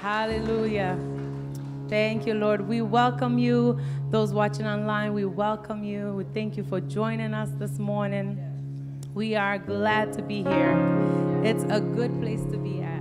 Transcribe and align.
Hallelujah. 0.00 0.98
Thank 1.88 2.26
you, 2.26 2.34
Lord. 2.34 2.66
We 2.66 2.82
welcome 2.82 3.38
you. 3.38 3.78
Those 4.10 4.32
watching 4.32 4.66
online, 4.66 5.14
we 5.14 5.24
welcome 5.24 5.84
you. 5.84 6.12
We 6.14 6.24
thank 6.34 6.56
you 6.56 6.64
for 6.64 6.80
joining 6.80 7.32
us 7.32 7.48
this 7.60 7.78
morning. 7.78 8.36
We 9.14 9.36
are 9.36 9.58
glad 9.58 10.12
to 10.14 10.22
be 10.22 10.42
here. 10.42 10.74
It's 11.44 11.62
a 11.68 11.80
good 11.80 12.20
place 12.20 12.42
to 12.50 12.58
be 12.58 12.82
at. 12.82 12.95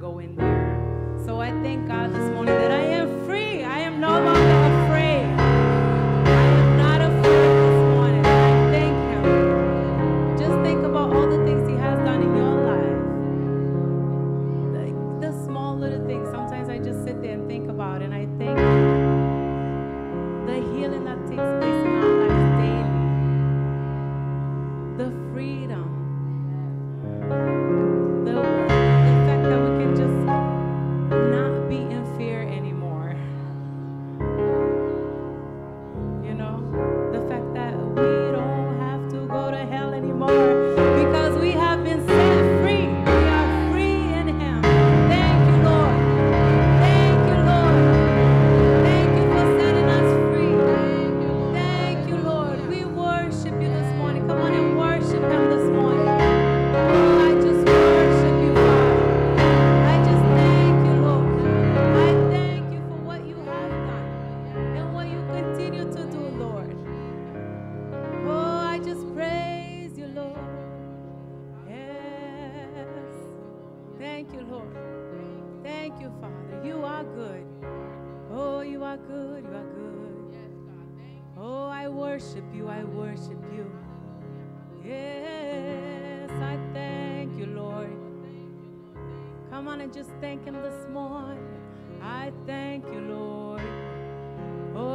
go 0.00 0.18
in 0.18 0.36
there. 0.36 0.53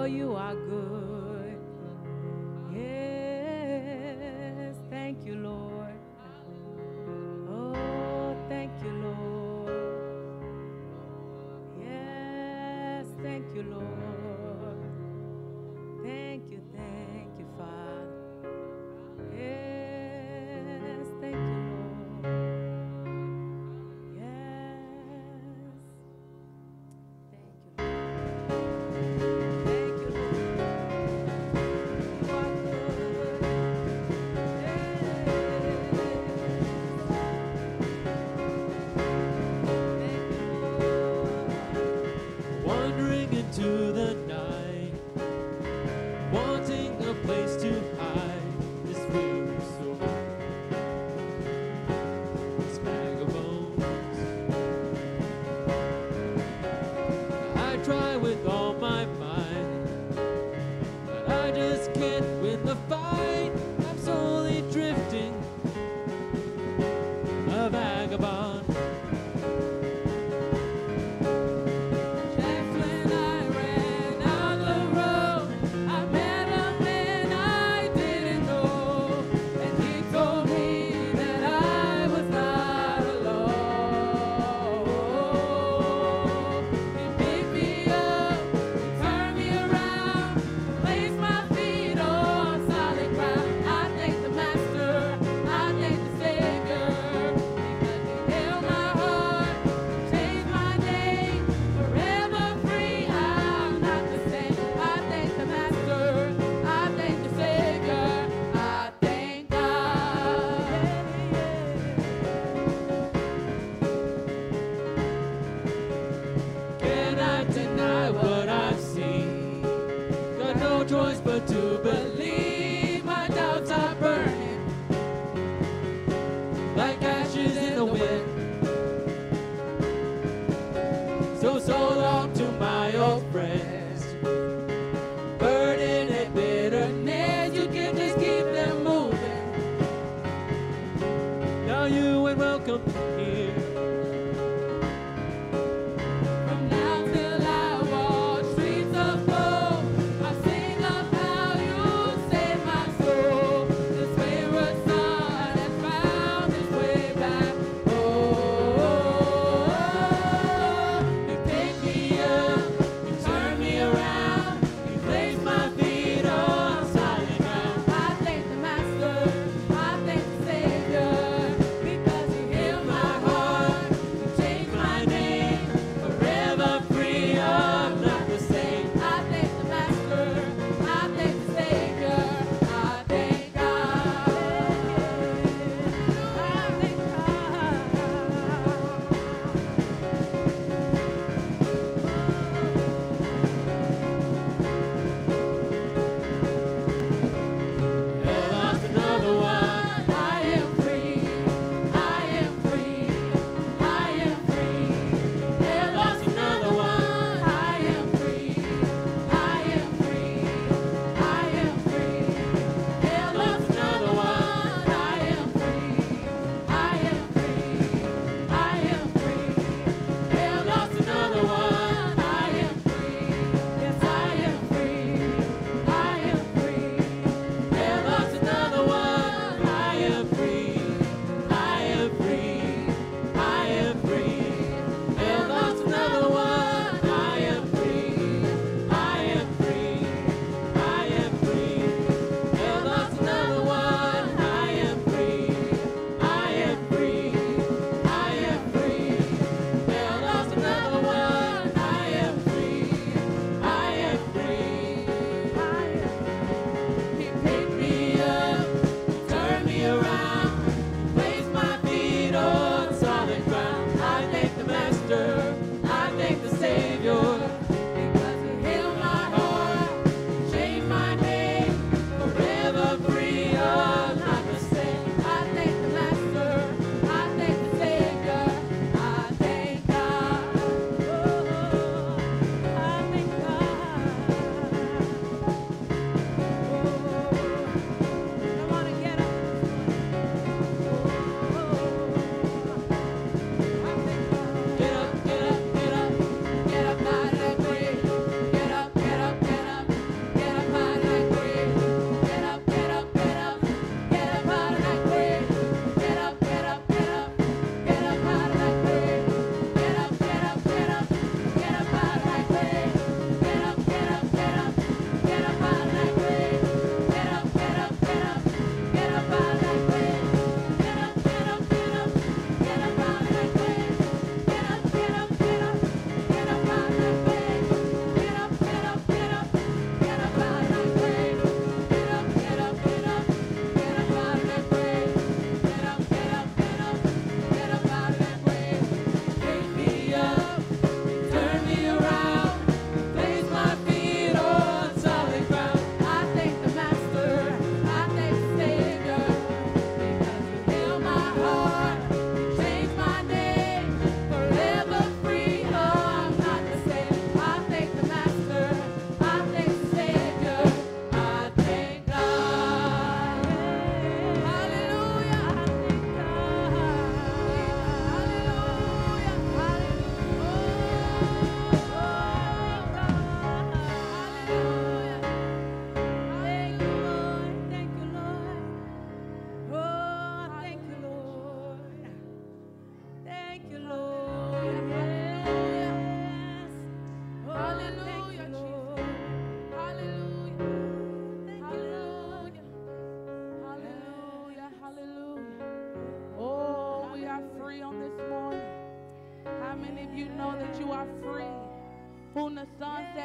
you 0.10 0.36
are 0.36 0.56
good. 0.56 1.09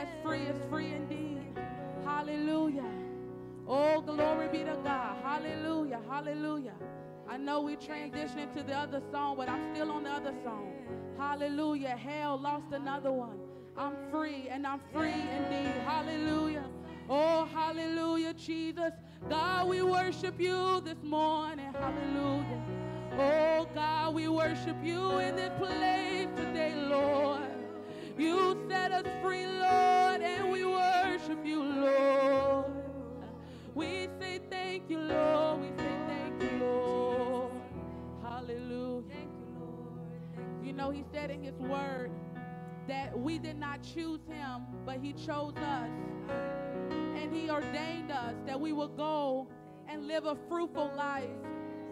Has 0.05 0.23
free 0.23 0.41
is 0.41 0.57
free 0.69 0.93
indeed. 0.93 1.41
Hallelujah. 2.05 2.85
Oh, 3.67 4.01
glory 4.03 4.49
be 4.49 4.59
to 4.59 4.77
God. 4.85 5.17
Hallelujah. 5.23 6.01
Hallelujah. 6.09 6.75
I 7.29 7.39
know 7.39 7.63
we 7.63 7.77
transitioning 7.77 8.55
to 8.55 8.63
the 8.63 8.75
other 8.75 9.01
song, 9.11 9.37
but 9.37 9.49
I'm 9.49 9.75
still 9.75 9.91
on 9.91 10.05
the 10.05 10.11
other 10.11 10.35
song. 10.45 10.73
Hallelujah. 11.17 11.97
Hell 11.97 12.39
lost 12.39 12.73
another 12.73 13.11
one. 13.11 13.39
I'm 13.77 13.95
free 14.11 14.49
and 14.51 14.67
I'm 14.67 14.81
free 14.93 15.13
indeed. 15.13 15.73
Hallelujah. 15.87 16.65
Oh, 17.09 17.47
hallelujah, 17.47 18.35
Jesus. 18.35 18.93
God, 19.29 19.69
we 19.69 19.83
worship 19.83 20.39
you 20.39 20.83
this 20.85 21.03
morning. 21.03 21.73
Hallelujah. 21.73 22.63
Oh, 23.19 23.67
God, 23.75 24.15
we 24.15 24.29
worship 24.29 24.77
you 24.83 25.19
in 25.19 25.37
this 25.37 25.53
place 25.59 26.29
today, 26.37 26.75
Lord. 26.77 27.54
You 28.17 28.57
set 28.69 28.93
us 28.93 29.07
free, 29.23 29.45
Lord, 29.47 30.23
and 30.23 30.51
we 30.51 30.65
worship 30.65 31.45
you, 31.45 31.63
Lord. 31.63 32.67
We 33.75 34.09
say 34.21 34.41
thank 34.49 34.89
you, 34.89 35.01
Lord. 35.01 35.61
We 35.61 35.69
say 35.77 35.93
thank 36.07 36.41
you, 36.41 36.59
Lord. 36.61 37.53
Hallelujah. 38.23 39.03
Thank 39.09 39.31
You 39.33 39.47
Lord. 39.59 40.65
You 40.65 40.73
know, 40.73 40.91
he 40.91 41.05
said 41.13 41.33
in 41.33 41.43
his 41.43 41.57
word 41.57 42.13
that 42.87 43.19
we 43.19 43.39
did 43.39 43.59
not 43.59 43.83
choose 43.83 44.21
him, 44.29 44.63
but 44.87 44.99
he 44.99 45.13
chose 45.13 45.57
us. 45.57 45.91
And 47.17 47.35
he 47.35 47.51
ordained 47.51 48.13
us 48.13 48.35
that 48.47 48.61
we 48.61 48.73
will 48.73 48.89
go 48.89 49.49
and 49.89 50.07
live 50.07 50.27
a 50.27 50.37
fruitful 50.49 50.93
life, 50.97 51.25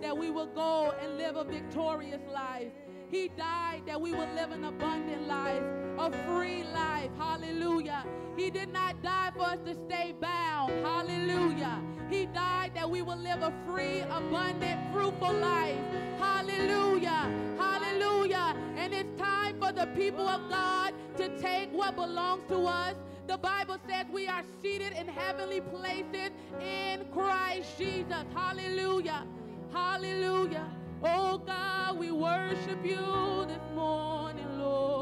that 0.01 0.17
we 0.17 0.31
will 0.31 0.47
go 0.47 0.95
and 1.03 1.17
live 1.19 1.35
a 1.35 1.43
victorious 1.43 2.23
life. 2.33 2.73
He 3.13 3.29
died 3.29 3.83
that 3.85 4.01
we 4.01 4.15
would 4.15 4.35
live 4.35 4.53
an 4.53 4.65
abundant 4.65 5.29
life, 5.29 5.63
a 5.99 6.11
free 6.25 6.65
life. 6.65 7.11
Hallelujah. 7.19 8.07
He 8.39 8.49
did 8.49 8.73
not 8.73 9.03
die 9.03 9.31
for 9.37 9.43
us 9.43 9.59
to 9.67 9.75
stay 9.75 10.15
bound. 10.19 10.73
Hallelujah. 10.83 11.79
He 12.09 12.25
died 12.25 12.73
that 12.75 12.89
we 12.89 13.03
would 13.03 13.19
live 13.19 13.43
a 13.43 13.53
free, 13.67 14.01
abundant, 14.01 14.81
fruitful 14.95 15.35
life. 15.35 15.77
Hallelujah. 16.19 17.31
Hallelujah. 17.59 18.57
And 18.79 18.95
it's 18.95 19.21
time 19.21 19.61
for 19.61 19.73
the 19.73 19.89
people 19.89 20.27
of 20.27 20.49
God 20.49 20.95
to 21.19 21.39
take 21.39 21.71
what 21.71 21.97
belongs 21.97 22.45
to 22.49 22.67
us. 22.67 22.95
The 23.27 23.37
Bible 23.37 23.77
says 23.87 24.07
we 24.11 24.27
are 24.27 24.43
seated 24.63 24.95
in 24.95 25.07
heavenly 25.07 25.61
places 25.61 26.31
in 26.63 27.05
Christ 27.13 27.77
Jesus. 27.77 28.25
Hallelujah. 28.35 29.27
Hallelujah. 29.71 30.67
Oh 31.05 31.39
God, 31.39 31.99
we 31.99 32.13
worship 32.13 32.85
you 32.85 33.45
this 33.49 33.63
morning, 33.75 34.47
Lord. 34.61 35.02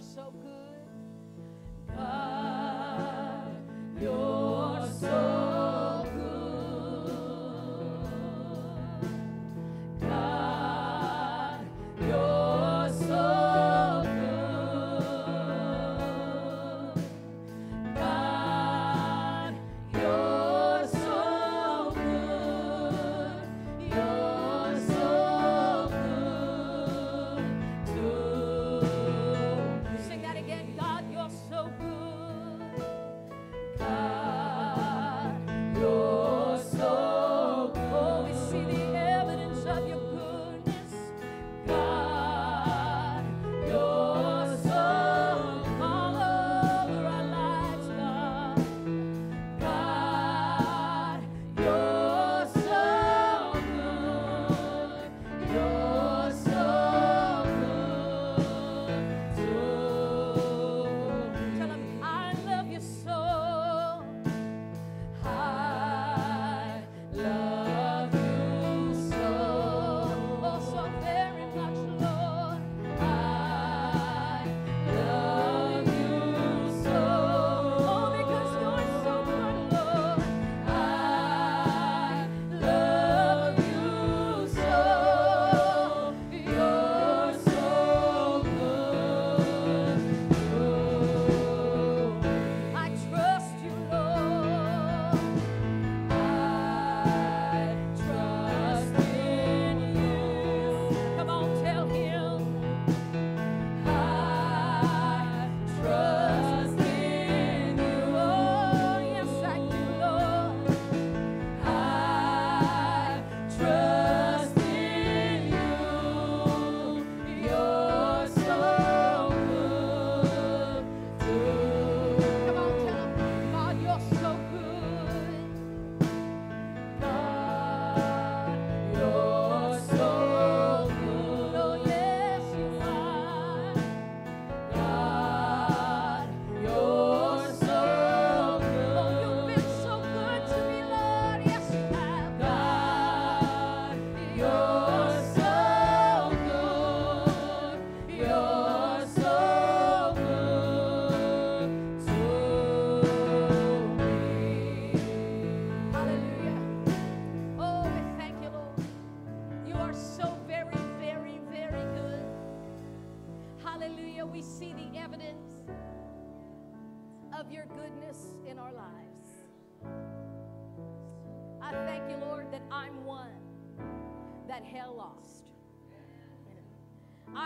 So 0.00 0.32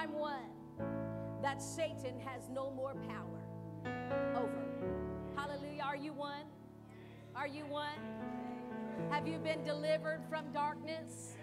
I'm 0.04 0.12
one 0.18 0.50
that 1.40 1.62
Satan 1.62 2.20
has 2.26 2.50
no 2.52 2.70
more 2.70 2.94
power 3.08 3.40
over. 4.36 4.62
Hallelujah. 5.34 5.82
Are 5.82 5.96
you 5.96 6.12
one? 6.12 6.44
Are 7.34 7.48
you 7.48 7.64
one? 7.64 7.98
Have 9.08 9.26
you 9.26 9.38
been 9.38 9.64
delivered 9.64 10.20
from 10.28 10.52
darkness 10.52 11.36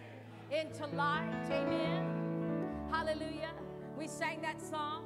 into 0.51 0.85
light? 0.95 1.47
Amen. 1.49 2.69
Hallelujah. 2.91 3.49
We 3.97 4.07
sang 4.07 4.43
that 4.43 4.61
song. 4.61 5.05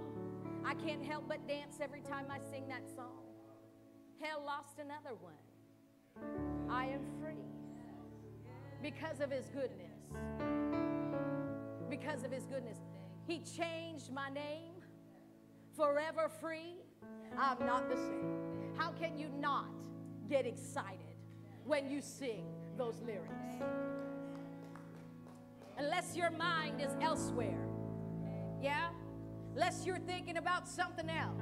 I 0.66 0.74
can't 0.74 1.06
help 1.06 1.24
but 1.30 1.48
dance 1.48 1.78
every 1.82 2.02
time 2.02 2.26
I 2.30 2.40
sing 2.52 2.68
that 2.68 2.90
song. 2.94 3.24
Hell 4.20 4.44
lost 4.46 4.80
another 4.80 5.16
one. 5.22 6.70
I 6.70 6.88
am 6.88 7.06
free 7.22 7.46
because 8.84 9.22
of 9.22 9.32
his 9.32 9.46
goodness. 9.46 9.96
Because 11.90 12.26
of 12.26 12.34
his 12.34 12.46
goodness. 12.48 12.80
He 13.28 13.40
changed 13.40 14.14
my 14.14 14.30
name 14.30 14.74
forever 15.76 16.30
free. 16.30 16.76
I'm 17.38 17.66
not 17.66 17.90
the 17.90 17.96
same. 17.96 18.74
How 18.78 18.92
can 18.92 19.18
you 19.18 19.30
not 19.40 19.70
get 20.30 20.46
excited 20.46 21.18
when 21.66 21.90
you 21.90 22.02
sing 22.02 22.46
those 22.78 23.02
lyrics? 23.02 23.34
Unless 25.78 26.16
your 26.16 26.30
mind 26.32 26.80
is 26.80 26.92
elsewhere. 27.02 27.68
Yeah? 28.62 28.90
Unless 29.54 29.86
you're 29.86 30.00
thinking 30.00 30.38
about 30.38 30.68
something 30.68 31.10
else. 31.10 31.42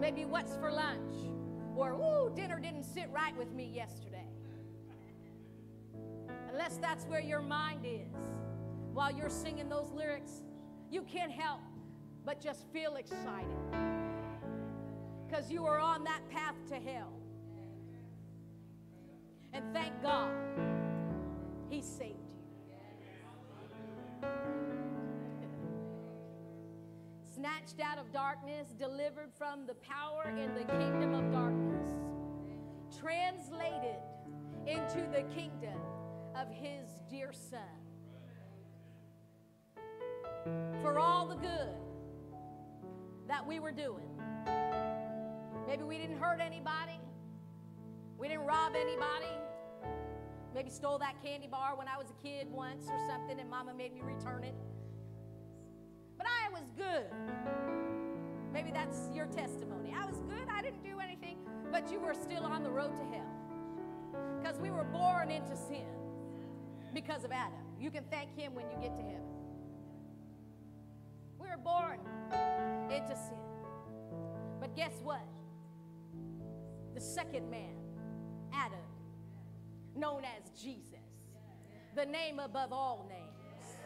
Maybe 0.00 0.24
what's 0.24 0.56
for 0.56 0.70
lunch. 0.70 1.14
Or, 1.74 1.92
ooh, 1.92 2.34
dinner 2.34 2.60
didn't 2.60 2.84
sit 2.84 3.08
right 3.10 3.36
with 3.36 3.52
me 3.52 3.70
yesterday. 3.74 4.26
Unless 6.50 6.78
that's 6.78 7.04
where 7.04 7.20
your 7.20 7.42
mind 7.42 7.84
is 7.84 8.14
while 8.92 9.12
you're 9.12 9.28
singing 9.28 9.68
those 9.68 9.90
lyrics, 9.92 10.42
you 10.90 11.02
can't 11.02 11.32
help 11.32 11.60
but 12.24 12.40
just 12.40 12.66
feel 12.72 12.96
excited 12.96 13.46
because 15.26 15.50
you 15.50 15.64
are 15.64 15.78
on 15.78 16.04
that 16.04 16.28
path 16.30 16.54
to 16.68 16.74
hell. 16.76 17.12
And 19.52 19.64
thank 19.72 20.02
God 20.02 20.30
He 21.70 21.80
saved 21.80 22.16
you. 24.22 24.28
Snatched 27.34 27.80
out 27.80 27.98
of 27.98 28.12
darkness, 28.12 28.68
delivered 28.78 29.30
from 29.36 29.66
the 29.66 29.74
power 29.74 30.34
in 30.36 30.54
the 30.54 30.64
kingdom 30.64 31.14
of 31.14 31.30
darkness, 31.30 31.92
translated 33.00 34.00
into 34.66 35.06
the 35.12 35.22
kingdom 35.34 35.80
of 36.34 36.48
His 36.50 36.88
dear 37.08 37.32
Son. 37.32 37.85
For 40.86 41.00
all 41.00 41.26
the 41.26 41.34
good 41.34 41.74
that 43.26 43.44
we 43.44 43.58
were 43.58 43.72
doing. 43.72 44.06
Maybe 45.66 45.82
we 45.82 45.98
didn't 45.98 46.16
hurt 46.16 46.38
anybody. 46.40 47.00
We 48.16 48.28
didn't 48.28 48.44
rob 48.44 48.76
anybody. 48.76 49.34
Maybe 50.54 50.70
stole 50.70 50.98
that 50.98 51.20
candy 51.20 51.48
bar 51.48 51.76
when 51.76 51.88
I 51.88 51.98
was 51.98 52.06
a 52.10 52.22
kid 52.22 52.46
once 52.52 52.84
or 52.88 53.00
something 53.08 53.40
and 53.40 53.50
mama 53.50 53.74
made 53.74 53.94
me 53.94 54.00
return 54.00 54.44
it. 54.44 54.54
But 56.16 56.28
I 56.28 56.52
was 56.52 56.70
good. 56.76 57.10
Maybe 58.52 58.70
that's 58.70 59.10
your 59.12 59.26
testimony. 59.26 59.92
I 59.92 60.06
was 60.06 60.20
good. 60.20 60.46
I 60.48 60.62
didn't 60.62 60.84
do 60.84 61.00
anything, 61.00 61.38
but 61.72 61.90
you 61.90 61.98
were 61.98 62.14
still 62.14 62.44
on 62.44 62.62
the 62.62 62.70
road 62.70 62.94
to 62.94 63.04
hell. 63.12 64.38
Because 64.40 64.60
we 64.60 64.70
were 64.70 64.84
born 64.84 65.32
into 65.32 65.56
sin 65.56 65.88
because 66.94 67.24
of 67.24 67.32
Adam. 67.32 67.58
You 67.76 67.90
can 67.90 68.04
thank 68.08 68.38
him 68.38 68.54
when 68.54 68.70
you 68.70 68.76
get 68.80 68.94
to 68.94 69.02
heaven. 69.02 69.25
We 71.46 71.52
were 71.52 71.58
born 71.58 72.00
into 72.90 73.16
sin. 73.16 73.38
But 74.60 74.74
guess 74.74 75.00
what? 75.02 75.22
The 76.94 77.00
second 77.00 77.48
man, 77.50 77.76
Adam, 78.52 78.78
known 79.94 80.22
as 80.24 80.50
Jesus, 80.60 80.98
the 81.94 82.04
name 82.04 82.40
above 82.40 82.72
all 82.72 83.08
names. 83.08 83.76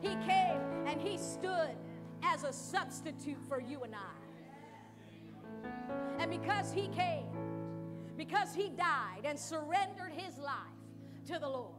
He 0.00 0.10
came 0.26 0.60
and 0.86 1.00
he 1.00 1.18
stood 1.18 1.74
as 2.22 2.44
a 2.44 2.52
substitute 2.52 3.38
for 3.48 3.60
you 3.60 3.82
and 3.82 3.94
I. 3.94 4.20
And 6.20 6.30
because 6.30 6.72
he 6.72 6.88
came, 6.88 7.26
because 8.16 8.54
he 8.54 8.68
died 8.68 9.22
and 9.24 9.38
surrendered 9.38 10.12
his 10.12 10.38
life 10.38 10.56
to 11.26 11.38
the 11.40 11.48
Lord, 11.48 11.74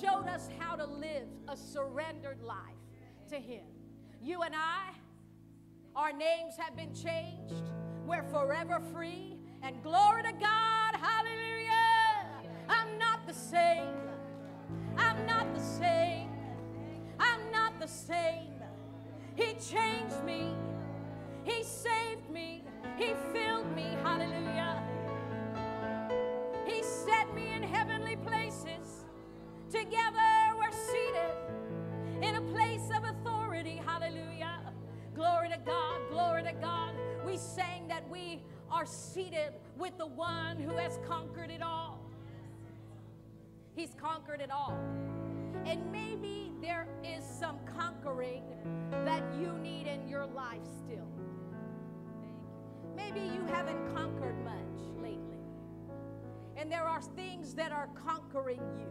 showed 0.00 0.26
us 0.26 0.48
how 0.58 0.74
to 0.74 0.84
live 0.84 1.28
a 1.48 1.56
surrendered 1.56 2.42
life 2.42 2.58
to 3.28 3.36
him. 3.36 3.64
You 4.24 4.40
and 4.40 4.54
I, 4.54 4.92
our 5.94 6.10
names 6.10 6.56
have 6.56 6.74
been 6.74 6.94
changed. 6.94 7.70
We're 8.06 8.22
forever 8.22 8.80
free. 8.90 9.36
And 9.62 9.82
glory 9.82 10.22
to 10.22 10.32
God. 10.32 10.94
Hallelujah. 10.94 12.24
I'm 12.66 12.98
not 12.98 13.26
the 13.26 13.34
same. 13.34 13.92
I'm 14.96 15.26
not 15.26 15.54
the 15.54 15.60
same. 15.60 16.30
I'm 17.20 17.52
not 17.52 17.78
the 17.78 17.86
same. 17.86 18.54
He 19.34 19.56
changed 19.56 20.24
me. 20.24 20.54
He 21.42 21.62
saved 21.62 22.30
me. 22.30 22.64
He 22.96 23.12
filled 23.30 23.70
me. 23.76 23.94
Hallelujah. 24.02 24.82
He 26.66 26.82
set 26.82 27.34
me 27.34 27.52
in 27.52 27.62
heavenly 27.62 28.16
places. 28.16 29.04
Together 29.70 30.43
God. 35.64 36.00
Glory 36.10 36.42
to 36.44 36.52
God. 36.52 36.94
We 37.24 37.36
sang 37.36 37.88
that 37.88 38.08
we 38.08 38.42
are 38.70 38.86
seated 38.86 39.52
with 39.76 39.96
the 39.98 40.06
one 40.06 40.58
who 40.58 40.76
has 40.76 40.98
conquered 41.06 41.50
it 41.50 41.62
all. 41.62 42.00
He's 43.74 43.94
conquered 44.00 44.40
it 44.40 44.50
all. 44.50 44.78
And 45.66 45.90
maybe 45.90 46.52
there 46.60 46.86
is 47.02 47.24
some 47.24 47.58
conquering 47.76 48.42
that 48.90 49.22
you 49.40 49.52
need 49.58 49.86
in 49.86 50.08
your 50.08 50.26
life 50.26 50.60
still. 50.84 51.08
Maybe 52.96 53.20
you 53.20 53.44
haven't 53.46 53.94
conquered 53.94 54.36
much 54.44 55.02
lately. 55.02 55.38
And 56.56 56.70
there 56.70 56.84
are 56.84 57.02
things 57.02 57.54
that 57.54 57.72
are 57.72 57.88
conquering 57.94 58.60
you, 58.78 58.86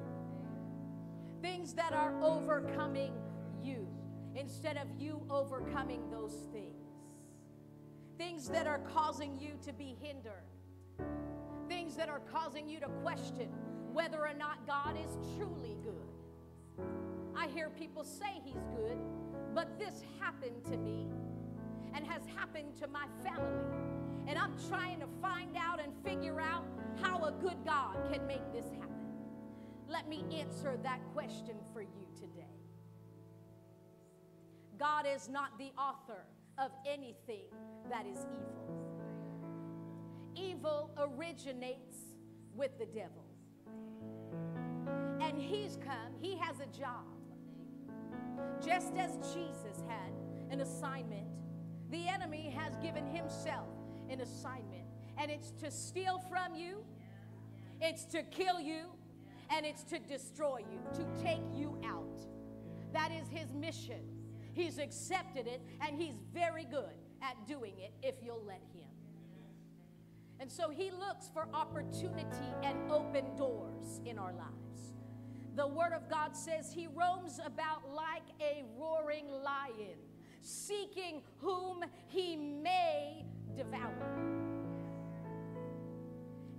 things 1.42 1.74
that 1.74 1.94
are 1.94 2.14
overcoming 2.22 3.14
you 3.62 3.88
instead 4.36 4.78
of 4.78 4.88
you 5.00 5.22
overcoming 5.30 6.10
those 6.10 6.48
things. 6.52 6.88
Things 8.18 8.48
that 8.50 8.68
are 8.68 8.80
causing 8.80 9.40
you 9.40 9.52
to 9.66 9.74
be 9.74 9.98
hindered, 10.02 10.44
things 11.68 11.96
that 11.96 12.10
are 12.10 12.22
causing 12.32 12.70
you 12.70 12.80
to 12.80 12.88
question 13.02 13.50
whether 13.92 14.18
or 14.18 14.34
not 14.34 14.66
God 14.66 14.98
is 14.98 15.18
truly 15.38 15.78
good. 15.84 16.86
I 17.36 17.48
hear 17.48 17.70
people 17.70 18.04
say 18.04 18.42
He's 18.44 18.64
good, 18.76 18.98
but 19.54 19.80
this 19.80 20.04
happened 20.20 20.64
to 20.66 20.78
me 20.78 21.08
and 21.96 22.06
has 22.06 22.22
happened 22.36 22.76
to 22.80 22.88
my 22.88 23.06
family. 23.24 23.62
And 24.28 24.38
I'm 24.38 24.54
trying 24.70 25.00
to 25.00 25.08
find 25.22 25.56
out 25.58 25.80
and 25.80 25.94
figure 26.04 26.40
out 26.40 26.66
how 27.02 27.24
a 27.26 27.32
good 27.32 27.58
God 27.66 27.98
can 28.12 28.26
make 28.26 28.52
this 28.52 28.66
happen. 28.80 28.90
Let 29.88 30.08
me 30.08 30.24
answer 30.32 30.78
that 30.84 31.00
question 31.14 31.56
for 31.74 31.82
you 31.82 32.08
today. 32.16 32.63
God 34.80 35.06
is 35.08 35.30
not 35.30 35.58
the 35.58 35.72
author 35.78 36.26
of 36.58 36.72
anything 36.86 37.46
that 37.90 38.06
is 38.06 38.26
evil. 38.32 38.64
Evil 40.36 40.92
originates 40.98 41.98
with 42.56 42.78
the 42.80 42.86
devil. 42.86 43.24
And 45.22 45.38
he's 45.38 45.78
come, 45.78 46.14
he 46.20 46.38
has 46.38 46.60
a 46.60 46.66
job. 46.78 47.06
Just 48.64 48.94
as 48.96 49.18
Jesus 49.34 49.84
had 49.88 50.12
an 50.50 50.62
assignment, 50.62 51.28
the 51.92 52.08
enemy 52.08 52.54
has 52.58 52.76
given 52.78 53.06
himself 53.08 53.68
an 54.10 54.22
assignment. 54.22 54.86
And 55.18 55.30
it's 55.30 55.52
to 55.62 55.70
steal 55.70 56.20
from 56.30 56.56
you, 56.56 56.84
it's 57.80 58.06
to 58.06 58.24
kill 58.24 58.60
you, 58.60 58.86
and 59.50 59.66
it's 59.66 59.84
to 59.84 60.00
destroy 60.00 60.60
you, 60.60 60.80
to 60.96 61.24
take 61.24 61.44
you 61.54 61.78
out. 61.86 62.26
That 62.94 63.12
is 63.12 63.28
his 63.30 63.54
mission. 63.54 64.02
He's 64.54 64.78
accepted 64.78 65.48
it, 65.48 65.62
and 65.82 66.00
he's 66.00 66.16
very 66.34 66.64
good 66.64 66.94
at 67.22 67.48
doing 67.48 67.74
it 67.80 67.92
if 68.02 68.16
you'll 68.24 68.44
let 68.46 68.62
him. 68.74 68.90
And 70.40 70.52
so 70.52 70.70
he 70.70 70.92
looks 70.92 71.30
for 71.34 71.48
opportunity 71.54 72.54
and 72.64 72.92
open 72.92 73.36
doors 73.36 74.02
in 74.06 74.18
our 74.20 74.34
lives. 74.34 74.94
The 75.56 75.68
Word 75.68 75.94
of 75.94 76.10
God 76.10 76.36
says 76.36 76.72
he 76.74 76.88
roams 76.88 77.40
about 77.44 77.90
like 77.94 78.24
a 78.42 78.64
roaring 78.78 79.28
lion, 79.30 79.98
seeking 80.42 81.22
whom 81.38 81.84
he 82.08 82.36
may 82.36 83.26
devour. 83.56 84.44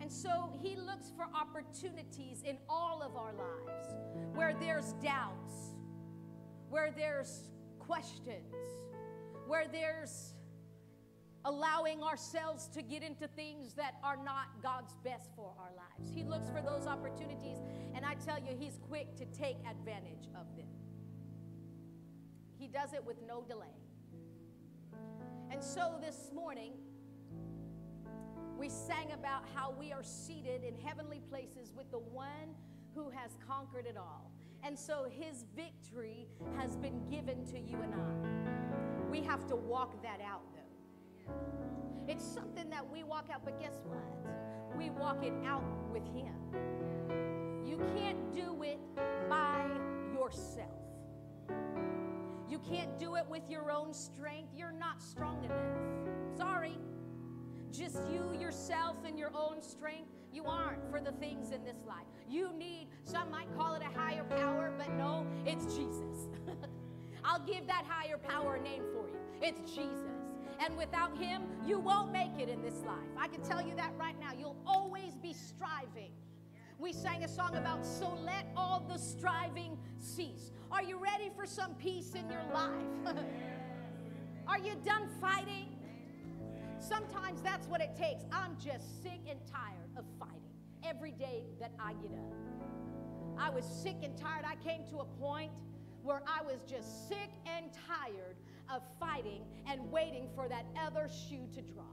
And 0.00 0.12
so 0.12 0.52
he 0.62 0.76
looks 0.76 1.11
for 1.16 1.26
opportunities 1.35 2.42
in 2.44 2.59
all 2.68 3.02
of 3.02 3.16
our 3.16 3.33
lives 3.33 3.88
where 4.35 4.54
there's 4.54 4.92
doubts, 5.02 5.74
where 6.68 6.90
there's 6.90 7.48
questions, 7.87 8.55
where 9.47 9.66
there's 9.70 10.35
allowing 11.44 12.03
ourselves 12.03 12.68
to 12.68 12.81
get 12.81 13.03
into 13.03 13.29
things 13.29 13.75
that 13.75 13.97
are 14.03 14.16
not 14.16 14.62
God's 14.62 14.94
best 15.05 15.31
for 15.37 15.53
our 15.59 15.70
lives. 15.77 16.11
He 16.14 16.25
looks 16.25 16.49
for 16.49 16.62
those 16.62 16.87
opportunities, 16.87 17.59
and 17.94 18.05
I 18.05 18.14
tell 18.14 18.38
you, 18.38 18.57
He's 18.59 18.79
quick 18.88 19.14
to 19.16 19.27
take 19.27 19.57
advantage 19.68 20.29
of 20.35 20.57
them. 20.57 20.66
He 22.59 22.66
does 22.66 22.94
it 22.94 23.05
with 23.05 23.16
no 23.27 23.42
delay. 23.42 23.66
And 25.51 25.62
so 25.62 25.99
this 26.01 26.31
morning, 26.35 26.73
we 28.59 28.68
sang 28.68 29.12
about 29.12 29.44
how 29.55 29.75
we 29.79 29.92
are 29.92 30.03
seated 30.03 30.64
in 30.64 30.75
heavenly 30.79 31.20
places 31.29 31.73
with 31.77 31.90
the 31.90 31.99
one 31.99 32.55
who 32.94 33.11
has 33.11 33.37
conquered 33.47 33.87
it 33.87 33.97
all. 33.97 34.31
And 34.64 34.79
so 34.79 35.07
his 35.11 35.44
victory 35.55 36.27
has 36.57 36.74
been 36.77 37.07
given 37.11 37.44
to 37.46 37.59
you 37.61 37.77
and 37.83 37.94
I. 37.94 39.11
We 39.11 39.20
have 39.22 39.46
to 39.48 39.57
walk 39.57 40.03
that 40.03 40.20
out, 40.27 40.42
though. 40.55 41.35
It's 42.09 42.24
something 42.24 42.70
that 42.70 42.90
we 42.90 43.05
walk 43.05 43.29
out, 43.33 43.44
but 43.44 43.61
guess 43.61 43.83
what? 43.85 44.03
We 44.77 44.88
walk 44.88 45.22
it 45.22 45.35
out 45.46 45.64
with 45.92 46.05
him. 46.07 46.35
You 47.66 47.79
can't 47.94 48.33
do 48.33 48.62
it 48.62 48.79
by 49.29 49.66
yourself. 50.14 50.70
You 52.48 52.59
can't 52.59 52.98
do 52.98 53.16
it 53.16 53.27
with 53.29 53.42
your 53.50 53.70
own 53.70 53.92
strength. 53.92 54.55
You're 54.57 54.72
not 54.72 55.03
strong 55.03 55.44
enough. 55.44 56.38
Sorry. 56.38 56.79
Just 57.70 57.98
you, 58.11 58.33
yourself, 58.40 58.96
and 59.07 59.18
your 59.18 59.31
own 59.35 59.62
strength. 59.62 60.11
You 60.35 60.44
aren't 60.47 60.90
for 60.90 61.01
the 61.01 61.12
things 61.12 61.53
in 61.53 61.62
this 61.64 61.77
life. 61.87 62.07
You 62.29 62.53
need, 62.59 62.88
some 63.05 63.31
might 63.31 63.47
call 63.57 63.75
it 63.75 63.83
a 63.83 63.99
higher 63.99 64.25
power, 64.25 64.73
but 64.77 64.92
no, 64.94 65.25
it's 65.47 65.64
Jesus. 65.77 66.29
I'll 67.25 67.44
give 67.47 67.68
that 67.68 67.85
higher 67.88 68.18
power 68.18 68.57
a 68.57 68.61
name 68.61 68.83
for 68.92 69.07
you. 69.09 69.16
It's 69.40 69.61
Jesus. 69.70 70.11
And 70.59 70.77
without 70.77 71.16
Him, 71.16 71.42
you 71.64 71.79
won't 71.79 72.12
make 72.12 72.33
it 72.38 72.49
in 72.49 72.62
this 72.62 72.83
life. 72.85 73.09
I 73.16 73.29
can 73.29 73.42
tell 73.42 73.62
you 73.64 73.77
that 73.77 73.92
right 73.97 74.18
now. 74.18 74.31
You'll 74.37 74.57
always 74.66 75.14
be 75.14 75.33
striving. 75.33 76.11
We 76.81 76.92
sang 76.92 77.23
a 77.23 77.29
song 77.29 77.55
about, 77.55 77.87
so 77.87 78.18
let 78.25 78.47
all 78.57 78.85
the 78.88 78.99
striving 78.99 79.79
cease. 80.01 80.51
Are 80.73 80.83
you 80.83 80.99
ready 80.99 81.31
for 81.37 81.47
some 81.47 81.75
peace 81.75 82.14
in 82.14 82.29
your 82.29 82.42
life? 82.53 83.16
Are 84.49 84.59
you 84.59 84.75
done 84.85 85.09
fighting? 85.20 85.73
Sometimes 86.87 87.40
that's 87.40 87.66
what 87.66 87.81
it 87.81 87.97
takes. 87.97 88.25
I'm 88.31 88.57
just 88.62 89.03
sick 89.03 89.20
and 89.29 89.40
tired 89.51 89.90
of 89.97 90.05
fighting 90.18 90.40
every 90.85 91.12
day 91.12 91.44
that 91.59 91.73
I 91.81 91.94
get 91.94 92.12
up. 92.12 92.35
I 93.38 93.49
was 93.49 93.64
sick 93.64 93.97
and 94.03 94.16
tired. 94.16 94.44
I 94.47 94.57
came 94.57 94.85
to 94.90 94.99
a 94.99 95.05
point 95.05 95.51
where 96.03 96.23
I 96.27 96.42
was 96.42 96.62
just 96.68 97.09
sick 97.09 97.31
and 97.47 97.66
tired 97.73 98.37
of 98.73 98.83
fighting 99.01 99.42
and 99.66 99.90
waiting 99.90 100.29
for 100.35 100.47
that 100.49 100.66
other 100.79 101.09
shoe 101.09 101.47
to 101.55 101.62
drop. 101.62 101.87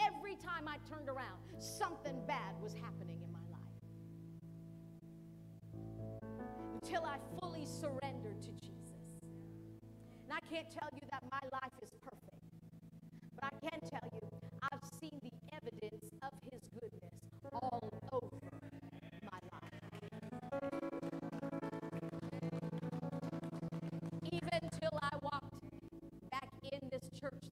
Every 0.00 0.34
time 0.34 0.66
I 0.66 0.78
turned 0.92 1.08
around, 1.08 1.40
something 1.58 2.20
bad 2.26 2.60
was 2.60 2.74
happening 2.74 3.22
in 3.22 3.32
my 3.32 3.38
life. 3.52 3.60
Until 6.82 7.04
I 7.04 7.18
fully 7.40 7.64
surrendered 7.64 8.42
to 8.42 8.50
Jesus. 8.52 8.98
And 10.24 10.32
I 10.32 10.40
can't 10.52 10.70
tell 10.70 10.88
you 10.92 11.02
that 11.12 11.22
my 11.30 11.40
life 11.52 11.72
is 11.80 11.90
perfect, 12.02 12.25
I 13.46 13.50
can 13.62 13.80
tell 13.90 14.10
you 14.12 14.28
I've 14.62 14.82
seen 15.00 15.20
the 15.22 15.30
evidence 15.56 16.10
of 16.22 16.32
His 16.52 16.62
goodness 16.74 17.14
all 17.54 17.92
over 18.12 18.50
my 19.24 19.38
life. 19.52 19.72
Even 24.32 24.70
till 24.80 24.98
I 25.02 25.16
walked 25.22 25.54
back 26.30 26.50
in 26.72 26.88
this 26.90 27.10
church 27.20 27.44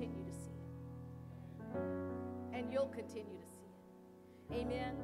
continue 0.00 0.24
to 0.24 0.32
see 0.32 0.56
it. 0.56 1.76
And 2.56 2.72
you'll 2.72 2.88
continue 2.88 3.36
to 3.36 3.44
see 3.44 3.68
it. 3.68 4.62
Amen. 4.64 4.96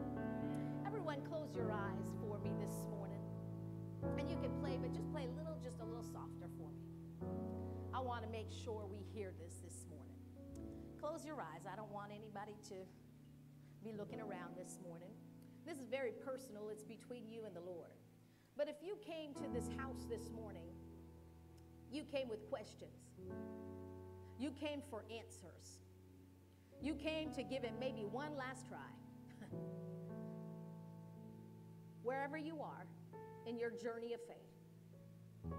Everyone, 0.86 1.20
close 1.28 1.54
your 1.54 1.70
eyes 1.70 2.08
for 2.18 2.38
me 2.38 2.50
this 2.58 2.72
morning. 2.88 3.20
And 4.16 4.30
you 4.30 4.36
can 4.40 4.50
play, 4.58 4.78
but 4.80 4.94
just 4.94 5.12
play 5.12 5.28
a 5.28 5.36
little, 5.36 5.58
just 5.62 5.80
a 5.80 5.84
little 5.84 6.02
softer 6.02 6.48
for 6.56 6.72
me. 6.72 6.88
I 7.92 8.00
want 8.00 8.24
to 8.24 8.30
make 8.30 8.48
sure 8.48 8.88
we 8.88 9.04
hear 9.12 9.32
this 9.36 9.60
this 9.60 9.84
morning. 9.90 10.16
Close 10.98 11.26
your 11.26 11.42
eyes. 11.42 11.68
I 11.70 11.76
don't 11.76 11.92
want 11.92 12.08
anybody 12.10 12.56
to 12.72 12.76
be 13.84 13.92
looking 13.92 14.20
around 14.20 14.56
this 14.56 14.78
morning. 14.82 15.12
This 15.66 15.76
is 15.76 15.88
very 15.90 16.12
personal, 16.24 16.70
it's 16.70 16.84
between 16.84 17.28
you 17.28 17.44
and 17.44 17.54
the 17.54 17.60
Lord. 17.60 17.92
But 18.56 18.68
if 18.68 18.76
you 18.80 18.96
came 19.04 19.34
to 19.34 19.46
this 19.52 19.68
house 19.76 20.06
this 20.08 20.30
morning, 20.32 20.72
you 21.92 22.04
came 22.04 22.28
with 22.28 22.48
questions, 22.48 23.12
you 24.38 24.50
came 24.50 24.82
for 24.90 25.04
answers, 25.10 25.80
you 26.82 26.94
came 26.94 27.32
to 27.32 27.42
give 27.42 27.64
it 27.64 27.72
maybe 27.80 28.04
one 28.04 28.36
last 28.36 28.66
try. 28.68 28.78
Wherever 32.02 32.36
you 32.36 32.60
are 32.60 32.86
in 33.46 33.58
your 33.58 33.70
journey 33.70 34.12
of 34.12 34.20
faith, 34.28 35.52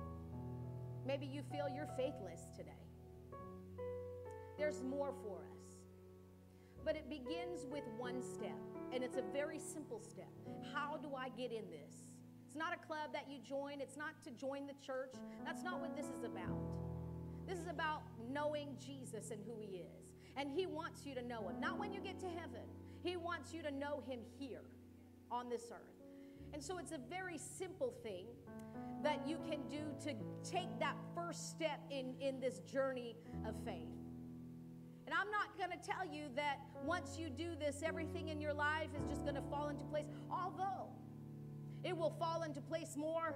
maybe 1.06 1.26
you 1.26 1.41
feel 1.51 1.68
you're 1.74 1.89
faithless 1.97 2.41
today. 2.56 2.72
There's 4.58 4.82
more 4.84 5.14
for 5.24 5.38
us. 5.38 5.58
But 6.84 6.95
it 6.95 7.10
begins 7.10 7.66
with 7.70 7.84
one 7.97 8.24
step, 8.24 8.58
and 8.93 9.04
it's 9.04 9.18
a 9.18 9.24
very 9.34 9.60
simple 9.60 9.99
step. 9.99 10.32
How 10.74 10.97
do 10.97 11.10
I 11.16 11.30
get 11.30 11.51
in 11.51 11.70
this? 11.70 12.06
It's 12.47 12.56
not 12.56 12.74
a 12.74 12.86
club 12.88 13.12
that 13.12 13.26
you 13.30 13.39
join, 13.39 13.82
it's 13.82 13.97
not 13.97 14.24
to 14.24 14.32
join 14.32 14.68
the 14.68 14.74
church. 14.86 15.14
That's 15.43 15.64
not 15.64 15.82
what 15.82 15.95
this 15.97 16.06
is 16.06 16.24
about. 16.24 16.87
This 17.48 17.60
is 17.60 17.68
about 17.68 18.02
knowing 18.32 18.76
Jesus 18.86 19.32
and 19.32 19.39
who 19.45 19.60
He 19.62 19.78
is. 19.78 20.04
And 20.36 20.50
He 20.52 20.66
wants 20.66 21.06
you 21.06 21.16
to 21.16 21.22
know 21.22 21.48
Him, 21.48 21.60
not 21.60 21.80
when 21.80 21.93
you 21.93 22.02
get 22.02 22.20
to 22.20 22.28
heaven. 22.28 22.68
He 23.04 23.16
wants 23.16 23.54
you 23.54 23.62
to 23.64 23.72
know 23.72 24.04
Him 24.08 24.20
here 24.38 24.64
on 25.32 25.50
this 25.50 25.72
earth. 25.72 25.98
And 26.54 26.64
so 26.64 26.78
it's 26.78 26.91
a 26.91 27.00
very 27.10 27.38
simple 27.38 27.93
thing 28.04 28.26
that 29.04 29.28
you 29.28 29.38
can 29.50 29.60
do 29.70 29.84
to 30.04 30.14
take 30.50 30.80
that 30.80 30.95
first 31.16 31.50
step 31.50 31.80
in, 31.89 32.14
in 32.20 32.39
this 32.39 32.60
journey 32.62 33.16
of 33.48 33.56
faith. 33.64 33.89
And 35.06 35.16
I'm 35.16 35.32
not 35.32 35.58
going 35.58 35.72
to 35.72 35.88
tell 35.88 36.06
you 36.06 36.26
that 36.36 36.60
once 36.84 37.18
you 37.18 37.30
do 37.30 37.56
this, 37.58 37.82
everything 37.84 38.28
in 38.28 38.41
your 38.41 38.54
life 38.54 38.89
is 39.00 39.08
just 39.08 39.24
going 39.24 39.36
to 39.36 39.41
fall 39.50 39.70
into 39.70 39.86
place, 39.86 40.06
although 40.30 40.89
it 41.84 41.95
will 41.95 42.14
fall 42.20 42.43
into 42.43 42.60
place 42.62 42.98
more 42.98 43.36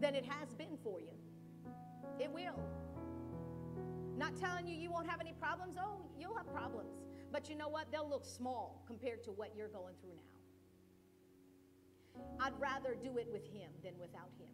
than 0.00 0.14
it 0.14 0.24
has 0.24 0.54
been 0.54 0.78
for 0.82 1.00
you. 1.00 1.12
It 2.18 2.32
will. 2.32 2.58
Not 4.16 4.34
telling 4.40 4.66
you 4.66 4.74
you 4.74 4.90
won't 4.90 5.08
have 5.08 5.20
any 5.20 5.34
problems. 5.34 5.76
Oh, 5.78 6.00
you'll 6.18 6.34
have 6.36 6.50
problems. 6.52 7.02
But 7.30 7.48
you 7.50 7.56
know 7.56 7.68
what? 7.68 7.92
They'll 7.92 8.08
look 8.08 8.24
small 8.24 8.82
compared 8.86 9.22
to 9.24 9.30
what 9.30 9.52
you're 9.56 9.68
going 9.68 9.94
through 10.00 10.14
now. 10.16 10.22
I'd 12.40 12.58
rather 12.58 12.94
do 12.94 13.18
it 13.18 13.28
with 13.30 13.44
Him 13.52 13.70
than 13.84 13.92
without 14.00 14.30
Him 14.38 14.48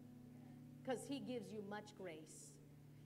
because 0.82 1.04
He 1.08 1.20
gives 1.20 1.52
you 1.52 1.62
much 1.70 1.90
grace. 1.96 2.52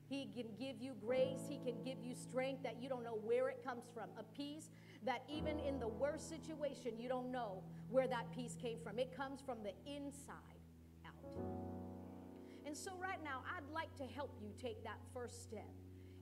He 0.09 0.31
can 0.35 0.47
give 0.59 0.81
you 0.81 0.93
grace. 1.05 1.41
He 1.49 1.59
can 1.59 1.83
give 1.85 1.99
you 2.03 2.15
strength 2.15 2.63
that 2.63 2.81
you 2.81 2.89
don't 2.89 3.05
know 3.05 3.19
where 3.25 3.49
it 3.49 3.63
comes 3.65 3.85
from. 3.93 4.09
A 4.19 4.23
peace 4.37 4.71
that 5.05 5.23
even 5.29 5.59
in 5.59 5.79
the 5.79 5.89
worst 5.89 6.31
situation, 6.31 6.93
you 6.99 7.09
don't 7.09 7.31
know 7.31 7.63
where 7.91 8.07
that 8.07 8.31
peace 8.35 8.57
came 8.61 8.79
from. 8.83 8.99
It 8.99 9.15
comes 9.17 9.41
from 9.45 9.59
the 9.63 9.73
inside 9.85 10.63
out. 11.05 11.37
And 12.65 12.77
so, 12.77 12.93
right 13.01 13.23
now, 13.23 13.43
I'd 13.57 13.69
like 13.75 13.95
to 13.97 14.05
help 14.05 14.31
you 14.41 14.51
take 14.61 14.83
that 14.85 14.99
first 15.13 15.43
step 15.43 15.67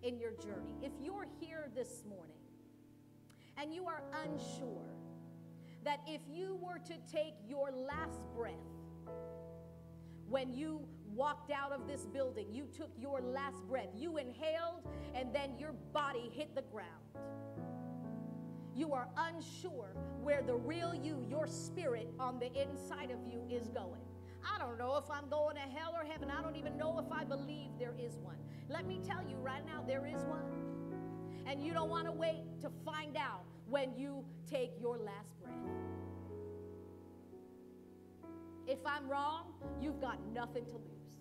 in 0.05 0.19
your 0.19 0.33
journey. 0.33 0.75
If 0.83 0.93
you're 1.03 1.27
here 1.41 1.69
this 1.75 2.05
morning 2.09 2.37
and 3.57 3.73
you 3.73 3.87
are 3.87 4.03
unsure 4.25 4.93
that 5.85 6.01
if 6.07 6.21
you 6.31 6.59
were 6.61 6.79
to 6.79 6.95
take 7.11 7.35
your 7.49 7.71
last 7.71 8.21
breath 8.37 8.55
when 10.29 10.53
you 10.53 10.87
walked 11.15 11.51
out 11.51 11.73
of 11.73 11.87
this 11.87 12.07
building, 12.07 12.47
you 12.53 12.67
took 12.77 12.91
your 12.99 13.21
last 13.21 13.67
breath, 13.69 13.89
you 13.97 14.17
inhaled, 14.19 14.83
and 15.15 15.35
then 15.35 15.59
your 15.59 15.73
body 15.93 16.31
hit 16.33 16.55
the 16.55 16.63
ground. 16.63 16.89
You 18.75 18.93
are 18.93 19.09
unsure 19.17 19.95
where 20.23 20.43
the 20.43 20.55
real 20.55 20.95
you, 20.95 21.25
your 21.29 21.47
spirit 21.47 22.09
on 22.19 22.41
the 22.41 22.51
inside 22.61 23.11
of 23.11 23.19
you, 23.31 23.43
is 23.49 23.69
going. 23.69 24.01
I 24.45 24.59
don't 24.59 24.79
know 24.79 24.97
if 24.97 25.11
I'm 25.11 25.29
going 25.29 25.57
to 25.57 25.63
hell 25.63 25.95
or 25.95 26.05
heaven. 26.05 26.31
I 26.31 26.43
don't 26.43 26.57
even 26.57 26.77
know 26.77 26.99
if 26.99 27.11
I 27.11 27.25
believe 27.25 27.71
there 27.79 27.95
is 27.99 28.19
one. 28.19 28.37
Let 28.69 28.87
me 28.87 29.01
tell 29.07 29.23
you 29.23 29.37
right 29.37 29.65
now, 29.67 29.83
there 29.87 30.07
is 30.07 30.23
one. 30.25 30.45
And 31.47 31.63
you 31.63 31.73
don't 31.73 31.91
want 31.91 32.07
to 32.07 32.13
wait 32.13 32.43
to 32.61 32.71
find 32.85 33.17
out 33.17 33.45
when 33.69 33.95
you 33.97 34.25
take 34.51 34.73
your 34.81 34.99
last 34.99 35.39
breath. 35.43 35.55
If 38.67 38.79
I'm 38.87 39.09
wrong, 39.09 39.53
you've 39.81 40.01
got 40.01 40.19
nothing 40.33 40.65
to 40.67 40.77
lose. 40.77 41.21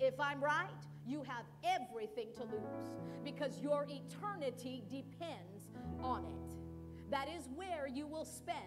If 0.00 0.18
I'm 0.18 0.42
right, 0.42 0.66
you 1.06 1.22
have 1.22 1.44
everything 1.64 2.28
to 2.36 2.42
lose 2.42 2.90
because 3.24 3.60
your 3.60 3.86
eternity 3.88 4.82
depends 4.90 5.70
on 6.02 6.24
it. 6.24 7.10
That 7.10 7.28
is 7.28 7.48
where 7.54 7.86
you 7.86 8.06
will 8.06 8.24
spend 8.24 8.58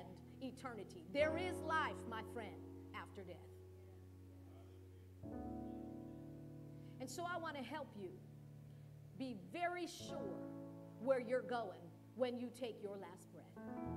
eternity. 0.42 1.04
There 1.14 1.38
is 1.38 1.60
life, 1.60 2.00
my 2.10 2.22
friend, 2.34 2.56
after 2.96 3.22
death. 3.22 3.49
And 7.00 7.10
so 7.10 7.24
I 7.24 7.38
want 7.40 7.56
to 7.58 7.64
help 7.64 7.88
you 8.00 8.10
be 9.18 9.36
very 9.52 9.88
sure 9.88 10.38
where 11.00 11.20
you're 11.20 11.42
going 11.42 11.80
when 12.16 12.38
you 12.38 12.50
take 12.60 12.84
your 12.84 12.98
last 12.98 13.32
breath. 13.32 13.46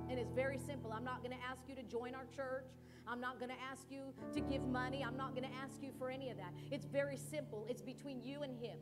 And 0.09 0.19
it's 0.19 0.33
very 0.33 0.59
simple. 0.59 0.93
I'm 0.93 1.05
not 1.05 1.23
going 1.23 1.37
to 1.37 1.45
ask 1.45 1.63
you 1.69 1.75
to 1.75 1.83
join 1.83 2.15
our 2.15 2.27
church. 2.35 2.71
I'm 3.07 3.21
not 3.21 3.39
going 3.39 3.51
to 3.51 3.61
ask 3.71 3.91
you 3.91 4.15
to 4.33 4.41
give 4.41 4.63
money. 4.63 5.05
I'm 5.05 5.17
not 5.17 5.35
going 5.35 5.49
to 5.49 5.57
ask 5.63 5.83
you 5.83 5.91
for 5.99 6.09
any 6.11 6.31
of 6.31 6.37
that. 6.37 6.53
It's 6.71 6.87
very 6.87 7.17
simple. 7.17 7.67
It's 7.69 7.83
between 7.83 8.23
you 8.23 8.43
and 8.43 8.57
Him. 8.57 8.79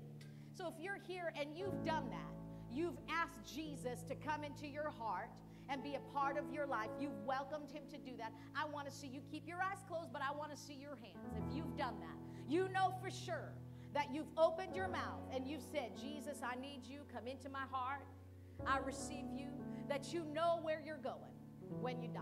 So 0.53 0.69
if 0.69 0.75
you're 0.79 0.99
here 1.07 1.33
and 1.39 1.57
you've 1.57 1.85
done 1.85 2.11
that, 2.11 2.35
you've 2.71 2.99
asked 3.09 3.45
Jesus 3.45 4.03
to 4.09 4.15
come 4.15 4.45
into 4.45 4.67
your 4.69 4.91
heart 4.91 5.31
and 5.71 5.83
be 5.83 5.95
a 5.95 6.01
part 6.13 6.37
of 6.37 6.53
your 6.53 6.67
life, 6.67 6.91
you've 7.01 7.19
welcomed 7.25 7.71
Him 7.71 7.85
to 7.91 7.97
do 7.97 8.17
that. 8.19 8.33
I 8.55 8.67
want 8.67 8.89
to 8.89 8.93
see 8.93 9.07
you 9.07 9.21
keep 9.31 9.47
your 9.47 9.63
eyes 9.63 9.79
closed, 9.89 10.13
but 10.13 10.21
I 10.21 10.37
want 10.37 10.51
to 10.51 10.57
see 10.57 10.75
your 10.75 10.97
hands. 10.97 11.33
If 11.37 11.57
you've 11.57 11.77
done 11.77 11.95
that, 12.01 12.19
you 12.51 12.69
know 12.69 12.93
for 13.01 13.11
sure 13.11 13.53
that 13.95 14.13
you've 14.13 14.31
opened 14.37 14.75
your 14.75 14.89
mouth 14.89 15.23
and 15.35 15.47
you've 15.47 15.63
said, 15.73 15.93
Jesus, 15.97 16.39
I 16.45 16.61
need 16.61 16.81
you. 16.85 17.01
Come 17.13 17.27
into 17.27 17.49
my 17.49 17.65
heart. 17.71 18.05
I 18.67 18.79
receive 18.79 19.27
you. 19.33 19.49
That 19.89 20.13
you 20.13 20.25
know 20.35 20.59
where 20.63 20.83
you're 20.85 20.99
going 20.99 21.35
when 21.81 22.01
you 22.01 22.09
die. 22.09 22.21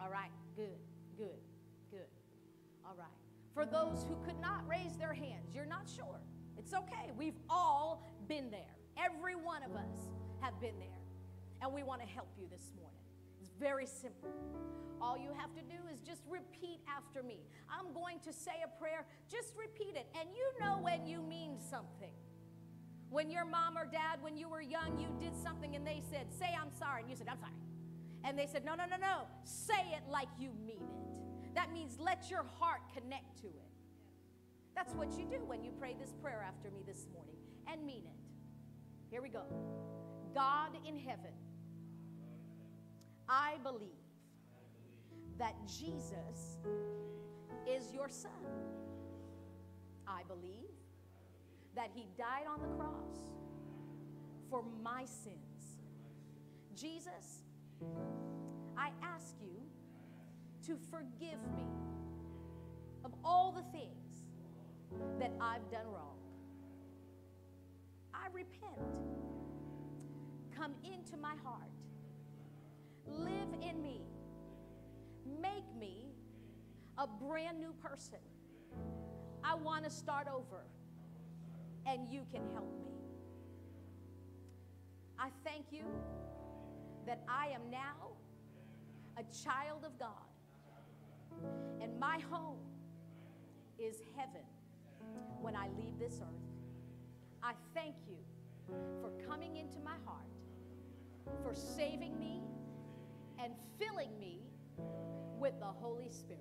All 0.00 0.10
right, 0.10 0.30
good, 0.56 0.78
good, 1.16 1.40
good. 1.90 2.00
All 2.84 2.94
right. 2.96 3.08
For 3.54 3.66
those 3.66 4.04
who 4.08 4.16
could 4.24 4.40
not 4.40 4.66
raise 4.66 4.96
their 4.96 5.12
hands, 5.12 5.54
you're 5.54 5.66
not 5.66 5.88
sure. 5.88 6.20
It's 6.56 6.72
okay. 6.72 7.10
We've 7.16 7.38
all 7.50 8.06
been 8.28 8.50
there. 8.50 8.76
Every 8.98 9.36
one 9.36 9.62
of 9.62 9.76
us 9.76 10.10
have 10.40 10.58
been 10.60 10.78
there. 10.78 10.88
And 11.60 11.72
we 11.72 11.82
want 11.82 12.00
to 12.00 12.06
help 12.06 12.28
you 12.38 12.46
this 12.50 12.72
morning. 12.76 12.96
It's 13.40 13.50
very 13.60 13.86
simple. 13.86 14.30
All 15.00 15.18
you 15.18 15.30
have 15.36 15.54
to 15.54 15.62
do 15.62 15.78
is 15.92 16.00
just 16.00 16.22
repeat 16.28 16.71
after 17.12 17.26
me. 17.26 17.40
I'm 17.68 17.92
going 17.94 18.18
to 18.20 18.32
say 18.32 18.62
a 18.64 18.80
prayer, 18.80 19.04
just 19.30 19.54
repeat 19.56 19.96
it. 19.96 20.06
And 20.18 20.28
you 20.34 20.64
know 20.64 20.78
when 20.80 21.06
you 21.06 21.22
mean 21.22 21.56
something. 21.70 22.12
When 23.10 23.30
your 23.30 23.44
mom 23.44 23.76
or 23.76 23.84
dad, 23.84 24.22
when 24.22 24.36
you 24.36 24.48
were 24.48 24.62
young, 24.62 24.98
you 24.98 25.08
did 25.20 25.36
something 25.36 25.76
and 25.76 25.86
they 25.86 26.02
said, 26.10 26.26
Say, 26.38 26.48
I'm 26.58 26.70
sorry. 26.78 27.02
And 27.02 27.10
you 27.10 27.16
said, 27.16 27.28
I'm 27.30 27.38
sorry. 27.38 27.52
And 28.24 28.38
they 28.38 28.46
said, 28.46 28.64
No, 28.64 28.74
no, 28.74 28.84
no, 28.86 28.96
no. 28.96 29.26
Say 29.44 29.92
it 29.92 30.10
like 30.10 30.28
you 30.38 30.50
mean 30.66 30.80
it. 30.80 31.54
That 31.54 31.72
means 31.72 31.98
let 32.00 32.30
your 32.30 32.44
heart 32.58 32.80
connect 32.94 33.38
to 33.42 33.48
it. 33.48 33.70
That's 34.74 34.94
what 34.94 35.12
you 35.18 35.26
do 35.26 35.44
when 35.44 35.62
you 35.62 35.72
pray 35.78 35.94
this 36.00 36.14
prayer 36.22 36.42
after 36.46 36.70
me 36.70 36.82
this 36.86 37.06
morning 37.12 37.36
and 37.70 37.84
mean 37.84 38.04
it. 38.06 39.10
Here 39.10 39.20
we 39.20 39.28
go. 39.28 39.42
God 40.34 40.70
in 40.88 40.96
heaven, 40.96 41.32
I 43.28 43.56
believe 43.62 44.01
that 45.42 45.56
Jesus 45.66 46.56
is 47.66 47.92
your 47.92 48.08
son. 48.08 48.30
I 50.06 50.22
believe 50.28 50.70
that 51.74 51.90
he 51.92 52.06
died 52.16 52.44
on 52.48 52.60
the 52.60 52.68
cross 52.76 53.16
for 54.48 54.62
my 54.84 55.04
sins. 55.04 55.80
Jesus, 56.76 57.42
I 58.78 58.90
ask 59.02 59.34
you 59.40 59.58
to 60.68 60.78
forgive 60.92 61.40
me 61.56 61.66
of 63.04 63.10
all 63.24 63.50
the 63.50 63.64
things 63.76 64.28
that 65.18 65.32
I've 65.40 65.68
done 65.72 65.86
wrong. 65.92 66.18
I 68.14 68.26
repent. 68.32 68.78
Come 70.56 70.74
into 70.84 71.16
my 71.16 71.34
heart. 71.42 71.72
Live 73.08 73.48
in 73.60 73.82
me. 73.82 74.02
Make 75.26 75.64
me 75.78 76.06
a 76.98 77.06
brand 77.06 77.60
new 77.60 77.72
person. 77.72 78.18
I 79.44 79.54
want 79.54 79.84
to 79.84 79.90
start 79.90 80.26
over, 80.28 80.64
and 81.86 82.08
you 82.08 82.26
can 82.32 82.42
help 82.52 82.72
me. 82.78 82.92
I 85.18 85.28
thank 85.44 85.66
you 85.72 85.84
that 87.06 87.22
I 87.28 87.48
am 87.48 87.70
now 87.70 88.16
a 89.16 89.22
child 89.44 89.84
of 89.84 89.98
God, 89.98 90.08
and 91.80 91.98
my 91.98 92.18
home 92.30 92.58
is 93.78 93.96
heaven 94.16 94.46
when 95.40 95.56
I 95.56 95.68
leave 95.76 95.98
this 95.98 96.20
earth. 96.20 96.52
I 97.42 97.52
thank 97.74 97.96
you 98.06 98.16
for 99.00 99.10
coming 99.26 99.56
into 99.56 99.80
my 99.80 99.96
heart, 100.04 100.30
for 101.42 101.54
saving 101.54 102.18
me, 102.18 102.40
and 103.42 103.52
filling 103.78 104.16
me 104.20 104.40
with 105.38 105.58
the 105.60 105.66
Holy 105.66 106.10
Spirit. 106.10 106.40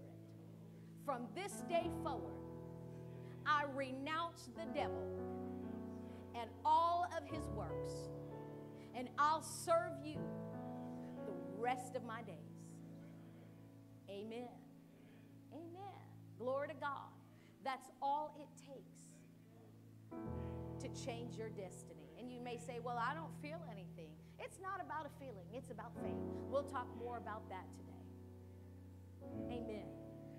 From 1.05 1.27
this 1.35 1.51
day 1.67 1.89
forward, 2.03 2.35
I 3.45 3.63
renounce 3.75 4.49
the 4.55 4.65
devil 4.73 5.07
and 6.39 6.49
all 6.63 7.07
of 7.17 7.25
his 7.25 7.45
works, 7.55 7.93
and 8.95 9.09
I'll 9.17 9.41
serve 9.41 9.93
you 10.03 10.17
the 11.25 11.33
rest 11.57 11.95
of 11.95 12.03
my 12.03 12.21
days. 12.21 12.35
Amen. 14.09 14.47
Amen. 15.53 15.99
Glory 16.37 16.67
to 16.69 16.73
God. 16.75 17.09
That's 17.63 17.89
all 18.01 18.35
it 18.39 18.47
takes 18.67 19.01
to 20.81 21.05
change 21.05 21.37
your 21.37 21.49
destiny. 21.49 22.09
And 22.19 22.31
you 22.31 22.41
may 22.41 22.57
say, 22.57 22.79
Well, 22.83 22.97
I 22.97 23.13
don't 23.13 23.33
feel 23.41 23.61
anything. 23.71 24.09
It's 24.39 24.59
not 24.61 24.81
about 24.83 25.05
a 25.05 25.09
feeling, 25.19 25.45
it's 25.53 25.69
about 25.69 25.93
faith. 26.03 26.21
We'll 26.49 26.63
talk 26.63 26.87
more 26.97 27.17
about 27.17 27.47
that 27.49 27.65
today. 27.77 27.90
Amen. 29.51 29.85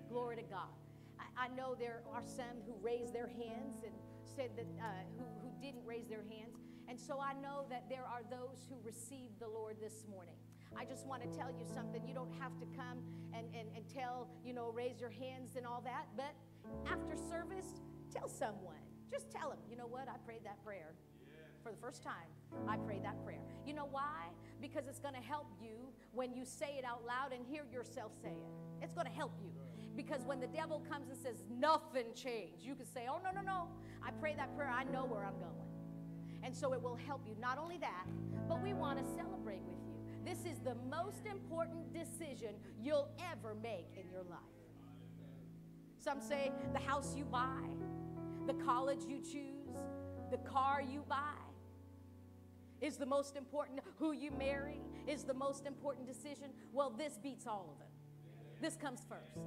Glory 0.09 0.35
to 0.37 0.43
God. 0.43 0.73
I, 1.19 1.45
I 1.45 1.47
know 1.49 1.75
there 1.77 2.01
are 2.13 2.23
some 2.25 2.61
who 2.65 2.75
raised 2.81 3.13
their 3.13 3.27
hands 3.27 3.83
and 3.83 3.93
said 4.35 4.51
that, 4.55 4.67
uh, 4.79 4.85
who, 5.17 5.25
who 5.41 5.49
didn't 5.61 5.85
raise 5.85 6.07
their 6.07 6.23
hands. 6.29 6.57
And 6.87 6.99
so 6.99 7.19
I 7.19 7.33
know 7.33 7.65
that 7.69 7.85
there 7.89 8.03
are 8.03 8.21
those 8.29 8.67
who 8.69 8.75
received 8.83 9.39
the 9.39 9.47
Lord 9.47 9.77
this 9.81 10.05
morning. 10.09 10.35
I 10.75 10.85
just 10.85 11.05
want 11.05 11.21
to 11.21 11.29
tell 11.37 11.49
you 11.49 11.65
something. 11.73 12.01
You 12.07 12.13
don't 12.13 12.33
have 12.39 12.59
to 12.59 12.65
come 12.75 12.99
and, 13.33 13.45
and, 13.53 13.69
and 13.75 13.85
tell, 13.87 14.27
you 14.43 14.53
know, 14.53 14.71
raise 14.73 14.99
your 14.99 15.11
hands 15.11 15.55
and 15.55 15.65
all 15.65 15.81
that. 15.85 16.07
But 16.17 16.33
after 16.89 17.15
service, 17.15 17.81
tell 18.11 18.27
someone. 18.27 18.81
Just 19.09 19.29
tell 19.31 19.49
them, 19.49 19.59
you 19.69 19.77
know 19.77 19.85
what? 19.85 20.07
I 20.09 20.17
prayed 20.25 20.43
that 20.45 20.63
prayer 20.65 20.95
for 21.63 21.71
the 21.71 21.77
first 21.77 22.03
time. 22.03 22.29
I 22.67 22.77
pray 22.77 22.99
that 23.03 23.23
prayer. 23.23 23.41
You 23.65 23.73
know 23.73 23.87
why? 23.89 24.27
Because 24.61 24.87
it's 24.87 24.99
going 24.99 25.15
to 25.15 25.21
help 25.21 25.47
you 25.61 25.89
when 26.11 26.33
you 26.33 26.45
say 26.45 26.75
it 26.77 26.85
out 26.85 27.03
loud 27.07 27.33
and 27.33 27.45
hear 27.45 27.63
yourself 27.71 28.11
say 28.21 28.29
it. 28.29 28.83
It's 28.83 28.93
going 28.93 29.07
to 29.07 29.13
help 29.13 29.31
you. 29.41 29.51
Because 29.95 30.21
when 30.25 30.39
the 30.39 30.47
devil 30.47 30.83
comes 30.89 31.09
and 31.09 31.17
says, 31.17 31.43
nothing 31.49 32.05
changed, 32.15 32.63
you 32.63 32.75
can 32.75 32.85
say, 32.85 33.07
oh, 33.09 33.19
no, 33.23 33.31
no, 33.31 33.41
no. 33.41 33.67
I 34.05 34.11
pray 34.11 34.35
that 34.35 34.55
prayer. 34.55 34.69
I 34.69 34.83
know 34.83 35.05
where 35.05 35.23
I'm 35.23 35.39
going. 35.39 35.53
And 36.43 36.53
so 36.53 36.73
it 36.73 36.81
will 36.81 36.97
help 37.07 37.21
you. 37.27 37.35
Not 37.39 37.57
only 37.57 37.77
that, 37.77 38.05
but 38.49 38.61
we 38.61 38.73
want 38.73 38.99
to 38.99 39.05
celebrate 39.15 39.61
with 39.61 39.77
you. 39.85 39.93
This 40.25 40.39
is 40.39 40.59
the 40.59 40.75
most 40.89 41.25
important 41.29 41.93
decision 41.93 42.55
you'll 42.81 43.09
ever 43.31 43.55
make 43.61 43.87
in 43.95 44.09
your 44.09 44.23
life. 44.23 44.39
Some 46.03 46.19
say 46.19 46.51
the 46.73 46.79
house 46.79 47.15
you 47.15 47.23
buy, 47.25 47.61
the 48.45 48.53
college 48.53 49.03
you 49.07 49.19
choose, 49.19 49.79
the 50.31 50.37
car 50.37 50.81
you 50.81 51.03
buy 51.07 51.42
is 52.83 52.97
the 52.97 53.05
most 53.05 53.37
important. 53.37 53.79
Who 53.97 54.11
you 54.11 54.29
marry 54.31 54.81
is 55.07 55.23
the 55.23 55.33
most 55.33 55.65
important 55.65 56.05
decision. 56.05 56.49
Well, 56.73 56.91
this 56.95 57.17
beats 57.17 57.47
all 57.47 57.73
of 57.73 57.81
it. 57.81 58.61
This 58.61 58.75
comes 58.75 59.05
first. 59.07 59.39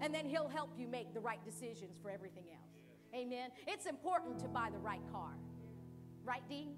And 0.00 0.14
then 0.14 0.24
He'll 0.24 0.48
help 0.48 0.70
you 0.76 0.88
make 0.88 1.12
the 1.12 1.20
right 1.20 1.44
decisions 1.44 1.98
for 2.02 2.10
everything 2.10 2.44
else. 2.50 2.72
Amen. 3.14 3.50
It's 3.66 3.86
important 3.86 4.38
to 4.40 4.48
buy 4.48 4.70
the 4.72 4.78
right 4.78 5.02
car. 5.12 5.32
Right, 6.24 6.42
Dean? 6.48 6.74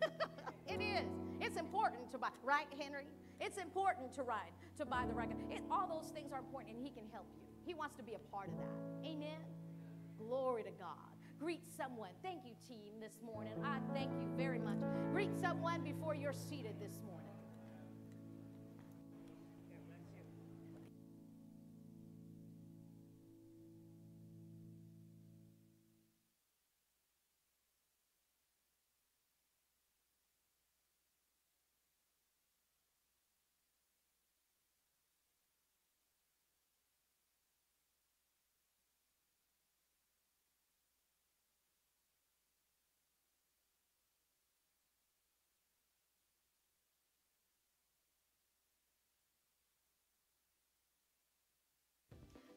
it 0.66 0.80
is. 0.80 1.08
It's 1.40 1.56
important 1.56 2.10
to 2.12 2.18
buy, 2.18 2.28
right, 2.44 2.66
Henry? 2.78 3.06
It's 3.40 3.58
important 3.58 4.12
to 4.14 4.22
ride, 4.22 4.52
to 4.78 4.86
buy 4.86 5.04
the 5.06 5.12
right. 5.14 5.30
It, 5.50 5.62
all 5.70 5.86
those 5.86 6.10
things 6.10 6.32
are 6.32 6.38
important, 6.38 6.76
and 6.76 6.84
He 6.84 6.90
can 6.90 7.04
help 7.12 7.26
you. 7.34 7.46
He 7.64 7.74
wants 7.74 7.96
to 7.96 8.02
be 8.02 8.14
a 8.14 8.18
part 8.30 8.48
of 8.48 8.56
that. 8.58 9.08
Amen. 9.08 9.40
Glory 10.18 10.62
to 10.62 10.70
God. 10.70 11.05
Greet 11.38 11.62
someone. 11.76 12.10
Thank 12.22 12.44
you, 12.44 12.54
team, 12.66 12.94
this 13.00 13.20
morning. 13.24 13.52
I 13.62 13.78
thank 13.92 14.10
you 14.20 14.28
very 14.36 14.58
much. 14.58 14.78
Greet 15.12 15.30
someone 15.40 15.82
before 15.82 16.14
you're 16.14 16.32
seated 16.32 16.74
this 16.80 17.00
morning. 17.06 17.35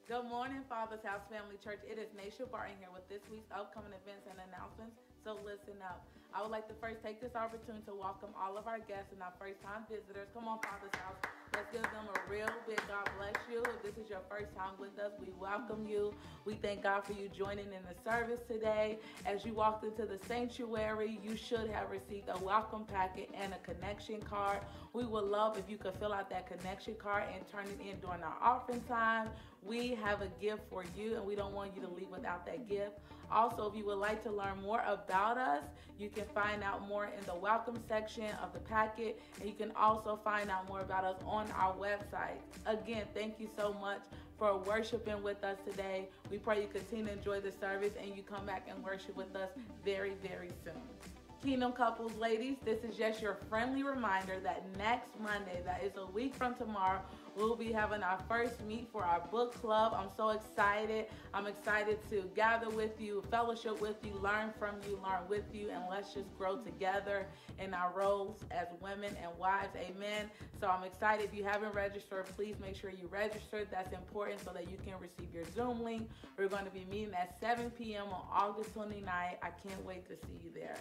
Good 0.09 0.25
morning, 0.25 0.65
Father's 0.65 1.05
House 1.05 1.21
Family 1.29 1.61
Church. 1.61 1.85
It 1.85 2.01
is 2.01 2.09
Naisha 2.17 2.49
Barton 2.49 2.73
here 2.81 2.89
with 2.89 3.05
this 3.13 3.21
week's 3.29 3.45
upcoming 3.53 3.93
events 3.93 4.25
and 4.25 4.41
announcements. 4.49 4.97
So 5.23 5.37
listen 5.45 5.77
up. 5.85 6.01
I 6.33 6.41
would 6.41 6.49
like 6.49 6.67
to 6.69 6.73
first 6.81 7.05
take 7.05 7.21
this 7.21 7.35
opportunity 7.37 7.85
to 7.85 7.93
welcome 7.93 8.29
all 8.33 8.57
of 8.57 8.65
our 8.65 8.79
guests 8.81 9.13
and 9.13 9.21
our 9.21 9.33
first-time 9.37 9.85
visitors. 9.85 10.25
Come 10.33 10.49
on, 10.49 10.57
Father's 10.65 10.97
House. 10.97 11.21
Let's 11.53 11.69
give 11.69 11.85
them 11.93 12.09
a 12.09 12.17
real 12.25 12.49
big 12.65 12.81
God 12.89 13.05
bless 13.21 13.37
you. 13.53 13.61
If 13.61 13.81
this 13.85 14.03
is 14.03 14.09
your 14.09 14.21
first 14.29 14.49
time 14.57 14.73
with 14.79 14.97
us, 14.97 15.13
we 15.21 15.29
welcome 15.39 15.85
you. 15.85 16.13
We 16.45 16.55
thank 16.55 16.81
God 16.81 17.05
for 17.05 17.13
you 17.13 17.29
joining 17.29 17.65
in 17.65 17.85
the 17.85 17.97
service 18.01 18.41
today. 18.47 18.97
As 19.25 19.45
you 19.45 19.53
walked 19.53 19.83
into 19.85 20.05
the 20.05 20.17
sanctuary, 20.25 21.19
you 21.21 21.37
should 21.37 21.69
have 21.69 21.91
received 21.91 22.29
a 22.29 22.37
welcome 22.43 22.85
packet 22.85 23.29
and 23.33 23.53
a 23.53 23.61
connection 23.61 24.21
card. 24.21 24.59
We 24.93 25.05
would 25.05 25.25
love 25.25 25.57
if 25.57 25.69
you 25.69 25.77
could 25.77 25.93
fill 25.95 26.13
out 26.13 26.29
that 26.31 26.47
connection 26.47 26.95
card 26.95 27.23
and 27.33 27.47
turn 27.47 27.65
it 27.65 27.79
in 27.79 27.99
during 27.99 28.23
our 28.23 28.35
offering 28.41 28.81
time. 28.81 29.29
We 29.63 29.89
have 30.03 30.21
a 30.21 30.27
gift 30.41 30.63
for 30.69 30.83
you, 30.97 31.15
and 31.15 31.25
we 31.25 31.35
don't 31.35 31.53
want 31.53 31.75
you 31.75 31.81
to 31.83 31.87
leave 31.87 32.09
without 32.09 32.45
that 32.47 32.67
gift. 32.67 32.93
Also, 33.31 33.69
if 33.69 33.77
you 33.77 33.85
would 33.85 33.99
like 33.99 34.23
to 34.23 34.31
learn 34.31 34.59
more 34.63 34.83
about 34.87 35.37
us, 35.37 35.63
you 35.99 36.09
can 36.09 36.25
find 36.33 36.63
out 36.63 36.87
more 36.87 37.05
in 37.05 37.23
the 37.25 37.35
welcome 37.35 37.77
section 37.87 38.25
of 38.41 38.51
the 38.53 38.59
packet, 38.59 39.21
and 39.39 39.47
you 39.47 39.53
can 39.53 39.71
also 39.75 40.19
find 40.23 40.49
out 40.49 40.67
more 40.67 40.81
about 40.81 41.03
us 41.03 41.17
on 41.25 41.45
our 41.51 41.75
website. 41.75 42.39
Again, 42.65 43.05
thank 43.13 43.39
you 43.39 43.47
so 43.55 43.75
much 43.79 44.01
for 44.39 44.57
worshiping 44.57 45.21
with 45.21 45.43
us 45.43 45.57
today. 45.69 46.07
We 46.31 46.37
pray 46.37 46.61
you 46.61 46.67
continue 46.67 47.05
to 47.05 47.13
enjoy 47.13 47.41
the 47.41 47.51
service 47.51 47.91
and 48.01 48.15
you 48.15 48.23
come 48.23 48.45
back 48.45 48.67
and 48.69 48.83
worship 48.83 49.15
with 49.15 49.35
us 49.35 49.49
very, 49.83 50.13
very 50.23 50.49
soon. 50.63 51.18
Kingdom 51.43 51.71
couples, 51.71 52.13
ladies, 52.17 52.57
this 52.65 52.83
is 52.83 52.97
just 52.97 53.21
your 53.21 53.37
friendly 53.49 53.81
reminder 53.81 54.41
that 54.43 54.65
next 54.77 55.17
Monday, 55.21 55.61
that 55.63 55.81
is 55.81 55.93
a 55.95 56.05
week 56.07 56.35
from 56.35 56.53
tomorrow, 56.53 56.99
we'll 57.37 57.55
be 57.55 57.71
having 57.71 58.03
our 58.03 58.19
first 58.27 58.61
meet 58.65 58.89
for 58.91 59.05
our 59.05 59.21
book 59.31 59.53
club. 59.61 59.93
I'm 59.95 60.09
so 60.17 60.31
excited. 60.31 61.05
I'm 61.33 61.47
excited 61.47 61.97
to 62.09 62.29
gather 62.35 62.69
with 62.69 62.99
you, 62.99 63.23
fellowship 63.31 63.79
with 63.79 63.95
you, 64.03 64.11
learn 64.21 64.51
from 64.59 64.75
you, 64.85 64.99
learn 65.01 65.29
with 65.29 65.45
you, 65.53 65.69
and 65.69 65.83
let's 65.89 66.13
just 66.13 66.27
grow 66.37 66.57
together 66.57 67.25
in 67.57 67.73
our 67.73 67.93
roles 67.95 68.43
as 68.51 68.67
women 68.81 69.15
and 69.23 69.31
wives. 69.39 69.73
Amen. 69.77 70.29
So 70.59 70.67
I'm 70.67 70.83
excited. 70.83 71.25
If 71.25 71.33
you 71.33 71.45
haven't 71.45 71.73
registered, 71.73 72.25
please 72.35 72.55
make 72.61 72.75
sure 72.75 72.89
you 72.89 73.07
register. 73.07 73.65
That's 73.71 73.93
important 73.93 74.43
so 74.43 74.51
that 74.51 74.69
you 74.69 74.77
can 74.85 74.95
receive 74.99 75.33
your 75.33 75.45
Zoom 75.55 75.85
link. 75.85 76.09
We're 76.37 76.49
going 76.49 76.65
to 76.65 76.71
be 76.71 76.85
meeting 76.91 77.13
at 77.13 77.39
7 77.39 77.71
p.m. 77.71 78.07
on 78.07 78.25
August 78.29 78.75
29th. 78.75 79.07
I 79.07 79.51
can't 79.65 79.85
wait 79.85 80.05
to 80.09 80.15
see 80.27 80.43
you 80.43 80.51
there. 80.53 80.75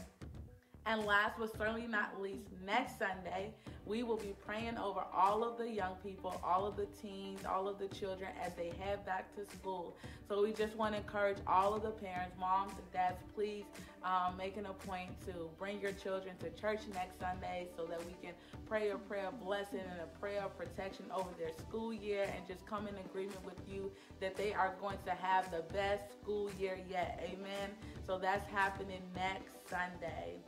And 0.88 1.04
last 1.04 1.38
but 1.38 1.54
certainly 1.54 1.86
not 1.86 2.18
least, 2.18 2.48
next 2.64 2.98
Sunday, 2.98 3.52
we 3.84 4.02
will 4.02 4.16
be 4.16 4.34
praying 4.46 4.78
over 4.78 5.02
all 5.14 5.44
of 5.44 5.58
the 5.58 5.68
young 5.68 5.96
people, 6.02 6.40
all 6.42 6.66
of 6.66 6.76
the 6.76 6.86
teens, 7.02 7.40
all 7.46 7.68
of 7.68 7.78
the 7.78 7.88
children 7.88 8.30
as 8.42 8.54
they 8.54 8.72
head 8.82 9.04
back 9.04 9.34
to 9.36 9.44
school. 9.54 9.94
So 10.28 10.42
we 10.42 10.52
just 10.52 10.74
want 10.76 10.94
to 10.94 11.00
encourage 11.00 11.36
all 11.46 11.74
of 11.74 11.82
the 11.82 11.90
parents, 11.90 12.34
moms 12.40 12.72
and 12.72 12.90
dads, 12.90 13.18
please 13.34 13.64
um, 14.02 14.34
make 14.38 14.56
an 14.56 14.64
point 14.86 15.10
to 15.26 15.50
bring 15.58 15.78
your 15.78 15.92
children 15.92 16.34
to 16.38 16.48
church 16.58 16.80
next 16.94 17.20
Sunday 17.20 17.68
so 17.76 17.84
that 17.84 17.98
we 18.06 18.14
can 18.22 18.32
pray 18.66 18.88
a 18.88 18.96
prayer 18.96 19.28
of 19.28 19.38
blessing 19.44 19.80
and 19.80 20.00
a 20.00 20.18
prayer 20.18 20.42
of 20.42 20.56
protection 20.56 21.04
over 21.14 21.28
their 21.38 21.52
school 21.58 21.92
year 21.92 22.22
and 22.34 22.46
just 22.46 22.64
come 22.66 22.88
in 22.88 22.94
agreement 22.96 23.44
with 23.44 23.60
you 23.68 23.92
that 24.20 24.36
they 24.36 24.54
are 24.54 24.74
going 24.80 24.98
to 25.04 25.10
have 25.10 25.50
the 25.50 25.62
best 25.70 26.12
school 26.22 26.50
year 26.58 26.78
yet. 26.88 27.22
Amen. 27.24 27.70
So 28.06 28.18
that's 28.18 28.48
happening 28.50 29.02
next 29.14 29.68
Sunday. 29.68 30.38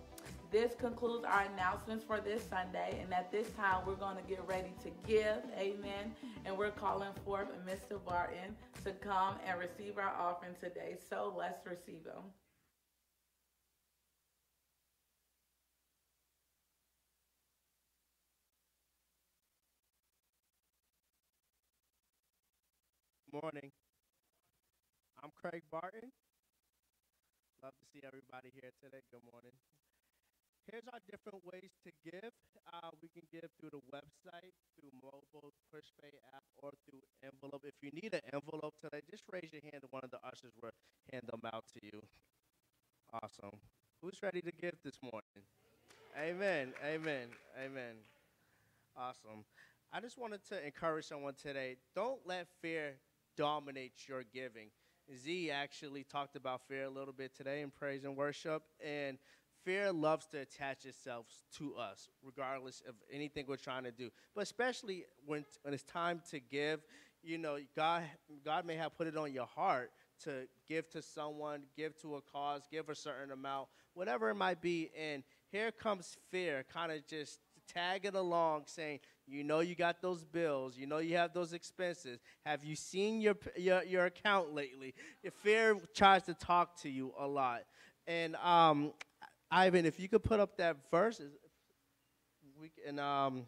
This 0.50 0.74
concludes 0.74 1.24
our 1.24 1.42
announcements 1.42 2.04
for 2.04 2.20
this 2.20 2.42
Sunday, 2.42 2.98
and 3.00 3.14
at 3.14 3.30
this 3.30 3.48
time, 3.50 3.86
we're 3.86 3.94
going 3.94 4.16
to 4.16 4.22
get 4.22 4.42
ready 4.48 4.72
to 4.82 4.90
give. 5.06 5.38
Amen. 5.56 6.12
And 6.44 6.58
we're 6.58 6.72
calling 6.72 7.12
forth 7.24 7.48
Mr. 7.64 8.04
Barton 8.04 8.56
to 8.84 8.90
come 8.92 9.36
and 9.46 9.60
receive 9.60 9.96
our 9.96 10.12
offering 10.18 10.54
today. 10.60 10.96
So 11.08 11.32
let's 11.36 11.64
receive 11.64 12.04
him. 12.04 12.24
morning. 23.32 23.70
I'm 25.22 25.30
Craig 25.40 25.62
Barton. 25.70 26.10
Love 27.62 27.72
to 27.78 27.86
see 27.92 28.02
everybody 28.04 28.50
here 28.52 28.70
today. 28.82 29.02
Good 29.12 29.22
morning. 29.30 29.52
Here's 30.68 30.86
our 30.92 31.00
different 31.10 31.40
ways 31.44 31.72
to 31.84 31.90
give. 32.04 32.32
Uh, 32.72 32.90
we 33.02 33.08
can 33.08 33.24
give 33.32 33.48
through 33.58 33.70
the 33.70 33.84
website, 33.90 34.54
through 34.76 34.92
mobile, 35.02 35.52
Pushpay 35.72 36.14
app, 36.34 36.44
or 36.58 36.70
through 36.84 37.00
envelope. 37.24 37.64
If 37.64 37.74
you 37.82 37.90
need 37.90 38.14
an 38.14 38.20
envelope 38.32 38.74
today, 38.80 39.00
just 39.10 39.24
raise 39.32 39.50
your 39.52 39.62
hand 39.62 39.82
and 39.82 39.90
one 39.90 40.04
of 40.04 40.10
the 40.10 40.20
ushers 40.22 40.52
will 40.60 40.70
hand 41.12 41.24
them 41.26 41.40
out 41.52 41.64
to 41.74 41.80
you. 41.82 42.02
Awesome. 43.12 43.58
Who's 44.02 44.22
ready 44.22 44.40
to 44.42 44.52
give 44.52 44.74
this 44.84 44.98
morning? 45.02 45.44
Amen. 46.18 46.72
Amen. 46.84 47.28
Amen. 47.58 47.96
Awesome. 48.96 49.44
I 49.92 50.00
just 50.00 50.18
wanted 50.18 50.44
to 50.48 50.64
encourage 50.64 51.06
someone 51.06 51.34
today. 51.34 51.76
Don't 51.96 52.20
let 52.26 52.46
fear 52.62 52.94
dominate 53.36 53.92
your 54.08 54.22
giving. 54.32 54.70
Z 55.16 55.50
actually 55.50 56.04
talked 56.04 56.36
about 56.36 56.60
fear 56.68 56.84
a 56.84 56.90
little 56.90 57.12
bit 57.12 57.34
today 57.34 57.62
in 57.62 57.70
praise 57.70 58.04
and 58.04 58.16
worship, 58.16 58.62
and 58.84 59.18
fear 59.64 59.92
loves 59.92 60.26
to 60.28 60.38
attach 60.38 60.84
itself 60.84 61.26
to 61.58 61.74
us, 61.74 62.08
regardless 62.22 62.82
of 62.88 62.94
anything 63.12 63.44
we're 63.48 63.56
trying 63.56 63.84
to 63.84 63.90
do. 63.90 64.10
But 64.34 64.42
especially 64.42 65.04
when, 65.26 65.44
when 65.62 65.74
it's 65.74 65.82
time 65.82 66.22
to 66.30 66.40
give, 66.40 66.80
you 67.22 67.38
know, 67.38 67.58
God, 67.76 68.04
God 68.44 68.64
may 68.64 68.76
have 68.76 68.96
put 68.96 69.06
it 69.06 69.16
on 69.16 69.32
your 69.32 69.46
heart 69.46 69.90
to 70.24 70.46
give 70.68 70.88
to 70.90 71.02
someone, 71.02 71.62
give 71.76 71.96
to 72.02 72.16
a 72.16 72.20
cause, 72.20 72.62
give 72.70 72.88
a 72.88 72.94
certain 72.94 73.32
amount, 73.32 73.68
whatever 73.94 74.30
it 74.30 74.34
might 74.34 74.60
be. 74.60 74.90
And 74.98 75.22
here 75.50 75.70
comes 75.70 76.16
fear, 76.30 76.64
kind 76.72 76.92
of 76.92 77.06
just 77.06 77.40
tagging 77.72 78.16
along, 78.16 78.64
saying, 78.66 79.00
you 79.26 79.44
know, 79.44 79.60
you 79.60 79.74
got 79.74 80.02
those 80.02 80.24
bills, 80.24 80.76
you 80.76 80.86
know, 80.86 80.98
you 80.98 81.16
have 81.16 81.32
those 81.32 81.52
expenses. 81.52 82.18
Have 82.44 82.64
you 82.64 82.74
seen 82.74 83.20
your, 83.20 83.36
your, 83.56 83.82
your 83.84 84.06
account 84.06 84.54
lately? 84.54 84.94
Fear 85.42 85.78
tries 85.94 86.24
to 86.24 86.34
talk 86.34 86.80
to 86.82 86.88
you 86.88 87.12
a 87.18 87.26
lot. 87.26 87.62
And 88.06 88.34
um, 88.36 88.92
Ivan, 89.50 89.84
if 89.84 89.98
you 89.98 90.08
could 90.08 90.22
put 90.22 90.40
up 90.40 90.56
that 90.58 90.76
verse, 90.90 91.20
we 92.60 92.70
in 92.86 92.98
um, 92.98 93.46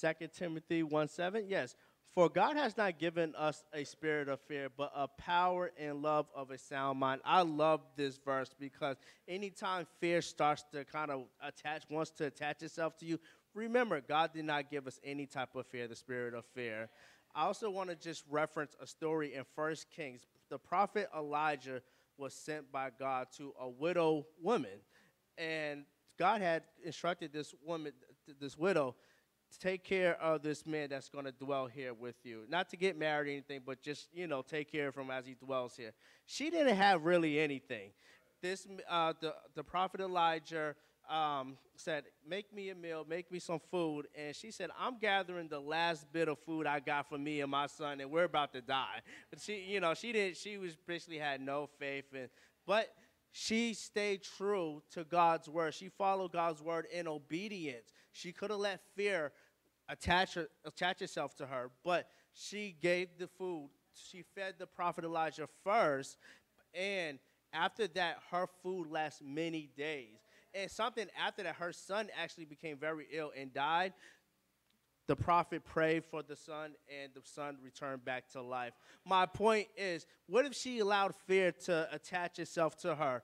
2 0.00 0.28
Timothy 0.34 0.82
1 0.82 1.08
7. 1.08 1.44
Yes. 1.48 1.74
For 2.14 2.28
God 2.28 2.56
has 2.56 2.76
not 2.76 2.98
given 2.98 3.34
us 3.36 3.62
a 3.72 3.84
spirit 3.84 4.28
of 4.28 4.40
fear, 4.40 4.68
but 4.74 4.90
a 4.96 5.06
power 5.06 5.70
and 5.78 6.02
love 6.02 6.26
of 6.34 6.50
a 6.50 6.58
sound 6.58 6.98
mind. 6.98 7.20
I 7.24 7.42
love 7.42 7.80
this 7.96 8.18
verse 8.24 8.50
because 8.58 8.96
anytime 9.28 9.86
fear 10.00 10.20
starts 10.22 10.64
to 10.72 10.84
kind 10.84 11.10
of 11.10 11.26
attach, 11.40 11.82
wants 11.90 12.10
to 12.12 12.26
attach 12.26 12.62
itself 12.62 12.96
to 12.98 13.06
you, 13.06 13.20
remember, 13.54 14.00
God 14.00 14.32
did 14.32 14.46
not 14.46 14.70
give 14.70 14.86
us 14.86 14.98
any 15.04 15.26
type 15.26 15.54
of 15.54 15.66
fear, 15.66 15.86
the 15.86 15.94
spirit 15.94 16.34
of 16.34 16.44
fear. 16.54 16.88
I 17.34 17.44
also 17.44 17.70
want 17.70 17.90
to 17.90 17.94
just 17.94 18.24
reference 18.28 18.74
a 18.80 18.86
story 18.86 19.34
in 19.34 19.44
First 19.54 19.86
Kings. 19.94 20.26
The 20.50 20.58
prophet 20.58 21.08
Elijah 21.16 21.82
was 22.18 22.34
sent 22.34 22.70
by 22.70 22.90
God 22.98 23.28
to 23.36 23.54
a 23.60 23.68
widow 23.68 24.26
woman. 24.42 24.80
And 25.36 25.84
God 26.18 26.40
had 26.42 26.64
instructed 26.84 27.32
this 27.32 27.54
woman, 27.64 27.92
this 28.40 28.58
widow, 28.58 28.96
to 29.50 29.58
take 29.58 29.84
care 29.84 30.20
of 30.20 30.42
this 30.42 30.66
man 30.66 30.90
that's 30.90 31.08
going 31.08 31.24
to 31.24 31.32
dwell 31.32 31.66
here 31.66 31.94
with 31.94 32.16
you. 32.24 32.44
Not 32.48 32.68
to 32.70 32.76
get 32.76 32.98
married 32.98 33.28
or 33.28 33.32
anything, 33.32 33.62
but 33.64 33.80
just, 33.80 34.08
you 34.12 34.26
know, 34.26 34.42
take 34.42 34.70
care 34.70 34.88
of 34.88 34.96
him 34.96 35.10
as 35.10 35.26
he 35.26 35.34
dwells 35.34 35.76
here. 35.76 35.92
She 36.26 36.50
didn't 36.50 36.76
have 36.76 37.04
really 37.04 37.38
anything. 37.38 37.90
This, 38.42 38.66
uh, 38.88 39.14
the, 39.20 39.34
the 39.54 39.64
prophet 39.64 40.00
Elijah 40.00 40.74
um, 41.08 41.56
said, 41.76 42.04
"Make 42.26 42.52
me 42.52 42.70
a 42.70 42.74
meal, 42.74 43.04
make 43.08 43.30
me 43.32 43.38
some 43.38 43.60
food," 43.70 44.08
and 44.14 44.34
she 44.34 44.50
said, 44.50 44.70
"I'm 44.78 44.98
gathering 44.98 45.48
the 45.48 45.60
last 45.60 46.12
bit 46.12 46.28
of 46.28 46.38
food 46.40 46.66
I 46.66 46.80
got 46.80 47.08
for 47.08 47.18
me 47.18 47.40
and 47.40 47.50
my 47.50 47.66
son, 47.66 48.00
and 48.00 48.10
we're 48.10 48.24
about 48.24 48.52
to 48.52 48.60
die." 48.60 49.00
But 49.30 49.40
she, 49.40 49.60
you 49.60 49.80
know, 49.80 49.94
she 49.94 50.12
didn't. 50.12 50.36
She 50.36 50.58
was 50.58 50.76
basically 50.76 51.18
had 51.18 51.40
no 51.40 51.68
faith, 51.78 52.06
and 52.14 52.28
but 52.66 52.94
she 53.30 53.74
stayed 53.74 54.22
true 54.22 54.82
to 54.92 55.04
God's 55.04 55.48
word. 55.48 55.74
She 55.74 55.88
followed 55.88 56.32
God's 56.32 56.62
word 56.62 56.86
in 56.92 57.06
obedience. 57.06 57.92
She 58.12 58.32
could 58.32 58.50
have 58.50 58.60
let 58.60 58.80
fear 58.94 59.32
attach 59.88 60.36
attach 60.64 61.02
itself 61.02 61.34
to 61.36 61.46
her, 61.46 61.70
but 61.84 62.08
she 62.34 62.76
gave 62.80 63.08
the 63.18 63.28
food. 63.28 63.70
She 63.94 64.22
fed 64.34 64.54
the 64.58 64.66
prophet 64.66 65.04
Elijah 65.04 65.48
first, 65.64 66.18
and 66.74 67.18
after 67.52 67.86
that, 67.88 68.18
her 68.30 68.46
food 68.62 68.88
lasts 68.90 69.22
many 69.24 69.70
days. 69.76 70.18
And 70.54 70.70
something 70.70 71.06
after 71.18 71.42
that, 71.42 71.56
her 71.56 71.72
son 71.72 72.08
actually 72.20 72.46
became 72.46 72.78
very 72.78 73.06
ill 73.12 73.32
and 73.36 73.52
died. 73.52 73.92
The 75.06 75.16
prophet 75.16 75.64
prayed 75.64 76.04
for 76.04 76.22
the 76.22 76.36
son, 76.36 76.72
and 77.02 77.12
the 77.14 77.22
son 77.24 77.56
returned 77.62 78.04
back 78.04 78.28
to 78.32 78.42
life. 78.42 78.74
My 79.06 79.24
point 79.24 79.68
is, 79.76 80.04
what 80.26 80.44
if 80.44 80.54
she 80.54 80.80
allowed 80.80 81.14
fear 81.26 81.52
to 81.64 81.88
attach 81.90 82.38
itself 82.38 82.76
to 82.78 82.94
her? 82.94 83.22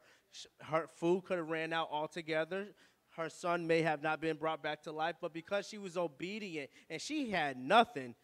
Her 0.61 0.87
food 0.97 1.25
could 1.25 1.37
have 1.37 1.51
ran 1.51 1.73
out 1.73 1.89
altogether. 1.91 2.69
Her 3.17 3.29
son 3.29 3.67
may 3.67 3.83
have 3.83 4.03
not 4.03 4.21
been 4.21 4.37
brought 4.37 4.63
back 4.63 4.83
to 4.85 4.93
life, 4.93 5.17
but 5.21 5.33
because 5.33 5.69
she 5.69 5.79
was 5.79 5.97
obedient 5.97 6.71
and 6.91 7.01
she 7.01 7.31
had 7.31 7.57
nothing, 7.57 8.15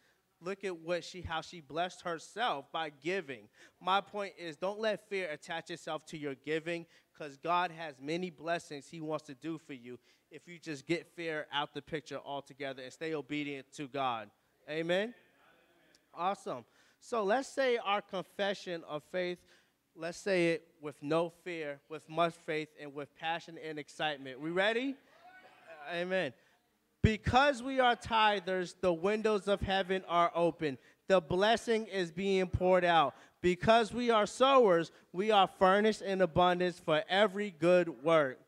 look 0.40 0.64
at 0.64 0.76
what 0.80 1.04
she 1.04 1.20
how 1.20 1.42
she 1.42 1.60
blessed 1.60 2.02
herself 2.02 2.64
by 2.72 2.90
giving. 3.02 3.48
My 3.80 4.00
point 4.00 4.32
is 4.38 4.56
don't 4.56 4.80
let 4.80 5.08
fear 5.08 5.28
attach 5.30 5.70
itself 5.70 6.06
to 6.06 6.18
your 6.18 6.34
giving 6.34 6.86
cuz 7.20 7.36
God 7.36 7.70
has 7.70 7.94
many 8.00 8.30
blessings 8.30 8.88
he 8.88 9.00
wants 9.00 9.26
to 9.26 9.34
do 9.34 9.58
for 9.58 9.74
you 9.74 9.98
if 10.30 10.46
you 10.46 10.58
just 10.58 10.86
get 10.86 11.06
fear 11.14 11.46
out 11.52 11.74
the 11.74 11.82
picture 11.82 12.20
altogether 12.24 12.82
and 12.82 12.92
stay 12.92 13.14
obedient 13.14 13.70
to 13.74 13.88
God. 13.88 14.30
Amen. 14.68 15.14
Awesome. 16.14 16.64
So 17.00 17.24
let's 17.24 17.48
say 17.48 17.78
our 17.78 18.00
confession 18.00 18.84
of 18.88 19.02
faith, 19.10 19.38
let's 19.96 20.18
say 20.18 20.50
it 20.52 20.68
with 20.80 21.02
no 21.02 21.30
fear, 21.44 21.80
with 21.88 22.08
much 22.08 22.34
faith, 22.34 22.68
and 22.80 22.94
with 22.94 23.14
passion 23.16 23.58
and 23.58 23.78
excitement. 23.78 24.40
We 24.40 24.50
ready? 24.50 24.94
Amen. 25.92 26.32
Because 27.02 27.62
we 27.62 27.80
are 27.80 27.96
tithers, 27.96 28.74
the 28.80 28.92
windows 28.92 29.48
of 29.48 29.62
heaven 29.62 30.04
are 30.06 30.30
open. 30.34 30.78
The 31.10 31.20
blessing 31.20 31.86
is 31.86 32.12
being 32.12 32.46
poured 32.46 32.84
out. 32.84 33.16
Because 33.40 33.92
we 33.92 34.10
are 34.10 34.26
sowers, 34.26 34.92
we 35.12 35.32
are 35.32 35.48
furnished 35.58 36.02
in 36.02 36.22
abundance 36.22 36.78
for 36.78 37.02
every 37.08 37.50
good 37.50 38.04
work. 38.04 38.38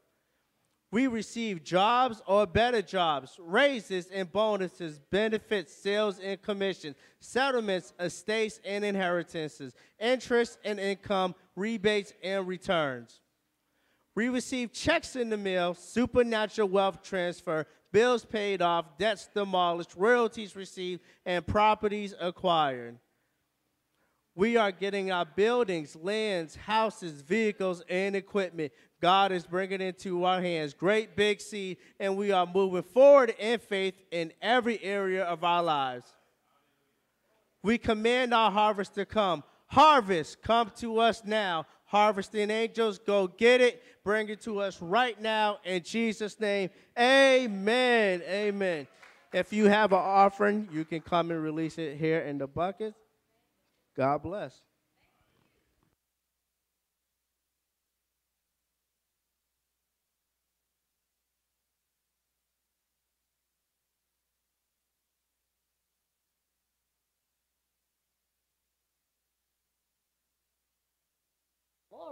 We 0.93 1.09
receive 1.09 1.65
jobs 1.65 2.23
or 2.25 2.47
better 2.47 2.81
jobs, 2.81 3.37
raises 3.41 4.07
and 4.13 4.31
bonuses, 4.31 5.01
benefits, 5.11 5.75
sales 5.75 6.21
and 6.21 6.41
commissions, 6.41 6.95
settlements, 7.19 7.95
estates 7.99 8.61
and 8.65 8.85
inheritances, 8.85 9.75
interest 9.99 10.57
and 10.65 10.79
income, 10.79 11.35
rebates 11.57 12.13
and 12.23 12.47
returns. 12.47 13.22
We 14.15 14.29
receive 14.29 14.73
checks 14.73 15.17
in 15.17 15.31
the 15.31 15.37
mail, 15.37 15.75
supernatural 15.75 16.69
wealth 16.69 17.03
transfer, 17.03 17.67
bills 17.93 18.25
paid 18.25 18.61
off, 18.61 18.99
debts 18.99 19.29
demolished, 19.35 19.95
royalties 19.97 20.55
received, 20.55 21.03
and 21.25 21.47
properties 21.47 22.15
acquired. 22.21 22.99
We 24.35 24.57
are 24.57 24.73
getting 24.73 25.13
our 25.13 25.27
buildings, 25.27 25.95
lands, 25.95 26.57
houses, 26.57 27.21
vehicles, 27.21 27.83
and 27.89 28.17
equipment. 28.17 28.73
God 29.01 29.31
is 29.31 29.47
bringing 29.47 29.83
into 29.83 30.25
our 30.25 30.41
hands 30.41 30.73
great 30.73 31.17
big 31.17 31.41
seed, 31.41 31.77
and 32.01 32.17
we 32.17 32.33
are 32.33 32.47
moving 32.47 32.83
forward 32.83 33.35
in 33.39 33.59
faith 33.59 33.95
in 34.11 34.33
every 34.41 34.83
area 34.83 35.25
of 35.25 35.45
our 35.45 35.63
lives. 35.63 36.07
We 37.63 37.79
command 37.79 38.33
our 38.33 38.51
harvest 38.51 38.95
to 38.95 39.05
come. 39.05 39.45
Harvest, 39.67 40.43
come 40.43 40.71
to 40.79 40.99
us 40.99 41.23
now. 41.25 41.67
Harvesting 41.93 42.51
angels, 42.51 42.99
go 42.99 43.27
get 43.27 43.61
it. 43.61 43.83
Bring 44.03 44.31
it 44.31 44.41
to 44.45 44.61
us 44.61 44.81
right 44.81 45.21
now 45.21 45.59
in 45.63 45.83
Jesus' 45.83 46.41
name. 46.41 46.71
Amen. 46.99 48.23
Amen. 48.27 48.87
If 49.31 49.53
you 49.53 49.67
have 49.67 49.93
an 49.93 49.99
offering, 49.99 50.71
you 50.73 50.87
can 50.87 51.03
come 51.03 51.31
and 51.31 51.43
release 51.43 51.77
it 51.77 51.99
here 51.99 52.21
in 52.21 52.39
the 52.39 52.47
bucket. 52.47 52.95
God 53.95 54.23
bless. 54.23 54.59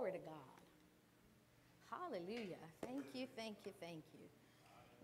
Glory 0.01 0.13
to 0.13 0.25
God. 0.25 0.61
Hallelujah. 1.93 2.57
Thank 2.81 3.05
you, 3.13 3.27
thank 3.37 3.57
you, 3.67 3.73
thank 3.83 4.03
you. 4.15 4.25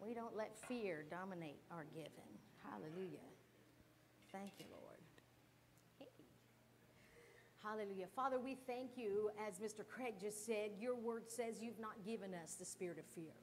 We 0.02 0.14
don't 0.14 0.34
let 0.34 0.56
fear 0.66 1.04
dominate 1.10 1.60
our 1.70 1.84
giving. 1.92 2.32
Hallelujah. 2.64 3.28
Thank 4.32 4.52
you, 4.58 4.64
Lord. 4.70 4.96
Hallelujah. 7.62 8.06
Father, 8.16 8.38
we 8.38 8.56
thank 8.66 8.92
you, 8.96 9.28
as 9.46 9.58
Mr. 9.58 9.86
Craig 9.86 10.14
just 10.18 10.46
said, 10.46 10.70
your 10.80 10.96
word 10.96 11.24
says 11.28 11.56
you've 11.60 11.78
not 11.78 12.02
given 12.06 12.32
us 12.32 12.54
the 12.54 12.64
spirit 12.64 12.98
of 12.98 13.04
fear. 13.04 13.36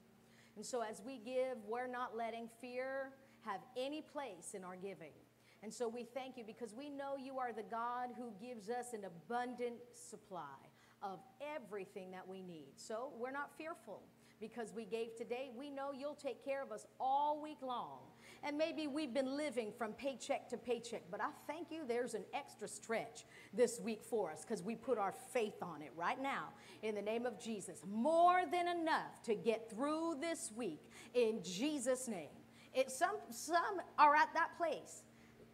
And 0.56 0.66
so 0.66 0.82
as 0.82 1.04
we 1.06 1.20
give, 1.20 1.58
we're 1.68 1.86
not 1.86 2.18
letting 2.18 2.50
fear 2.62 3.12
have 3.46 3.60
any 3.78 4.02
place 4.02 4.56
in 4.56 4.64
our 4.64 4.76
giving. 4.76 5.14
And 5.62 5.72
so 5.72 5.88
we 5.88 6.08
thank 6.16 6.36
you 6.36 6.46
because 6.48 6.74
we 6.74 6.90
know 6.90 7.16
you 7.16 7.38
are 7.38 7.54
the 7.54 7.62
God 7.62 8.10
who 8.18 8.32
gives 8.44 8.72
us 8.72 8.94
an 8.94 9.04
abundant 9.06 9.76
supply 9.94 10.73
of 11.04 11.20
everything 11.56 12.12
that 12.12 12.28
we 12.28 12.42
need. 12.42 12.74
So 12.76 13.12
we're 13.20 13.32
not 13.32 13.52
fearful 13.58 14.02
because 14.40 14.74
we 14.74 14.86
gave 14.86 15.16
today. 15.16 15.52
We 15.56 15.70
know 15.70 15.92
you'll 15.98 16.16
take 16.16 16.44
care 16.44 16.62
of 16.62 16.72
us 16.72 16.86
all 17.00 17.42
week 17.42 17.62
long. 17.62 18.00
And 18.44 18.58
maybe 18.58 18.88
we've 18.88 19.14
been 19.14 19.38
living 19.38 19.72
from 19.78 19.94
paycheck 19.94 20.50
to 20.50 20.58
paycheck, 20.58 21.04
but 21.10 21.22
I 21.22 21.30
thank 21.48 21.72
you 21.72 21.84
there's 21.88 22.14
an 22.14 22.26
extra 22.34 22.68
stretch 22.68 23.24
this 23.54 23.80
week 23.80 24.04
for 24.04 24.32
us 24.32 24.44
because 24.44 24.62
we 24.62 24.76
put 24.76 24.98
our 24.98 25.14
faith 25.32 25.62
on 25.62 25.82
it 25.82 25.92
right 25.96 26.22
now 26.22 26.50
in 26.82 26.94
the 26.94 27.02
name 27.02 27.26
of 27.26 27.40
Jesus. 27.40 27.82
More 27.90 28.42
than 28.52 28.68
enough 28.68 29.22
to 29.24 29.36
get 29.36 29.70
through 29.70 30.18
this 30.20 30.52
week 30.56 30.82
in 31.14 31.42
Jesus' 31.42 32.10
name. 32.10 32.32
It, 32.74 32.92
some, 32.92 33.16
some 33.30 33.80
are 33.98 34.16
at 34.16 34.34
that 34.34 34.58
place 34.58 35.04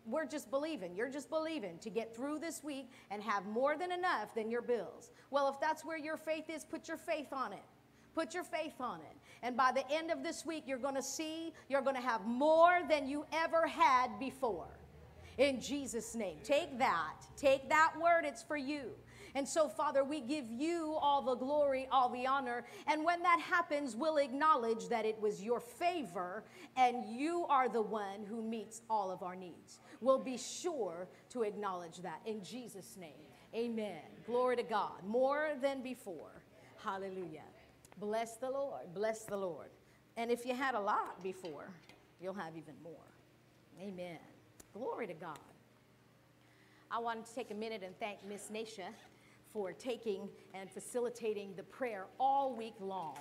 we're 0.10 0.26
just 0.26 0.50
believing. 0.50 0.96
You're 0.96 1.10
just 1.10 1.30
believing 1.30 1.78
to 1.80 1.90
get 1.90 2.16
through 2.16 2.40
this 2.40 2.64
week 2.64 2.92
and 3.12 3.22
have 3.24 3.46
more 3.46 3.78
than 3.78 3.92
enough 3.92 4.34
than 4.36 4.50
your 4.50 4.62
bills. 4.62 5.12
Well, 5.32 5.50
if 5.50 5.60
that's 5.60 5.86
where 5.86 5.98
your 5.98 6.18
faith 6.18 6.50
is, 6.50 6.64
put 6.64 6.88
your 6.88 6.98
faith 6.98 7.32
on 7.32 7.54
it. 7.54 7.64
Put 8.16 8.34
your 8.34 8.44
faith 8.44 8.80
on 8.80 9.00
it. 9.00 9.18
And 9.44 9.56
by 9.56 9.72
the 9.72 9.90
end 9.92 10.12
of 10.12 10.24
this 10.24 10.46
week, 10.46 10.64
you're 10.66 10.78
going 10.78 10.96
to 10.96 11.02
see 11.02 11.54
you're 11.70 11.82
going 11.82 11.96
to 11.96 12.02
have 12.02 12.26
more 12.26 12.82
than 12.90 13.08
you 13.08 13.26
ever 13.32 13.68
had 13.68 14.20
before. 14.20 14.68
In 15.38 15.62
Jesus' 15.62 16.16
name. 16.16 16.38
Take 16.44 16.78
that. 16.80 17.16
Take 17.38 17.70
that 17.70 17.94
word. 18.02 18.26
It's 18.26 18.44
for 18.44 18.58
you. 18.58 18.92
And 19.36 19.48
so, 19.48 19.68
Father, 19.68 20.04
we 20.04 20.22
give 20.22 20.46
you 20.50 20.98
all 21.02 21.22
the 21.22 21.36
glory, 21.36 21.88
all 21.92 22.10
the 22.10 22.26
honor. 22.26 22.66
And 22.88 23.04
when 23.04 23.22
that 23.24 23.40
happens, 23.40 23.96
we'll 23.96 24.18
acknowledge 24.18 24.88
that 24.90 25.06
it 25.06 25.20
was 25.20 25.42
your 25.42 25.60
favor 25.60 26.44
and 26.76 27.06
you 27.06 27.46
are 27.50 27.70
the 27.70 27.82
one 27.82 28.26
who 28.28 28.42
meets 28.42 28.82
all 28.90 29.12
of 29.12 29.24
our 29.24 29.36
needs. 29.36 29.80
We'll 30.02 30.24
be 30.24 30.38
sure 30.38 31.08
to 31.30 31.44
acknowledge 31.44 31.98
that 31.98 32.22
in 32.26 32.44
Jesus' 32.44 32.98
name. 33.00 33.12
Amen. 33.56 34.02
Glory 34.26 34.56
to 34.58 34.64
God. 34.64 35.04
More 35.06 35.52
than 35.62 35.82
before. 35.82 36.42
Hallelujah. 36.84 37.44
Bless 38.00 38.38
the 38.38 38.50
Lord. 38.50 38.94
Bless 38.94 39.26
the 39.26 39.38
Lord. 39.38 39.70
And 40.18 40.32
if 40.32 40.46
you 40.46 40.54
had 40.54 40.76
a 40.76 40.80
lot 40.80 41.22
before, 41.24 41.70
you'll 42.22 42.34
have 42.34 42.56
even 42.56 42.76
more. 42.84 42.94
Amen. 43.82 44.20
Glory 44.74 45.08
to 45.08 45.14
God. 45.14 45.40
I 46.92 47.00
wanted 47.00 47.26
to 47.26 47.36
take 47.36 47.52
a 47.52 47.56
minute 47.56 47.82
and 47.84 47.98
thank 48.00 48.26
Miss 48.28 48.50
Nasha 48.50 48.88
for 49.54 49.74
taking 49.74 50.30
and 50.54 50.70
facilitating 50.70 51.54
the 51.56 51.64
prayer 51.64 52.06
all 52.20 52.54
week 52.56 52.76
long. 52.80 53.18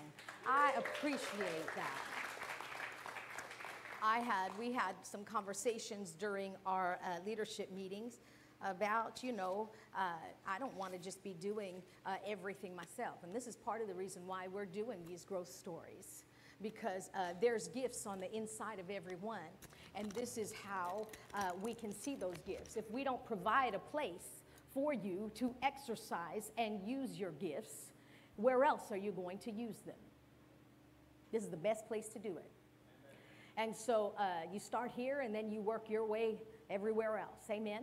I 0.47 0.73
appreciate 0.77 1.67
that. 1.77 2.01
I 4.03 4.21
had, 4.21 4.57
we 4.59 4.73
had 4.73 4.95
some 5.03 5.25
conversations 5.25 6.13
during 6.13 6.55
our 6.65 6.99
uh, 7.05 7.19
leadership 7.27 7.73
meetings 7.73 8.21
about, 8.65 9.23
you 9.23 9.33
know, 9.33 9.71
uh, 9.97 10.13
I 10.47 10.59
don't 10.59 10.75
want 10.77 10.93
to 10.93 10.99
just 10.99 11.23
be 11.23 11.35
doing 11.35 11.83
uh, 12.07 12.15
everything 12.27 12.75
myself. 12.75 13.23
And 13.23 13.35
this 13.35 13.47
is 13.47 13.57
part 13.57 13.83
of 13.83 13.89
the 13.89 13.95
reason 13.95 14.27
why 14.27 14.47
we're 14.49 14.67
doing 14.67 14.99
these 15.07 15.25
growth 15.25 15.49
stories 15.49 16.25
because 16.61 17.11
uh, 17.15 17.35
there's 17.41 17.69
gifts 17.69 18.07
on 18.07 18.21
the 18.21 18.33
inside 18.35 18.79
of 18.79 18.91
everyone. 18.91 19.39
And 19.95 20.11
this 20.13 20.37
is 20.39 20.53
how 20.53 21.07
uh, 21.35 21.51
we 21.63 21.75
can 21.75 21.93
see 21.93 22.17
those 22.17 22.35
gifts. 22.47 22.77
If 22.77 22.91
we 22.91 23.05
don't 23.05 23.25
provide 23.25 23.75
a 23.75 23.79
place 23.79 24.38
for 24.73 24.93
you 24.93 25.31
to 25.37 25.55
exercise 25.63 26.53
and 26.57 26.81
use 26.83 27.19
your 27.19 27.33
gifts, 27.33 27.93
where 28.37 28.65
else 28.65 28.91
are 28.91 28.97
you 28.97 29.13
going 29.13 29.39
to 29.39 29.51
use 29.51 29.79
them? 29.87 29.97
This 31.33 31.43
is 31.43 31.51
the 31.51 31.57
best 31.57 31.87
place 31.87 32.09
to 32.09 32.19
do 32.19 32.37
it. 32.37 32.51
And 33.57 33.75
so 33.75 34.15
uh, 34.19 34.47
you 34.53 34.61
start 34.61 34.93
here 34.95 35.21
and 35.21 35.35
then 35.35 35.51
you 35.51 35.61
work 35.61 35.91
your 35.91 36.07
way 36.07 36.37
everywhere 36.71 37.19
else. 37.19 37.51
Amen. 37.51 37.83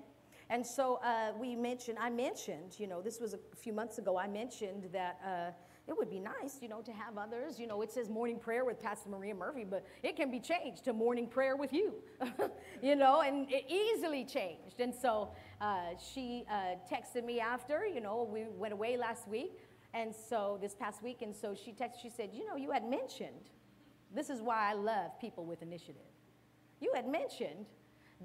And 0.50 0.66
so 0.66 1.00
uh, 1.04 1.32
we 1.38 1.56
mentioned, 1.56 1.98
I 2.00 2.10
mentioned, 2.10 2.76
you 2.78 2.88
know, 2.88 3.02
this 3.02 3.20
was 3.20 3.34
a 3.34 3.40
few 3.56 3.74
months 3.74 3.98
ago, 3.98 4.18
I 4.18 4.28
mentioned 4.28 4.90
that 4.94 5.20
uh, 5.26 5.52
it 5.88 5.96
would 5.96 6.10
be 6.10 6.20
nice, 6.20 6.58
you 6.62 6.68
know, 6.68 6.82
to 6.82 6.92
have 6.92 7.18
others. 7.18 7.60
You 7.60 7.68
know, 7.68 7.82
it 7.84 7.92
says 7.92 8.10
morning 8.10 8.40
prayer 8.40 8.66
with 8.66 8.82
Pastor 8.82 9.10
Maria 9.10 9.36
Murphy, 9.36 9.64
but 9.64 9.86
it 10.02 10.16
can 10.16 10.32
be 10.32 10.40
changed 10.40 10.84
to 10.86 10.94
morning 10.94 11.28
prayer 11.28 11.56
with 11.56 11.74
you, 11.74 11.94
you 12.82 12.96
know, 12.96 13.22
and 13.22 13.48
it 13.52 13.66
easily 13.70 14.26
changed. 14.26 14.80
And 14.80 14.94
so 14.94 15.30
uh, 15.62 15.90
she 16.14 16.44
uh, 16.50 16.76
texted 16.92 17.24
me 17.24 17.40
after, 17.40 17.86
you 17.86 18.02
know, 18.02 18.28
we 18.32 18.46
went 18.50 18.74
away 18.74 18.98
last 18.98 19.28
week. 19.28 19.60
And 19.94 20.14
so 20.14 20.58
this 20.60 20.74
past 20.74 21.04
week, 21.04 21.22
and 21.22 21.36
so 21.36 21.56
she 21.56 21.72
texted, 21.72 22.02
she 22.02 22.10
said, 22.10 22.32
you 22.34 22.46
know, 22.48 22.56
you 22.56 22.72
had 22.72 22.84
mentioned, 22.84 23.52
this 24.14 24.30
is 24.30 24.42
why 24.42 24.70
I 24.70 24.74
love 24.74 25.20
people 25.22 25.46
with 25.46 25.62
initiative. 25.62 26.02
You 26.82 26.92
had 26.96 27.08
mentioned 27.08 27.68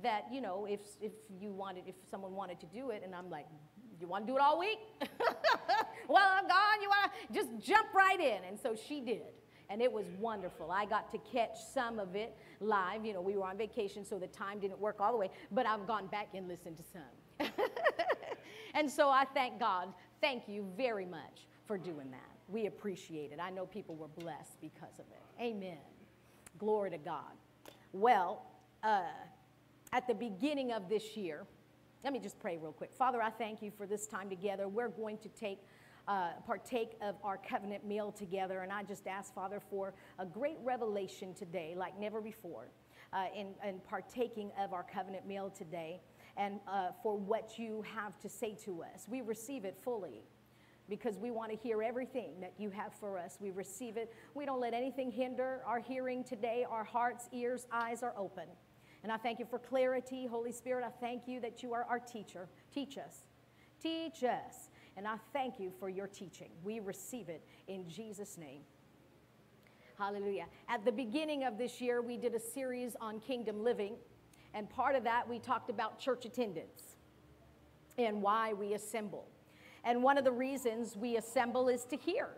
that, 0.02 0.24
you 0.32 0.40
know, 0.40 0.66
if, 0.68 0.80
if 1.00 1.12
you 1.38 1.52
wanted, 1.52 1.84
if 1.86 1.94
someone 2.10 2.34
wanted 2.34 2.58
to 2.60 2.66
do 2.66 2.90
it, 2.90 3.02
and 3.04 3.14
I'm 3.14 3.28
like, 3.28 3.46
you 4.00 4.08
want 4.08 4.26
to 4.26 4.32
do 4.32 4.36
it 4.36 4.42
all 4.42 4.58
week? 4.58 4.78
well, 6.08 6.28
I'm 6.30 6.48
gone. 6.48 6.82
You 6.82 6.88
want 6.88 7.12
to 7.12 7.34
just 7.34 7.58
jump 7.58 7.92
right 7.94 8.20
in. 8.20 8.44
And 8.48 8.58
so 8.58 8.74
she 8.74 9.00
did. 9.00 9.22
And 9.68 9.80
it 9.80 9.92
was 9.92 10.06
wonderful. 10.18 10.72
I 10.72 10.84
got 10.84 11.12
to 11.12 11.18
catch 11.32 11.56
some 11.72 11.98
of 11.98 12.16
it 12.16 12.36
live. 12.60 13.04
You 13.04 13.12
know, 13.12 13.20
we 13.20 13.36
were 13.36 13.46
on 13.46 13.56
vacation, 13.56 14.04
so 14.04 14.18
the 14.18 14.26
time 14.26 14.58
didn't 14.58 14.80
work 14.80 14.96
all 15.00 15.12
the 15.12 15.18
way, 15.18 15.30
but 15.52 15.64
I've 15.64 15.86
gone 15.86 16.08
back 16.08 16.28
and 16.34 16.48
listened 16.48 16.76
to 16.78 16.82
some. 16.92 17.48
and 18.74 18.90
so 18.90 19.08
I 19.08 19.24
thank 19.32 19.60
God. 19.60 19.88
Thank 20.20 20.48
you 20.48 20.66
very 20.76 21.06
much 21.06 21.46
for 21.66 21.78
doing 21.78 22.10
that. 22.10 22.30
We 22.48 22.66
appreciate 22.66 23.30
it. 23.30 23.38
I 23.40 23.50
know 23.50 23.64
people 23.64 23.94
were 23.94 24.08
blessed 24.08 24.60
because 24.60 24.98
of 24.98 25.04
it. 25.12 25.42
Amen. 25.42 25.78
Glory 26.58 26.90
to 26.90 26.98
God. 26.98 27.32
Well, 27.92 28.42
uh, 28.82 29.02
at 29.92 30.06
the 30.08 30.14
beginning 30.14 30.72
of 30.72 30.88
this 30.88 31.16
year, 31.16 31.46
let 32.02 32.12
me 32.12 32.18
just 32.18 32.38
pray 32.38 32.56
real 32.56 32.72
quick. 32.72 32.92
Father, 32.92 33.20
I 33.22 33.30
thank 33.30 33.60
you 33.62 33.70
for 33.70 33.86
this 33.86 34.06
time 34.06 34.30
together. 34.30 34.68
We're 34.68 34.88
going 34.88 35.18
to 35.18 35.28
take 35.28 35.58
uh, 36.08 36.30
partake 36.46 36.96
of 37.02 37.14
our 37.22 37.36
covenant 37.36 37.86
meal 37.86 38.10
together. 38.10 38.60
And 38.62 38.72
I 38.72 38.82
just 38.82 39.06
ask, 39.06 39.34
Father, 39.34 39.60
for 39.60 39.94
a 40.18 40.26
great 40.26 40.56
revelation 40.64 41.34
today, 41.34 41.74
like 41.76 41.98
never 41.98 42.20
before, 42.20 42.68
uh, 43.12 43.26
in, 43.36 43.48
in 43.68 43.80
partaking 43.80 44.50
of 44.58 44.72
our 44.72 44.82
covenant 44.82 45.26
meal 45.26 45.50
today, 45.50 46.00
and 46.36 46.58
uh, 46.66 46.88
for 47.02 47.16
what 47.16 47.58
you 47.58 47.84
have 47.94 48.18
to 48.20 48.28
say 48.28 48.56
to 48.64 48.82
us. 48.82 49.06
We 49.08 49.20
receive 49.20 49.64
it 49.64 49.76
fully 49.82 50.22
because 50.88 51.18
we 51.18 51.30
want 51.30 51.52
to 51.52 51.56
hear 51.56 51.82
everything 51.82 52.40
that 52.40 52.54
you 52.58 52.70
have 52.70 52.92
for 52.94 53.18
us. 53.18 53.38
We 53.40 53.50
receive 53.50 53.96
it. 53.96 54.12
We 54.34 54.46
don't 54.46 54.60
let 54.60 54.74
anything 54.74 55.10
hinder 55.12 55.60
our 55.66 55.78
hearing 55.78 56.24
today. 56.24 56.66
Our 56.68 56.82
hearts, 56.82 57.28
ears, 57.32 57.66
eyes 57.70 58.02
are 58.02 58.14
open. 58.16 58.46
And 59.02 59.10
I 59.10 59.16
thank 59.16 59.38
you 59.38 59.46
for 59.46 59.58
clarity, 59.58 60.26
Holy 60.26 60.52
Spirit. 60.52 60.84
I 60.84 60.90
thank 61.00 61.26
you 61.26 61.40
that 61.40 61.62
you 61.62 61.72
are 61.72 61.84
our 61.88 61.98
teacher. 61.98 62.48
Teach 62.72 62.98
us. 62.98 63.24
Teach 63.82 64.24
us. 64.24 64.68
And 64.96 65.06
I 65.06 65.16
thank 65.32 65.58
you 65.58 65.72
for 65.78 65.88
your 65.88 66.06
teaching. 66.06 66.50
We 66.62 66.80
receive 66.80 67.28
it 67.28 67.42
in 67.68 67.88
Jesus' 67.88 68.36
name. 68.36 68.60
Hallelujah. 69.96 70.46
At 70.68 70.84
the 70.84 70.92
beginning 70.92 71.44
of 71.44 71.58
this 71.58 71.80
year, 71.80 72.02
we 72.02 72.16
did 72.16 72.34
a 72.34 72.40
series 72.40 72.96
on 73.00 73.20
kingdom 73.20 73.62
living. 73.62 73.94
And 74.54 74.68
part 74.68 74.96
of 74.96 75.04
that, 75.04 75.28
we 75.28 75.38
talked 75.38 75.70
about 75.70 75.98
church 75.98 76.24
attendance 76.24 76.96
and 77.98 78.20
why 78.22 78.52
we 78.52 78.74
assemble. 78.74 79.26
And 79.84 80.02
one 80.02 80.18
of 80.18 80.24
the 80.24 80.32
reasons 80.32 80.96
we 80.96 81.16
assemble 81.16 81.68
is 81.68 81.84
to 81.86 81.96
hear 81.96 82.28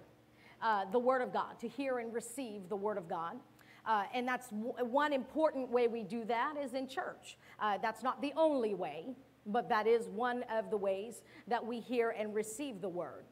uh, 0.61 0.85
the 0.93 0.99
Word 0.99 1.23
of 1.23 1.33
God, 1.33 1.59
to 1.61 1.69
hear 1.69 1.99
and 1.99 2.13
receive 2.13 2.69
the 2.69 2.77
Word 2.77 2.99
of 2.99 3.09
God. 3.09 3.37
Uh, 3.85 4.05
and 4.15 4.27
that's 4.27 4.49
one 4.51 5.13
important 5.13 5.69
way 5.71 5.89
we 5.89 6.03
do 6.05 6.25
that 6.25 6.55
is 6.57 6.75
in 6.75 6.87
church. 6.87 7.37
Uh, 7.59 7.79
that's 7.83 8.03
not 8.03 8.21
the 8.23 8.33
only 8.37 8.75
way, 8.75 9.07
but 9.47 9.69
that 9.69 9.87
is 9.87 10.07
one 10.09 10.45
of 10.53 10.71
the 10.71 10.77
ways 10.77 11.23
that 11.49 11.65
we 11.65 11.81
hear 11.81 12.11
and 12.11 12.35
receive 12.35 12.81
the 12.81 12.89
Word. 12.89 13.25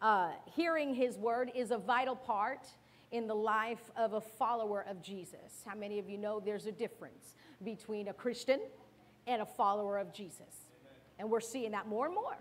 Uh, 0.00 0.30
hearing 0.46 0.94
His 0.94 1.18
Word 1.18 1.52
is 1.54 1.70
a 1.70 1.78
vital 1.78 2.16
part 2.16 2.66
in 3.12 3.26
the 3.26 3.34
life 3.34 3.90
of 3.96 4.14
a 4.14 4.20
follower 4.20 4.86
of 4.88 5.02
Jesus. 5.02 5.62
How 5.66 5.74
many 5.74 5.98
of 5.98 6.08
you 6.08 6.16
know 6.16 6.40
there's 6.40 6.66
a 6.66 6.72
difference 6.72 7.34
between 7.62 8.08
a 8.08 8.14
Christian 8.14 8.60
and 9.26 9.42
a 9.42 9.46
follower 9.46 9.98
of 9.98 10.14
Jesus? 10.14 10.66
And 11.18 11.28
we're 11.28 11.40
seeing 11.40 11.72
that 11.72 11.86
more 11.86 12.06
and 12.06 12.14
more 12.14 12.38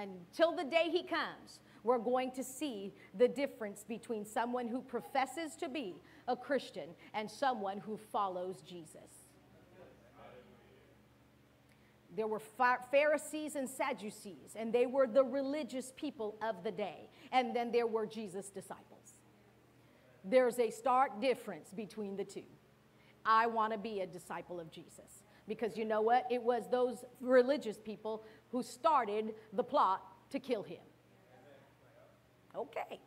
until 0.00 0.54
the 0.54 0.64
day 0.64 0.88
he 0.90 1.02
comes, 1.02 1.60
we're 1.82 1.98
going 1.98 2.30
to 2.32 2.44
see 2.44 2.92
the 3.16 3.28
difference 3.28 3.84
between 3.86 4.24
someone 4.24 4.68
who 4.68 4.80
professes 4.82 5.56
to 5.56 5.68
be 5.68 5.94
a 6.30 6.36
Christian 6.36 6.88
and 7.12 7.28
someone 7.28 7.78
who 7.78 7.96
follows 7.96 8.62
Jesus. 8.62 9.26
There 12.16 12.26
were 12.26 12.40
Pharisees 12.40 13.56
and 13.56 13.68
Sadducees, 13.68 14.56
and 14.56 14.72
they 14.72 14.86
were 14.86 15.06
the 15.06 15.24
religious 15.24 15.92
people 15.96 16.36
of 16.42 16.64
the 16.64 16.72
day. 16.72 17.08
And 17.30 17.54
then 17.54 17.70
there 17.70 17.86
were 17.86 18.06
Jesus' 18.06 18.50
disciples. 18.50 19.18
There's 20.24 20.58
a 20.58 20.70
stark 20.70 21.20
difference 21.20 21.72
between 21.72 22.16
the 22.16 22.24
two. 22.24 22.42
I 23.24 23.46
want 23.46 23.72
to 23.72 23.78
be 23.78 24.00
a 24.00 24.06
disciple 24.06 24.58
of 24.58 24.70
Jesus 24.70 25.24
because 25.46 25.76
you 25.76 25.84
know 25.84 26.00
what? 26.00 26.26
It 26.30 26.42
was 26.42 26.64
those 26.70 27.04
religious 27.20 27.78
people 27.78 28.24
who 28.50 28.62
started 28.62 29.34
the 29.52 29.64
plot 29.64 30.02
to 30.30 30.38
kill 30.38 30.62
him. 30.62 30.78
Okay. 32.56 33.00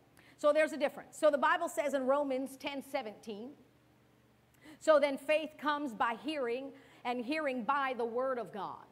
So 0.44 0.52
there's 0.52 0.74
a 0.74 0.78
difference. 0.78 1.18
So 1.18 1.32
the 1.32 1.38
Bible 1.38 1.70
says 1.70 1.94
in 1.94 2.06
Romans 2.06 2.58
10 2.58 2.84
17, 2.92 3.52
so 4.82 5.00
then 5.00 5.18
faith 5.18 5.52
comes 5.58 5.94
by 5.94 6.18
hearing, 6.22 6.74
and 7.06 7.24
hearing 7.24 7.64
by 7.64 7.94
the 7.98 8.04
word 8.04 8.38
of 8.38 8.52
God. 8.52 8.84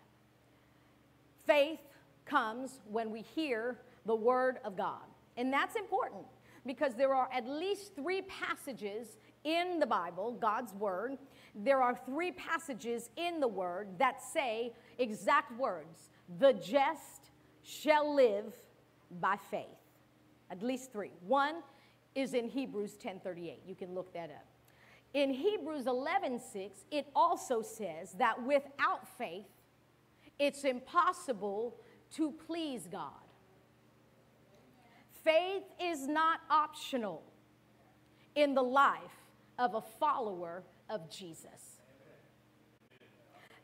Faith 1.45 1.81
comes 2.23 2.79
when 2.89 3.11
we 3.11 3.21
hear 3.21 3.79
the 4.05 4.15
word 4.15 4.59
of 4.63 4.77
God. 4.77 5.01
And 5.35 5.51
that's 5.51 5.75
important 5.75 6.23
because 6.65 6.93
there 6.95 7.13
are 7.13 7.27
at 7.33 7.45
least 7.45 7.97
three 7.97 8.21
passages 8.21 9.17
in 9.43 9.77
the 9.77 9.85
Bible, 9.85 10.37
God's 10.39 10.73
word. 10.75 11.17
There 11.53 11.81
are 11.81 11.99
three 12.05 12.31
passages 12.31 13.09
in 13.17 13.41
the 13.41 13.49
word 13.49 13.89
that 13.97 14.23
say 14.23 14.71
exact 14.99 15.59
words 15.59 16.11
the 16.39 16.53
just 16.53 17.29
shall 17.61 18.15
live 18.15 18.53
by 19.19 19.35
faith. 19.49 19.80
At 20.51 20.61
least 20.61 20.91
three. 20.91 21.11
One 21.25 21.63
is 22.13 22.33
in 22.33 22.49
Hebrews 22.49 22.97
10:38. 22.97 23.63
You 23.65 23.75
can 23.75 23.95
look 23.95 24.13
that 24.13 24.29
up. 24.29 24.45
In 25.13 25.31
Hebrews 25.31 25.87
11:6, 25.87 26.85
it 26.91 27.07
also 27.15 27.61
says 27.61 28.13
that 28.13 28.43
without 28.43 29.07
faith, 29.07 29.47
it's 30.37 30.63
impossible 30.63 31.79
to 32.11 32.31
please 32.31 32.87
God. 32.87 33.23
Faith 35.23 35.63
is 35.79 36.07
not 36.07 36.41
optional 36.49 37.23
in 38.35 38.53
the 38.53 38.63
life 38.63 39.25
of 39.57 39.75
a 39.75 39.81
follower 39.81 40.63
of 40.89 41.09
Jesus. 41.09 41.81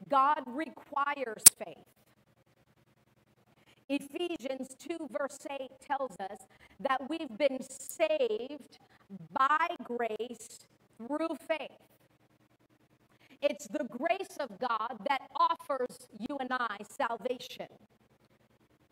God 0.07 0.43
requires 0.45 1.43
faith. 1.65 1.85
Ephesians 3.89 4.75
2, 4.79 5.09
verse 5.17 5.39
8 5.49 5.69
tells 5.79 6.15
us 6.19 6.39
that 6.79 7.09
we've 7.09 7.37
been 7.37 7.61
saved 7.61 8.79
by 9.31 9.67
grace 9.83 10.65
through 10.97 11.35
faith. 11.47 11.71
It's 13.41 13.67
the 13.67 13.85
grace 13.89 14.37
of 14.39 14.59
God 14.59 14.97
that 15.07 15.21
offers 15.35 16.07
you 16.19 16.37
and 16.39 16.49
I 16.51 16.77
salvation. 16.89 17.67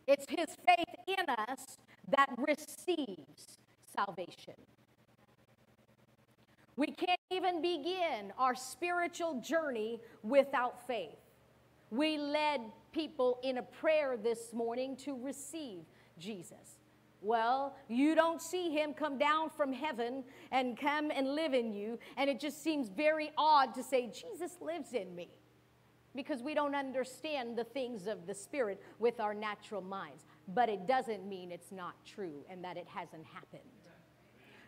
It's 0.08 0.26
His 0.30 0.56
faith 0.66 1.18
in 1.20 1.26
us 1.30 1.78
that 2.10 2.30
receives 2.38 3.58
salvation. 3.96 4.54
We 6.78 6.88
can't 6.88 7.20
even 7.32 7.62
begin 7.62 8.34
our 8.38 8.54
spiritual 8.54 9.42
journey 9.42 10.02
without 10.24 10.86
faith. 10.86 11.25
We 11.92 12.18
led 12.18 12.62
people 12.92 13.40
in 13.44 13.58
a 13.58 13.64
prayer 13.64 14.18
this 14.18 14.54
morning 14.54 14.96
to 14.98 15.16
receive 15.16 15.84
Jesus. 16.18 16.80
Well, 17.22 17.76
you 17.88 18.14
don't 18.14 18.42
see 18.42 18.70
him 18.70 18.94
come 18.94 19.18
down 19.18 19.50
from 19.50 19.74
heaven 19.74 20.24
and 20.52 20.78
come 20.78 21.12
and 21.12 21.34
live 21.34 21.54
in 21.54 21.74
you, 21.74 21.98
and 22.18 22.30
it 22.30 22.40
just 22.40 22.62
seems 22.64 22.90
very 22.90 23.32
odd 23.38 23.74
to 23.76 23.84
say, 23.84 24.08
Jesus 24.08 24.58
lives 24.62 24.94
in 24.94 25.16
me, 25.16 25.30
because 26.16 26.44
we 26.44 26.54
don't 26.54 26.76
understand 26.76 27.58
the 27.58 27.64
things 27.64 28.08
of 28.08 28.28
the 28.28 28.34
Spirit 28.34 28.82
with 29.00 29.20
our 29.20 29.34
natural 29.34 29.82
minds. 29.82 30.26
But 30.54 30.70
it 30.70 30.88
doesn't 30.88 31.28
mean 31.28 31.52
it's 31.52 31.72
not 31.72 31.96
true 32.06 32.46
and 32.50 32.64
that 32.64 32.78
it 32.78 32.88
hasn't 32.88 33.26
happened. 33.26 33.64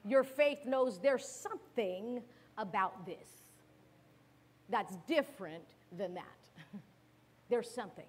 Your 0.03 0.23
faith 0.23 0.65
knows 0.65 0.99
there's 0.99 1.27
something 1.27 2.23
about 2.57 3.05
this 3.05 3.43
that's 4.69 4.95
different 5.07 5.75
than 5.95 6.15
that. 6.15 6.46
There's 7.49 7.69
something. 7.69 8.05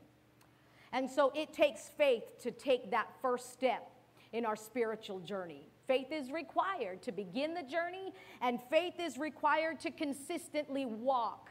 And 0.93 1.09
so 1.09 1.33
it 1.35 1.53
takes 1.53 1.89
faith 1.97 2.25
to 2.43 2.51
take 2.51 2.91
that 2.91 3.09
first 3.21 3.53
step 3.53 3.91
in 4.33 4.45
our 4.45 4.57
spiritual 4.57 5.21
journey. 5.21 5.69
Faith 5.87 6.13
is 6.13 6.31
required 6.31 7.03
to 7.03 7.13
begin 7.13 7.55
the 7.55 7.63
journey, 7.63 8.13
and 8.43 8.59
faith 8.71 8.95
is 8.99 9.17
required 9.19 9.81
to 9.81 9.91
consistently 9.91 10.85
walk 10.85 11.51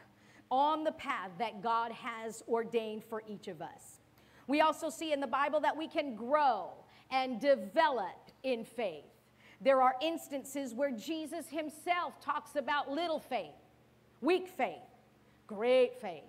on 0.50 0.84
the 0.84 0.92
path 0.92 1.30
that 1.38 1.62
God 1.62 1.92
has 1.92 2.42
ordained 2.48 3.04
for 3.04 3.22
each 3.28 3.48
of 3.48 3.60
us. 3.60 4.00
We 4.46 4.60
also 4.60 4.90
see 4.90 5.12
in 5.12 5.20
the 5.20 5.26
Bible 5.26 5.60
that 5.60 5.76
we 5.76 5.88
can 5.88 6.14
grow 6.14 6.70
and 7.10 7.40
develop 7.40 8.30
in 8.44 8.64
faith. 8.64 9.04
There 9.60 9.82
are 9.82 9.94
instances 10.00 10.72
where 10.72 10.92
Jesus 10.92 11.48
himself 11.48 12.20
talks 12.20 12.54
about 12.54 12.90
little 12.90 13.18
faith, 13.18 13.54
weak 14.20 14.48
faith, 14.48 14.78
great 15.46 16.00
faith. 16.00 16.22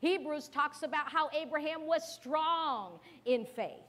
Hebrews 0.00 0.48
talks 0.48 0.82
about 0.82 1.10
how 1.10 1.28
Abraham 1.38 1.86
was 1.86 2.02
strong 2.12 2.98
in 3.24 3.44
faith. 3.44 3.84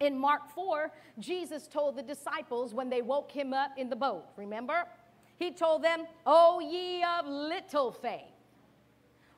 In 0.00 0.16
Mark 0.16 0.48
4, 0.54 0.92
Jesus 1.18 1.66
told 1.66 1.96
the 1.96 2.02
disciples 2.02 2.72
when 2.72 2.88
they 2.88 3.02
woke 3.02 3.32
him 3.32 3.52
up 3.52 3.72
in 3.76 3.88
the 3.90 3.96
boat, 3.96 4.26
remember? 4.36 4.84
He 5.36 5.50
told 5.50 5.82
them, 5.82 6.06
Oh, 6.24 6.60
ye 6.60 7.02
of 7.02 7.26
little 7.26 7.90
faith. 7.90 8.22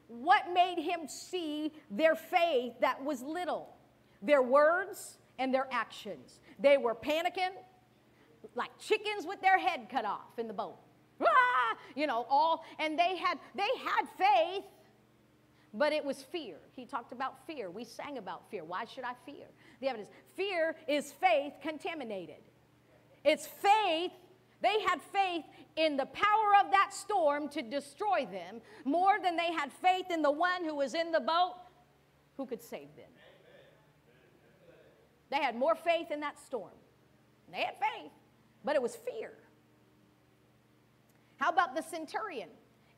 What 0.09 0.53
made 0.53 0.79
him 0.79 1.07
see 1.07 1.73
their 1.91 2.15
faith 2.15 2.75
that 2.81 3.03
was 3.03 3.23
little? 3.23 3.69
Their 4.23 4.43
words 4.43 5.19
and 5.39 5.55
their 5.55 5.67
actions. 5.71 6.41
They 6.59 6.77
were 6.77 6.95
panicking 6.95 7.53
like 8.55 8.71
chickens 8.79 9.27
with 9.27 9.41
their 9.41 9.59
head 9.59 9.89
cut 9.91 10.05
off 10.05 10.39
in 10.39 10.47
the 10.47 10.53
boat. 10.53 10.77
Ah! 11.23 11.77
You 11.95 12.07
know, 12.07 12.27
all, 12.29 12.65
and 12.79 12.99
they 12.99 13.17
had, 13.17 13.39
they 13.55 13.69
had 13.85 14.07
faith, 14.19 14.65
but 15.73 15.93
it 15.93 16.05
was 16.05 16.23
fear. 16.23 16.57
He 16.75 16.85
talked 16.85 17.13
about 17.13 17.47
fear. 17.47 17.71
We 17.71 17.85
sang 17.85 18.19
about 18.19 18.51
fear. 18.51 18.65
Why 18.65 18.85
should 18.85 19.05
I 19.05 19.15
fear? 19.25 19.47
The 19.81 19.89
evidence. 19.89 20.11
Fear 20.37 20.77
is 20.89 21.13
faith 21.13 21.55
contaminated. 21.63 22.43
It's 23.25 23.47
faith. 23.47 24.13
They 24.63 24.81
had 24.87 25.01
faith 25.01 25.45
in 25.77 25.97
the 25.97 26.07
power 26.07 26.65
of 26.65 26.71
that 26.73 26.93
storm 26.93 27.49
to 27.51 27.63
destroy 27.63 28.27
them 28.31 28.61
more 28.85 29.19
than 29.23 29.37
they 29.37 29.53
had 29.53 29.73
faith 29.73 30.11
in 30.11 30.23
the 30.23 30.31
one 30.31 30.65
who 30.65 30.75
was 30.75 30.95
in 30.95 31.13
the 31.13 31.21
boat 31.21 31.55
who 32.37 32.47
could 32.47 32.63
save 32.63 32.95
them. 32.97 33.11
They 35.31 35.39
had 35.39 35.55
more 35.55 35.77
faith 35.77 36.11
in 36.11 36.21
that 36.21 36.39
storm. 36.39 36.73
They 37.53 37.63
had 37.63 37.75
faith, 37.79 38.13
but 38.65 38.75
it 38.75 38.83
was 38.83 38.97
fear. 38.97 39.33
How 41.37 41.49
about 41.49 41.75
the 41.75 41.83
centurion? 41.83 42.49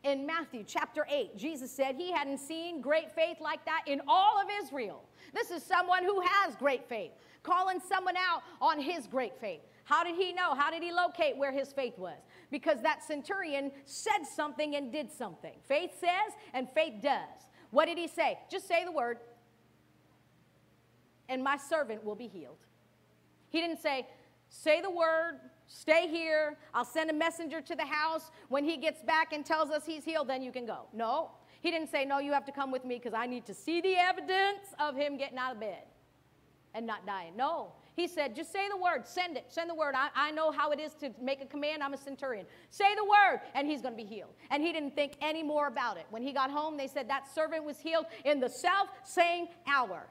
In 0.05 0.26
Matthew 0.26 0.64
chapter 0.66 1.07
8, 1.09 1.36
Jesus 1.36 1.70
said 1.70 1.94
he 1.94 2.11
hadn't 2.11 2.38
seen 2.38 2.80
great 2.80 3.12
faith 3.14 3.38
like 3.40 3.64
that 3.64 3.82
in 3.86 4.00
all 4.09 4.40
of 4.40 4.48
Israel. 4.62 5.05
This 5.32 5.50
is 5.50 5.62
someone 5.62 6.03
who 6.03 6.20
has 6.20 6.57
great 6.57 6.88
faith, 6.88 7.12
calling 7.42 7.80
someone 7.88 8.16
out 8.16 8.42
on 8.61 8.80
his 8.80 9.07
great 9.07 9.36
faith. 9.40 9.61
How 9.84 10.05
did 10.05 10.16
he 10.16 10.32
know? 10.32 10.55
How 10.55 10.70
did 10.70 10.82
he 10.82 10.92
locate 10.92 11.36
where 11.36 11.53
his 11.53 11.72
faith 11.72 11.98
was? 11.98 12.18
Because 12.50 12.80
that 12.82 13.03
centurion 13.03 13.70
said 13.84 14.24
something 14.34 14.76
and 14.76 14.92
did 14.92 15.11
something. 15.11 15.55
Faith 15.66 15.92
says 16.00 16.34
and 16.53 16.68
faith 16.70 16.94
does. 17.03 17.50
What 17.70 17.86
did 17.86 17.98
he 17.98 18.09
say? 18.09 18.38
Just 18.50 18.68
say 18.68 18.84
the 18.84 18.92
word, 18.92 19.18
and 21.28 21.42
my 21.42 21.57
servant 21.57 22.05
will 22.05 22.14
be 22.14 22.26
healed. 22.26 22.59
He 23.48 23.61
didn't 23.61 23.80
say, 23.80 24.07
say 24.50 24.80
the 24.80 24.90
word, 24.90 25.40
Stay 25.74 26.06
here. 26.06 26.58
I'll 26.74 26.84
send 26.84 27.08
a 27.08 27.14
messenger 27.14 27.62
to 27.62 27.74
the 27.74 27.84
house. 27.84 28.30
When 28.48 28.62
he 28.62 28.76
gets 28.76 29.02
back 29.02 29.32
and 29.32 29.44
tells 29.44 29.70
us 29.70 29.86
he's 29.86 30.04
healed, 30.04 30.28
then 30.28 30.42
you 30.42 30.52
can 30.52 30.66
go. 30.66 30.82
No. 30.92 31.30
He 31.62 31.70
didn't 31.70 31.90
say, 31.90 32.04
No, 32.04 32.18
you 32.18 32.32
have 32.32 32.44
to 32.44 32.52
come 32.52 32.70
with 32.70 32.84
me 32.84 32.96
because 32.96 33.14
I 33.14 33.26
need 33.26 33.46
to 33.46 33.54
see 33.54 33.80
the 33.80 33.96
evidence 33.96 34.74
of 34.78 34.94
him 34.94 35.16
getting 35.16 35.38
out 35.38 35.52
of 35.52 35.60
bed 35.60 35.84
and 36.74 36.86
not 36.86 37.06
dying. 37.06 37.34
No. 37.36 37.72
He 37.94 38.06
said, 38.06 38.36
Just 38.36 38.52
say 38.52 38.68
the 38.68 38.76
word. 38.76 39.06
Send 39.06 39.38
it. 39.38 39.46
Send 39.48 39.70
the 39.70 39.74
word. 39.74 39.94
I, 39.96 40.08
I 40.14 40.30
know 40.30 40.50
how 40.50 40.72
it 40.72 40.78
is 40.78 40.92
to 40.94 41.10
make 41.20 41.40
a 41.40 41.46
command. 41.46 41.82
I'm 41.82 41.94
a 41.94 41.98
centurion. 41.98 42.44
Say 42.68 42.94
the 42.94 43.04
word, 43.04 43.40
and 43.54 43.66
he's 43.66 43.80
going 43.80 43.96
to 43.96 44.02
be 44.02 44.08
healed. 44.08 44.34
And 44.50 44.62
he 44.62 44.72
didn't 44.72 44.94
think 44.94 45.14
any 45.22 45.42
more 45.42 45.68
about 45.68 45.96
it. 45.96 46.04
When 46.10 46.22
he 46.22 46.32
got 46.32 46.50
home, 46.50 46.76
they 46.76 46.86
said 46.86 47.08
that 47.08 47.32
servant 47.34 47.64
was 47.64 47.80
healed 47.80 48.06
in 48.26 48.40
the 48.40 48.48
self 48.48 48.88
same 49.04 49.48
hour. 49.66 50.06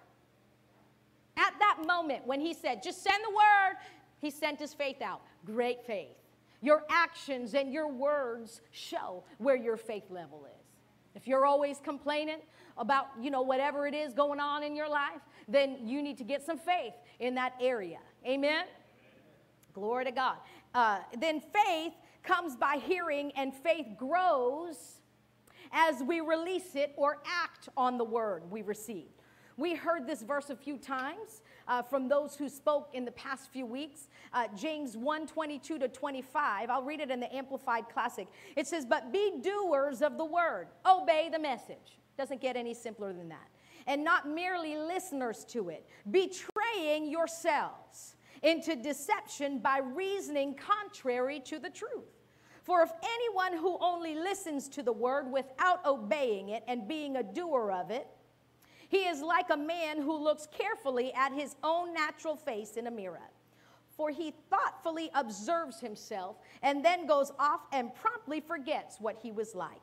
At 1.38 1.54
that 1.60 1.78
moment, 1.86 2.26
when 2.28 2.42
he 2.42 2.54
said, 2.54 2.84
Just 2.84 3.04
send 3.04 3.24
the 3.24 3.30
word, 3.30 3.78
he 4.22 4.30
sent 4.30 4.60
his 4.60 4.74
faith 4.74 5.02
out. 5.02 5.22
Great 5.46 5.86
faith. 5.86 6.16
Your 6.62 6.84
actions 6.90 7.56
and 7.56 7.74
your 7.74 7.88
words 7.88 8.62
show 8.72 9.24
where 9.40 9.56
your 9.56 9.78
faith 9.78 10.10
level 10.10 10.46
is. 10.46 10.66
If 11.16 11.28
you're 11.28 11.46
always 11.46 11.80
complaining 11.84 12.40
about, 12.78 13.08
you 13.20 13.32
know, 13.32 13.42
whatever 13.42 13.88
it 13.88 13.94
is 13.94 14.14
going 14.14 14.40
on 14.40 14.64
in 14.64 14.76
your 14.76 14.88
life, 14.88 15.22
then 15.48 15.88
you 15.88 16.02
need 16.02 16.18
to 16.20 16.24
get 16.24 16.44
some 16.44 16.58
faith 16.58 16.94
in 17.20 17.36
that 17.36 17.54
area. 17.60 17.98
Amen? 18.26 18.66
Glory 19.74 20.06
to 20.06 20.12
God. 20.12 20.38
Uh, 20.74 21.00
then 21.20 21.42
faith 21.42 21.94
comes 22.24 22.56
by 22.56 22.80
hearing, 22.86 23.32
and 23.36 23.54
faith 23.54 23.88
grows 23.98 25.00
as 25.72 26.04
we 26.04 26.22
release 26.22 26.76
it 26.76 26.94
or 26.96 27.22
act 27.26 27.70
on 27.76 27.98
the 27.98 28.04
word 28.04 28.50
we 28.50 28.62
receive. 28.62 29.10
We 29.58 29.76
heard 29.76 30.08
this 30.08 30.22
verse 30.22 30.50
a 30.50 30.56
few 30.56 30.78
times 30.78 31.42
uh, 31.72 31.82
from 31.82 32.10
those 32.10 32.36
who 32.36 32.50
spoke 32.50 32.90
in 32.94 33.06
the 33.06 33.12
past 33.12 33.50
few 33.50 33.66
weeks. 33.66 34.10
Uh, 34.34 34.48
James 34.58 34.98
1 34.98 35.26
22 35.26 35.80
to 35.80 35.88
25. 35.88 36.70
I'll 36.70 36.84
read 36.84 37.00
it 37.00 37.10
in 37.10 37.22
the 37.22 37.34
Amplified 37.34 37.86
Classic. 37.88 38.28
It 38.58 38.68
says, 38.68 38.86
But 38.86 39.14
be 39.14 39.40
doers 39.42 40.02
of 40.02 40.18
the 40.18 40.26
word, 40.26 40.68
obey 40.86 41.30
the 41.32 41.40
message. 41.40 41.98
Doesn't 42.18 42.42
get 42.42 42.58
any 42.58 42.74
simpler 42.74 43.14
than 43.14 43.30
that. 43.30 43.48
And 43.88 44.04
not 44.04 44.28
merely 44.28 44.76
listeners 44.76 45.46
to 45.46 45.70
it, 45.70 45.88
betraying 46.12 47.10
yourselves 47.10 48.18
into 48.44 48.76
deception 48.76 49.60
by 49.60 49.80
reasoning 49.80 50.56
contrary 50.56 51.40
to 51.46 51.58
the 51.58 51.70
truth. 51.70 52.20
For 52.64 52.82
if 52.82 52.92
anyone 53.02 53.58
who 53.58 53.78
only 53.80 54.14
listens 54.14 54.68
to 54.70 54.84
the 54.84 54.92
word 54.92 55.32
without 55.32 55.86
obeying 55.86 56.50
it 56.50 56.64
and 56.68 56.86
being 56.86 57.16
a 57.16 57.24
doer 57.24 57.72
of 57.72 57.92
it, 57.92 58.08
he 58.92 59.06
is 59.08 59.22
like 59.22 59.50
a 59.50 59.58
man 59.58 60.02
who 60.02 60.22
looks 60.22 60.50
carefully 60.52 61.14
at 61.14 61.32
his 61.32 61.56
own 61.64 61.94
natural 61.94 62.36
face 62.36 62.76
in 62.76 62.88
a 62.88 62.92
mirror. 62.92 63.32
For 63.96 64.10
he 64.10 64.34
thoughtfully 64.50 65.10
observes 65.16 65.80
himself 65.80 66.36
and 66.62 66.84
then 66.84 67.08
goes 67.08 67.32
off 67.40 67.62
and 67.72 67.96
promptly 67.96 68.42
forgets 68.42 68.98
what 69.00 69.18
he 69.24 69.32
was 69.32 69.56
like. 69.56 69.80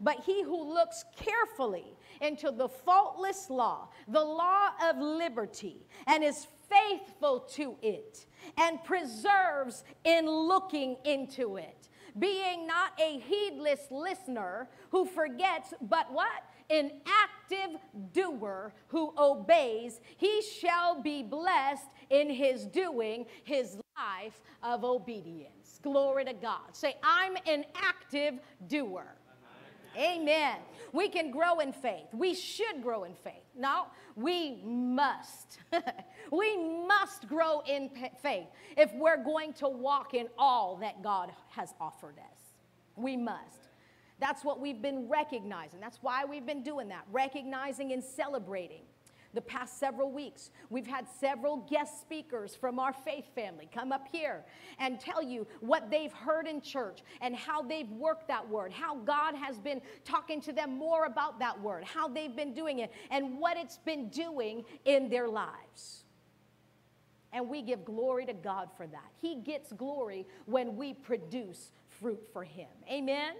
But 0.00 0.20
he 0.20 0.44
who 0.44 0.62
looks 0.62 1.04
carefully 1.16 1.96
into 2.20 2.52
the 2.52 2.68
faultless 2.68 3.50
law, 3.50 3.88
the 4.06 4.24
law 4.24 4.68
of 4.84 4.96
liberty, 4.98 5.84
and 6.06 6.22
is 6.22 6.46
faithful 6.70 7.40
to 7.54 7.76
it, 7.82 8.26
and 8.56 8.82
preserves 8.84 9.82
in 10.04 10.30
looking 10.30 10.98
into 11.04 11.56
it, 11.56 11.88
being 12.16 12.66
not 12.66 12.92
a 13.00 13.18
heedless 13.18 13.80
listener 13.90 14.68
who 14.90 15.04
forgets, 15.04 15.74
but 15.82 16.12
what? 16.12 16.44
An 16.70 16.92
active 17.06 17.80
doer 18.12 18.72
who 18.88 19.12
obeys, 19.18 20.00
he 20.16 20.42
shall 20.42 21.00
be 21.00 21.22
blessed 21.22 21.88
in 22.10 22.30
his 22.30 22.66
doing 22.66 23.26
his 23.44 23.76
life 23.96 24.40
of 24.62 24.84
obedience. 24.84 25.80
Glory 25.82 26.24
to 26.24 26.32
God. 26.32 26.74
Say, 26.74 26.96
I'm 27.02 27.36
an 27.46 27.64
active 27.74 28.38
doer. 28.68 29.06
Amen. 29.96 30.56
We 30.92 31.08
can 31.08 31.30
grow 31.30 31.60
in 31.60 31.72
faith. 31.72 32.06
We 32.12 32.34
should 32.34 32.82
grow 32.82 33.04
in 33.04 33.14
faith. 33.14 33.42
No, 33.56 33.86
we 34.16 34.62
must. 34.64 35.58
we 36.30 36.56
must 36.86 37.28
grow 37.28 37.60
in 37.66 37.90
faith 38.22 38.46
if 38.76 38.92
we're 38.94 39.22
going 39.22 39.52
to 39.54 39.68
walk 39.68 40.14
in 40.14 40.28
all 40.38 40.76
that 40.76 41.02
God 41.02 41.30
has 41.50 41.74
offered 41.80 42.18
us. 42.18 42.38
We 42.96 43.16
must. 43.16 43.61
That's 44.22 44.44
what 44.44 44.60
we've 44.60 44.80
been 44.80 45.08
recognizing. 45.08 45.80
That's 45.80 45.98
why 46.00 46.24
we've 46.24 46.46
been 46.46 46.62
doing 46.62 46.86
that, 46.90 47.04
recognizing 47.10 47.90
and 47.92 48.02
celebrating. 48.02 48.82
The 49.34 49.40
past 49.40 49.80
several 49.80 50.12
weeks, 50.12 50.50
we've 50.70 50.86
had 50.86 51.08
several 51.18 51.56
guest 51.68 52.00
speakers 52.00 52.54
from 52.54 52.78
our 52.78 52.92
faith 52.92 53.24
family 53.34 53.68
come 53.74 53.90
up 53.90 54.06
here 54.12 54.44
and 54.78 55.00
tell 55.00 55.24
you 55.24 55.44
what 55.58 55.90
they've 55.90 56.12
heard 56.12 56.46
in 56.46 56.60
church 56.60 57.00
and 57.20 57.34
how 57.34 57.62
they've 57.62 57.90
worked 57.90 58.28
that 58.28 58.48
word, 58.48 58.72
how 58.72 58.94
God 58.98 59.34
has 59.34 59.58
been 59.58 59.80
talking 60.04 60.40
to 60.42 60.52
them 60.52 60.78
more 60.78 61.06
about 61.06 61.40
that 61.40 61.60
word, 61.60 61.82
how 61.82 62.06
they've 62.06 62.36
been 62.36 62.54
doing 62.54 62.78
it, 62.78 62.92
and 63.10 63.40
what 63.40 63.56
it's 63.56 63.78
been 63.78 64.08
doing 64.08 64.64
in 64.84 65.08
their 65.08 65.26
lives. 65.26 66.04
And 67.32 67.48
we 67.48 67.62
give 67.62 67.84
glory 67.84 68.26
to 68.26 68.34
God 68.34 68.68
for 68.76 68.86
that. 68.86 69.10
He 69.20 69.40
gets 69.40 69.72
glory 69.72 70.28
when 70.46 70.76
we 70.76 70.94
produce 70.94 71.72
fruit 71.88 72.22
for 72.32 72.44
Him. 72.44 72.68
Amen. 72.88 73.32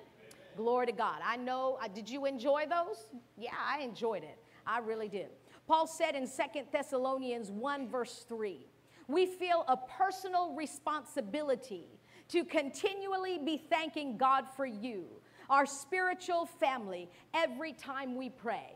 Glory 0.56 0.86
to 0.86 0.92
God. 0.92 1.20
I 1.24 1.36
know, 1.36 1.78
uh, 1.82 1.88
did 1.88 2.08
you 2.08 2.26
enjoy 2.26 2.66
those? 2.68 3.06
Yeah, 3.36 3.50
I 3.58 3.80
enjoyed 3.80 4.22
it. 4.22 4.38
I 4.66 4.78
really 4.78 5.08
did. 5.08 5.28
Paul 5.66 5.86
said 5.86 6.14
in 6.14 6.26
Second 6.26 6.66
Thessalonians 6.72 7.50
1, 7.50 7.88
verse 7.88 8.24
3, 8.28 8.66
we 9.08 9.26
feel 9.26 9.64
a 9.68 9.76
personal 9.76 10.54
responsibility 10.54 11.86
to 12.28 12.44
continually 12.44 13.38
be 13.38 13.56
thanking 13.56 14.16
God 14.16 14.44
for 14.56 14.66
you, 14.66 15.06
our 15.50 15.66
spiritual 15.66 16.46
family, 16.46 17.08
every 17.34 17.72
time 17.72 18.16
we 18.16 18.30
pray. 18.30 18.74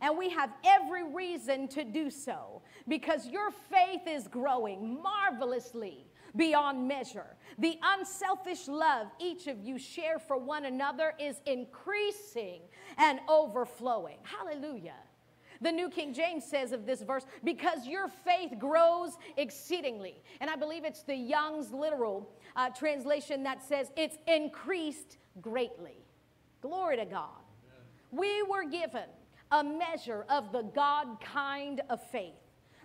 And 0.00 0.18
we 0.18 0.28
have 0.30 0.50
every 0.64 1.04
reason 1.04 1.68
to 1.68 1.84
do 1.84 2.10
so 2.10 2.62
because 2.86 3.26
your 3.28 3.50
faith 3.50 4.02
is 4.06 4.28
growing 4.28 5.00
marvelously 5.02 6.05
beyond 6.36 6.86
measure. 6.86 7.36
The 7.58 7.78
unselfish 7.82 8.68
love 8.68 9.08
each 9.18 9.46
of 9.46 9.60
you 9.60 9.78
share 9.78 10.18
for 10.18 10.36
one 10.36 10.66
another 10.66 11.14
is 11.18 11.40
increasing 11.46 12.60
and 12.98 13.20
overflowing. 13.28 14.18
Hallelujah. 14.22 14.94
The 15.62 15.72
New 15.72 15.88
King 15.88 16.12
James 16.12 16.44
says 16.44 16.72
of 16.72 16.84
this 16.84 17.00
verse, 17.02 17.24
because 17.42 17.86
your 17.86 18.08
faith 18.08 18.58
grows 18.58 19.16
exceedingly. 19.36 20.22
And 20.40 20.50
I 20.50 20.56
believe 20.56 20.84
it's 20.84 21.02
the 21.02 21.16
Young's 21.16 21.72
literal 21.72 22.30
uh, 22.54 22.68
translation 22.70 23.42
that 23.44 23.62
says 23.62 23.90
it's 23.96 24.18
increased 24.26 25.16
greatly. 25.40 25.96
Glory 26.60 26.96
to 26.98 27.06
God. 27.06 27.30
We 28.10 28.42
were 28.42 28.64
given 28.64 29.08
a 29.50 29.64
measure 29.64 30.26
of 30.28 30.52
the 30.52 30.62
God 30.62 31.20
kind 31.20 31.80
of 31.88 32.02
faith, 32.10 32.34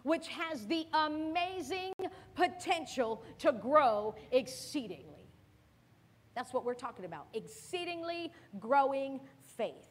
which 0.04 0.28
has 0.28 0.66
the 0.68 0.88
amazing 0.94 1.94
potential 2.36 3.24
to 3.40 3.52
grow 3.52 4.16
exceedingly. 4.32 5.30
That's 6.36 6.54
what 6.54 6.64
we're 6.64 6.74
talking 6.74 7.06
about 7.06 7.28
exceedingly 7.34 8.32
growing 8.60 9.20
faith. 9.58 9.88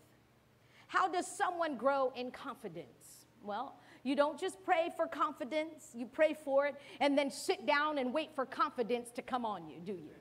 How 0.86 1.08
does 1.08 1.26
someone 1.26 1.76
grow 1.76 2.12
in 2.16 2.30
confidence? 2.30 3.26
Well, 3.42 3.78
you 4.02 4.16
don't 4.16 4.38
just 4.38 4.62
pray 4.64 4.90
for 4.96 5.06
confidence, 5.06 5.90
you 5.94 6.06
pray 6.06 6.34
for 6.44 6.66
it 6.66 6.74
and 7.00 7.16
then 7.16 7.30
sit 7.30 7.66
down 7.66 7.98
and 7.98 8.12
wait 8.12 8.34
for 8.34 8.44
confidence 8.46 9.10
to 9.12 9.22
come 9.22 9.44
on 9.44 9.68
you, 9.68 9.78
do 9.84 9.92
you? 9.92 10.14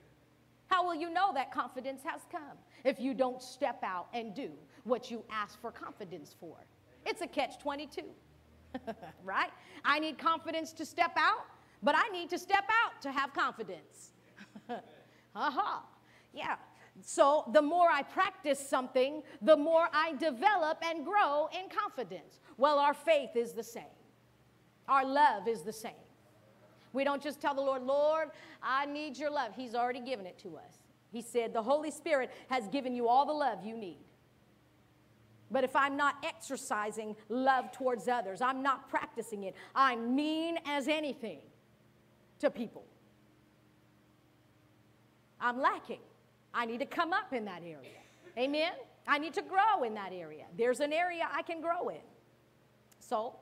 How 0.68 0.86
will 0.86 0.96
you 0.96 1.10
know 1.12 1.34
that 1.34 1.52
confidence 1.52 2.02
has 2.04 2.22
come 2.32 2.58
if 2.84 3.00
you 3.00 3.14
don't 3.14 3.42
step 3.42 3.84
out 3.84 4.08
and 4.14 4.36
do 4.36 4.52
what 4.84 5.10
you 5.10 5.24
ask 5.32 5.60
for 5.60 5.72
confidence 5.72 6.36
for? 6.40 6.56
It's 7.06 7.22
a 7.22 7.28
catch 7.28 7.58
22, 7.60 8.04
right? 9.24 9.52
I 9.84 10.00
need 10.00 10.18
confidence 10.18 10.72
to 10.74 10.86
step 10.86 11.12
out, 11.18 11.46
but 11.82 11.96
I 11.96 12.08
need 12.10 12.30
to 12.30 12.40
step 12.40 12.66
out 12.84 13.02
to 13.02 13.12
have 13.12 13.34
confidence. 13.34 14.12
Aha. 14.70 14.82
uh-huh. 15.36 15.80
Yeah. 16.34 16.56
So 17.02 17.46
the 17.54 17.62
more 17.62 17.90
I 17.90 18.04
practice 18.04 18.60
something, 18.60 19.24
the 19.42 19.56
more 19.56 19.88
I 19.94 20.14
develop 20.14 20.80
and 20.84 21.06
grow 21.06 21.50
in 21.54 21.70
confidence. 21.70 22.40
Well, 22.58 22.78
our 22.78 22.94
faith 22.94 23.36
is 23.36 23.54
the 23.54 23.64
same, 23.64 23.84
our 24.88 25.06
love 25.06 25.48
is 25.48 25.62
the 25.62 25.74
same. 25.74 25.94
We 26.92 27.04
don't 27.04 27.22
just 27.22 27.40
tell 27.40 27.54
the 27.54 27.62
Lord, 27.62 27.84
Lord, 27.84 28.30
I 28.64 28.86
need 28.88 29.18
your 29.18 29.30
love. 29.30 29.52
He's 29.56 29.76
already 29.76 30.00
given 30.00 30.26
it 30.26 30.40
to 30.40 30.58
us. 30.58 30.80
He 31.12 31.22
said, 31.22 31.54
The 31.54 31.62
Holy 31.62 31.92
Spirit 31.92 32.32
has 32.50 32.68
given 32.68 32.96
you 32.96 33.08
all 33.08 33.26
the 33.26 33.34
love 33.34 33.64
you 33.64 33.78
need. 33.78 34.00
But 35.52 35.64
if 35.64 35.76
I'm 35.76 35.98
not 35.98 36.16
exercising 36.24 37.16
love 37.28 37.72
towards 37.72 38.08
others, 38.08 38.42
I'm 38.42 38.62
not 38.62 38.90
practicing 38.90 39.44
it, 39.44 39.56
I'm 39.76 40.16
mean 40.16 40.58
as 40.66 40.88
anything 40.88 41.40
to 42.40 42.50
people. 42.50 42.86
I'm 45.42 45.60
lacking. 45.60 46.02
I 46.54 46.66
need 46.66 46.80
to 46.80 46.86
come 46.86 47.14
up 47.14 47.34
in 47.34 47.46
that 47.46 47.62
area. 47.62 48.00
Amen? 48.38 48.72
I 49.08 49.18
need 49.18 49.34
to 49.36 49.42
grow 49.42 49.84
in 49.84 49.94
that 49.96 50.12
area. 50.14 50.46
There's 50.58 50.80
an 50.82 50.94
area 50.94 51.28
I 51.32 51.42
can 51.42 51.62
grow 51.62 51.90
in. 51.90 52.02
So, 53.00 53.36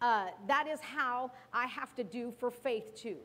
uh, 0.00 0.26
that 0.46 0.66
is 0.68 0.80
how 0.80 1.32
I 1.52 1.66
have 1.66 1.94
to 1.96 2.04
do 2.04 2.32
for 2.38 2.50
faith 2.50 2.94
too. 2.94 3.16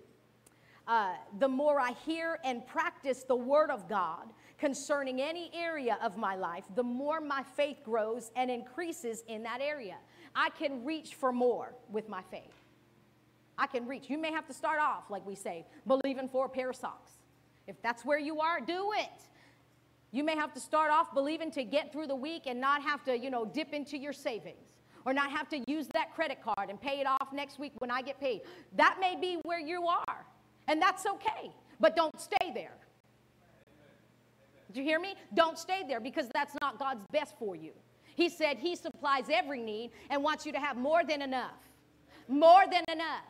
Uh, 0.88 1.14
the 1.40 1.48
more 1.48 1.80
I 1.80 1.92
hear 2.06 2.40
and 2.44 2.66
practice 2.66 3.24
the 3.24 3.36
Word 3.36 3.72
of 3.72 3.88
God 3.88 4.28
concerning 4.66 5.22
any 5.22 5.52
area 5.54 5.96
of 6.02 6.18
my 6.18 6.36
life, 6.36 6.64
the 6.74 6.82
more 6.82 7.22
my 7.22 7.44
faith 7.56 7.78
grows 7.86 8.32
and 8.36 8.50
increases 8.50 9.24
in 9.28 9.44
that 9.44 9.62
area. 9.62 9.96
I 10.36 10.50
can 10.50 10.84
reach 10.84 11.14
for 11.14 11.32
more 11.32 11.76
with 11.92 12.10
my 12.10 12.24
faith. 12.32 12.66
I 13.60 13.68
can 13.68 13.88
reach. 13.88 14.10
You 14.10 14.18
may 14.18 14.32
have 14.32 14.48
to 14.48 14.54
start 14.56 14.80
off, 14.80 15.12
like 15.12 15.24
we 15.24 15.36
say, 15.36 15.68
believing 15.86 16.28
for 16.28 16.48
a 16.48 16.50
pair 16.50 16.72
of 16.72 16.76
socks. 16.76 17.12
If 17.68 17.80
that's 17.84 18.04
where 18.04 18.18
you 18.18 18.40
are, 18.40 18.60
do 18.60 18.92
it. 18.98 19.22
You 20.12 20.24
may 20.24 20.36
have 20.36 20.52
to 20.54 20.60
start 20.60 20.90
off 20.90 21.14
believing 21.14 21.52
to 21.52 21.64
get 21.64 21.94
through 21.94 22.08
the 22.08 22.16
week 22.16 22.48
and 22.48 22.60
not 22.60 22.82
have 22.82 23.04
to, 23.04 23.16
you 23.16 23.30
know, 23.30 23.46
dip 23.46 23.72
into 23.72 24.00
your 24.00 24.14
savings 24.14 24.82
or 25.06 25.14
not 25.14 25.30
have 25.30 25.48
to 25.50 25.64
use 25.68 25.86
that 25.94 26.16
credit 26.16 26.40
card 26.42 26.72
and 26.72 26.82
pay 26.82 27.00
it 27.00 27.06
off 27.06 27.32
next 27.32 27.60
week 27.60 27.74
when 27.78 27.92
I 27.92 28.02
get 28.02 28.20
paid. 28.20 28.42
That 28.76 28.98
may 29.00 29.16
be 29.16 29.38
where 29.44 29.60
you 29.60 29.86
are, 29.86 30.26
and 30.68 30.82
that's 30.82 31.06
okay, 31.06 31.52
but 31.80 31.96
don't 31.96 32.20
stay 32.20 32.52
there. 32.52 32.78
Did 34.76 34.82
you 34.82 34.88
hear 34.88 35.00
me? 35.00 35.16
Don't 35.34 35.58
stay 35.58 35.84
there 35.88 36.02
because 36.02 36.28
that's 36.34 36.54
not 36.60 36.78
God's 36.78 37.06
best 37.10 37.36
for 37.40 37.56
you. 37.56 37.72
He 38.18 38.28
said 38.28 38.58
He 38.58 38.76
supplies 38.76 39.28
every 39.32 39.62
need 39.62 39.92
and 40.10 40.22
wants 40.22 40.46
you 40.46 40.52
to 40.52 40.60
have 40.60 40.76
more 40.76 41.02
than 41.06 41.22
enough. 41.22 41.56
More 42.28 42.64
than 42.70 42.84
enough. 42.92 43.24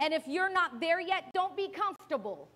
And 0.00 0.14
if 0.14 0.26
you're 0.26 0.50
not 0.50 0.80
there 0.80 0.98
yet, 0.98 1.24
don't 1.34 1.54
be 1.54 1.68
comfortable. 1.68 2.48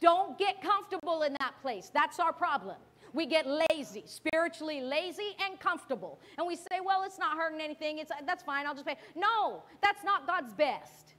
Don't 0.00 0.38
get 0.38 0.62
comfortable 0.62 1.24
in 1.24 1.36
that 1.40 1.60
place. 1.60 1.90
That's 1.92 2.18
our 2.18 2.32
problem. 2.32 2.76
We 3.12 3.26
get 3.26 3.46
lazy, 3.46 4.04
spiritually 4.06 4.80
lazy 4.80 5.36
and 5.44 5.60
comfortable. 5.60 6.20
And 6.38 6.46
we 6.46 6.56
say, 6.56 6.80
well, 6.82 7.02
it's 7.04 7.18
not 7.18 7.36
hurting 7.36 7.60
anything. 7.60 7.98
It's, 7.98 8.10
that's 8.26 8.42
fine. 8.42 8.66
I'll 8.66 8.74
just 8.74 8.86
pay. 8.86 8.96
No, 9.14 9.62
that's 9.82 10.02
not 10.04 10.26
God's 10.26 10.54
best. 10.54 11.12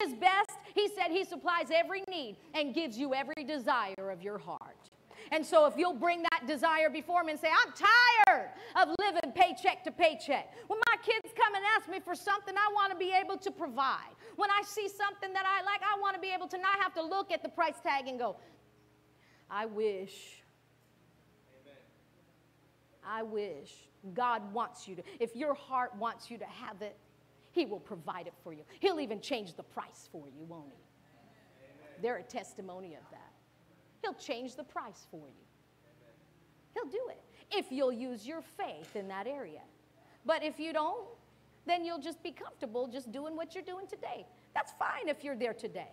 His 0.00 0.14
best, 0.14 0.52
He 0.76 0.88
said 0.88 1.10
He 1.10 1.24
supplies 1.24 1.72
every 1.74 2.04
need 2.08 2.36
and 2.54 2.72
gives 2.72 2.96
you 2.96 3.14
every 3.14 3.42
desire 3.44 4.10
of 4.12 4.22
your 4.22 4.38
heart. 4.38 4.91
And 5.32 5.44
so 5.44 5.64
if 5.64 5.78
you'll 5.78 5.94
bring 5.94 6.22
that 6.22 6.46
desire 6.46 6.90
before 6.90 7.24
me 7.24 7.32
and 7.32 7.40
say, 7.40 7.48
I'm 7.48 7.72
tired 7.72 8.50
of 8.76 8.94
living 8.98 9.32
paycheck 9.34 9.82
to 9.84 9.90
paycheck. 9.90 10.52
When 10.68 10.78
my 10.90 10.96
kids 11.02 11.32
come 11.34 11.54
and 11.54 11.64
ask 11.74 11.88
me 11.88 12.00
for 12.00 12.14
something, 12.14 12.54
I 12.54 12.70
want 12.74 12.92
to 12.92 12.98
be 12.98 13.14
able 13.18 13.38
to 13.38 13.50
provide. 13.50 14.12
When 14.36 14.50
I 14.50 14.62
see 14.62 14.88
something 14.88 15.32
that 15.32 15.44
I 15.46 15.64
like, 15.64 15.80
I 15.80 15.98
want 15.98 16.14
to 16.14 16.20
be 16.20 16.28
able 16.28 16.48
to 16.48 16.58
not 16.58 16.78
have 16.82 16.92
to 16.94 17.02
look 17.02 17.32
at 17.32 17.42
the 17.42 17.48
price 17.48 17.80
tag 17.82 18.08
and 18.08 18.18
go, 18.18 18.36
I 19.50 19.64
wish. 19.64 20.42
I 23.04 23.22
wish. 23.22 23.72
God 24.12 24.52
wants 24.52 24.86
you 24.86 24.96
to. 24.96 25.02
If 25.18 25.34
your 25.34 25.54
heart 25.54 25.96
wants 25.96 26.30
you 26.30 26.36
to 26.36 26.46
have 26.46 26.82
it, 26.82 26.96
He 27.52 27.64
will 27.64 27.80
provide 27.80 28.26
it 28.26 28.34
for 28.44 28.52
you. 28.52 28.64
He'll 28.80 29.00
even 29.00 29.20
change 29.20 29.54
the 29.56 29.62
price 29.62 30.10
for 30.12 30.26
you, 30.26 30.44
won't 30.46 30.72
He? 30.76 32.02
They're 32.02 32.18
a 32.18 32.22
testimony 32.22 32.94
of 32.94 33.02
that. 33.12 33.31
He'll 34.02 34.14
change 34.14 34.56
the 34.56 34.64
price 34.64 35.06
for 35.10 35.28
you. 35.28 35.44
He'll 36.74 36.90
do 36.90 37.00
it 37.10 37.22
if 37.50 37.70
you'll 37.70 37.92
use 37.92 38.26
your 38.26 38.42
faith 38.42 38.96
in 38.96 39.08
that 39.08 39.26
area. 39.26 39.60
But 40.24 40.42
if 40.42 40.58
you 40.58 40.72
don't, 40.72 41.06
then 41.66 41.84
you'll 41.84 42.00
just 42.00 42.22
be 42.22 42.32
comfortable 42.32 42.88
just 42.88 43.12
doing 43.12 43.36
what 43.36 43.54
you're 43.54 43.64
doing 43.64 43.86
today. 43.86 44.26
That's 44.54 44.72
fine 44.78 45.08
if 45.08 45.22
you're 45.22 45.36
there 45.36 45.54
today. 45.54 45.92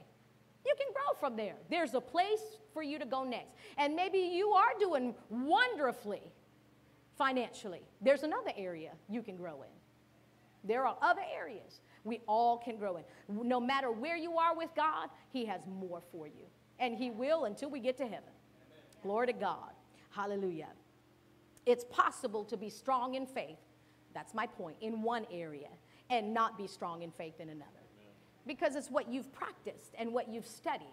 You 0.66 0.74
can 0.78 0.88
grow 0.93 1.18
from 1.20 1.38
there. 1.38 1.55
There's 1.70 1.93
a 1.93 2.01
place 2.01 2.41
for 2.74 2.82
you 2.82 2.99
to 2.99 3.05
go 3.05 3.24
next. 3.24 3.55
And 3.78 3.95
maybe 3.95 4.18
you 4.18 4.49
are 4.49 4.72
doing 4.80 5.14
wonderfully 5.30 6.22
financially. 7.18 7.82
There's 8.01 8.24
another 8.24 8.51
area 8.57 8.91
you 9.07 9.22
can 9.22 9.36
grow 9.36 9.62
in. 9.62 9.70
There 10.64 10.86
are 10.86 10.97
other 11.01 11.22
areas 11.34 11.82
we 12.03 12.22
all 12.28 12.57
can 12.57 12.78
grow 12.78 12.97
in. 12.97 13.03
No 13.47 13.60
matter 13.60 13.91
where 13.91 14.18
you 14.18 14.38
are 14.38 14.55
with 14.55 14.70
God, 14.76 15.10
He 15.32 15.45
has 15.45 15.62
more 15.68 16.01
for 16.12 16.28
you 16.28 16.45
and 16.80 16.95
He 16.95 17.11
will 17.11 17.45
until 17.45 17.69
we 17.69 17.80
get 17.80 17.97
to 17.97 18.03
heaven. 18.03 18.19
Amen. 18.19 18.84
Glory 19.03 19.27
to 19.27 19.34
God. 19.34 19.71
Hallelujah. 20.11 20.69
It's 21.65 21.84
possible 21.86 22.43
to 22.45 22.57
be 22.57 22.69
strong 22.69 23.15
in 23.15 23.25
faith, 23.25 23.59
that's 24.13 24.34
my 24.34 24.47
point, 24.47 24.77
in 24.82 25.01
one 25.01 25.25
area 25.32 25.69
and 26.09 26.34
not 26.34 26.57
be 26.57 26.67
strong 26.67 27.03
in 27.03 27.11
faith 27.11 27.39
in 27.39 27.49
another. 27.49 27.69
Amen. 27.71 28.13
Because 28.47 28.75
it's 28.75 28.89
what 28.89 29.07
you've 29.07 29.32
practiced 29.32 29.93
and 29.97 30.11
what 30.11 30.27
you've 30.27 30.47
studied. 30.47 30.88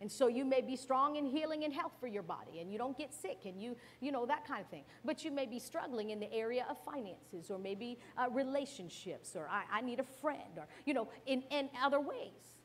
And 0.00 0.12
so 0.12 0.28
you 0.28 0.44
may 0.44 0.60
be 0.60 0.76
strong 0.76 1.16
in 1.16 1.24
healing 1.24 1.64
and 1.64 1.72
health 1.72 1.92
for 1.98 2.06
your 2.06 2.22
body 2.22 2.60
and 2.60 2.70
you 2.70 2.76
don't 2.76 2.96
get 2.98 3.14
sick 3.14 3.38
and 3.46 3.60
you, 3.60 3.76
you 4.00 4.12
know, 4.12 4.26
that 4.26 4.46
kind 4.46 4.60
of 4.60 4.68
thing. 4.68 4.84
But 5.04 5.24
you 5.24 5.30
may 5.30 5.46
be 5.46 5.58
struggling 5.58 6.10
in 6.10 6.20
the 6.20 6.30
area 6.32 6.66
of 6.68 6.76
finances 6.84 7.50
or 7.50 7.58
maybe 7.58 7.98
uh, 8.18 8.28
relationships 8.30 9.34
or 9.34 9.48
I, 9.48 9.64
I 9.72 9.80
need 9.80 9.98
a 9.98 10.04
friend 10.04 10.58
or, 10.58 10.66
you 10.84 10.92
know, 10.92 11.08
in, 11.24 11.42
in 11.50 11.70
other 11.82 11.98
ways 11.98 12.55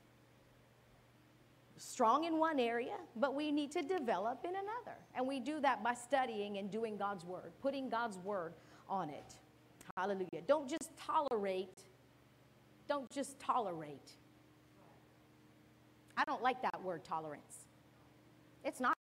strong 1.81 2.25
in 2.25 2.37
one 2.37 2.59
area, 2.59 2.95
but 3.15 3.33
we 3.33 3.51
need 3.51 3.71
to 3.71 3.81
develop 3.81 4.45
in 4.45 4.51
another. 4.51 4.97
And 5.15 5.27
we 5.27 5.39
do 5.39 5.59
that 5.61 5.83
by 5.83 5.95
studying 5.95 6.57
and 6.57 6.69
doing 6.69 6.95
God's 6.95 7.25
word, 7.25 7.51
putting 7.61 7.89
God's 7.89 8.17
word 8.19 8.53
on 8.87 9.09
it. 9.09 9.35
Hallelujah. 9.97 10.41
Don't 10.47 10.69
just 10.69 10.91
tolerate. 10.97 11.79
Don't 12.87 13.09
just 13.09 13.39
tolerate. 13.39 14.11
I 16.15 16.23
don't 16.25 16.43
like 16.43 16.61
that 16.61 16.83
word 16.83 17.03
tolerance. 17.03 17.65
It's 18.63 18.79
not 18.79 18.95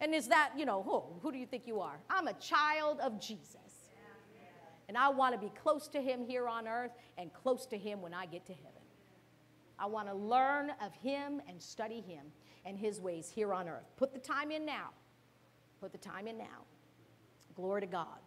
And 0.00 0.14
is 0.14 0.28
that, 0.28 0.52
you 0.56 0.66
know, 0.66 0.82
who? 0.82 1.02
Who 1.22 1.32
do 1.32 1.38
you 1.38 1.46
think 1.46 1.66
you 1.66 1.80
are? 1.80 1.98
I'm 2.10 2.28
a 2.28 2.34
child 2.34 3.00
of 3.00 3.20
Jesus. 3.20 3.56
And 4.88 4.96
I 4.96 5.08
want 5.08 5.34
to 5.34 5.40
be 5.40 5.52
close 5.60 5.88
to 5.88 6.00
him 6.00 6.24
here 6.24 6.46
on 6.46 6.68
earth 6.68 6.92
and 7.18 7.32
close 7.32 7.66
to 7.66 7.78
him 7.78 8.02
when 8.02 8.14
I 8.14 8.26
get 8.26 8.46
to 8.46 8.52
heaven. 8.52 8.70
I 9.78 9.86
want 9.86 10.08
to 10.08 10.14
learn 10.14 10.70
of 10.80 10.94
him 10.94 11.42
and 11.48 11.60
study 11.60 12.00
him 12.00 12.26
and 12.64 12.78
his 12.78 13.00
ways 13.00 13.28
here 13.28 13.52
on 13.52 13.68
earth. 13.68 13.90
Put 13.96 14.12
the 14.12 14.20
time 14.20 14.50
in 14.50 14.64
now. 14.64 14.90
Put 15.80 15.92
the 15.92 15.98
time 15.98 16.26
in 16.26 16.38
now. 16.38 16.64
Glory 17.54 17.80
to 17.80 17.86
God. 17.86 18.18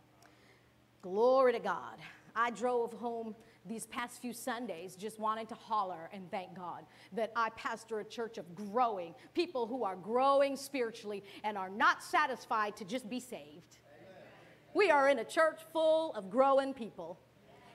Glory 1.02 1.54
to 1.54 1.60
God. 1.60 1.98
I 2.36 2.52
drove 2.52 2.94
home 2.94 3.36
these 3.70 3.86
past 3.86 4.22
few 4.22 4.34
Sundays 4.34 4.96
just 4.96 5.20
wanting 5.20 5.48
to 5.48 5.56
holler 5.56 6.10
and 6.12 6.30
thank 6.32 6.56
God 6.56 6.84
that 7.14 7.32
I 7.36 7.50
pastor 7.52 8.00
a 8.00 8.04
church 8.06 8.38
of 8.38 8.56
growing 8.56 9.14
people 9.34 9.68
who 9.68 9.84
are 9.84 9.96
growing 9.96 10.58
spiritually 10.58 11.24
and 11.44 11.58
are 11.58 11.70
not 11.70 12.04
satisfied 12.04 12.76
to 12.78 12.86
just 12.86 13.10
be 13.10 13.20
saved. 13.20 13.78
We 14.74 14.92
are 14.92 15.10
in 15.10 15.20
a 15.20 15.24
church 15.24 15.62
full 15.72 16.14
of 16.16 16.30
growing 16.30 16.74
people. 16.74 17.20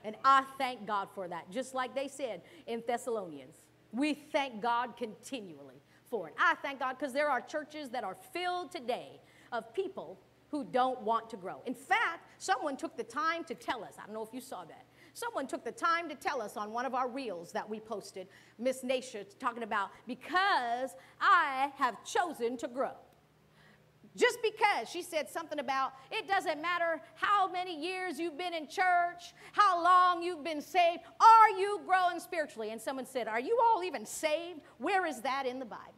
And 0.04 0.16
I 0.24 0.44
thank 0.58 0.86
God 0.86 1.08
for 1.14 1.28
that. 1.28 1.50
Just 1.50 1.74
like 1.74 1.94
they 1.94 2.08
said 2.08 2.42
in 2.66 2.82
Thessalonians, 2.86 3.62
we 3.92 4.12
thank 4.12 4.60
God 4.60 4.96
continually 4.96 5.80
for 6.10 6.28
it. 6.28 6.34
I 6.38 6.56
thank 6.62 6.80
God 6.80 6.96
because 6.98 7.14
there 7.14 7.30
are 7.30 7.40
churches 7.40 7.88
that 7.90 8.04
are 8.04 8.16
filled 8.32 8.70
today 8.70 9.20
of 9.50 9.72
people 9.72 10.20
who 10.50 10.62
don't 10.62 11.00
want 11.02 11.30
to 11.30 11.36
grow. 11.36 11.62
In 11.66 11.74
fact, 11.74 12.28
someone 12.38 12.76
took 12.76 12.96
the 12.96 13.02
time 13.02 13.44
to 13.44 13.54
tell 13.54 13.82
us, 13.82 13.94
I 14.00 14.06
don't 14.06 14.14
know 14.14 14.22
if 14.22 14.32
you 14.32 14.40
saw 14.40 14.64
that. 14.64 14.84
Someone 15.14 15.46
took 15.46 15.64
the 15.64 15.72
time 15.72 16.08
to 16.08 16.16
tell 16.16 16.42
us 16.42 16.56
on 16.56 16.72
one 16.72 16.84
of 16.84 16.94
our 16.94 17.08
reels 17.08 17.52
that 17.52 17.68
we 17.68 17.78
posted, 17.78 18.26
Miss 18.58 18.82
Nasha 18.82 19.24
talking 19.38 19.62
about, 19.62 19.90
because 20.08 20.90
I 21.20 21.70
have 21.76 22.04
chosen 22.04 22.56
to 22.58 22.68
grow. 22.68 22.92
Just 24.16 24.38
because 24.42 24.88
she 24.88 25.02
said 25.02 25.28
something 25.28 25.58
about 25.58 25.92
it 26.10 26.28
doesn't 26.28 26.60
matter 26.60 27.00
how 27.14 27.50
many 27.50 27.80
years 27.80 28.18
you've 28.18 28.38
been 28.38 28.54
in 28.54 28.68
church, 28.68 29.34
how 29.52 29.82
long 29.82 30.22
you've 30.22 30.44
been 30.44 30.60
saved, 30.60 31.02
are 31.20 31.50
you 31.58 31.80
growing 31.86 32.20
spiritually? 32.20 32.70
And 32.70 32.80
someone 32.80 33.06
said, 33.06 33.26
Are 33.26 33.40
you 33.40 33.58
all 33.64 33.82
even 33.82 34.06
saved? 34.06 34.60
Where 34.78 35.06
is 35.06 35.20
that 35.22 35.46
in 35.46 35.58
the 35.58 35.64
Bible? 35.64 35.92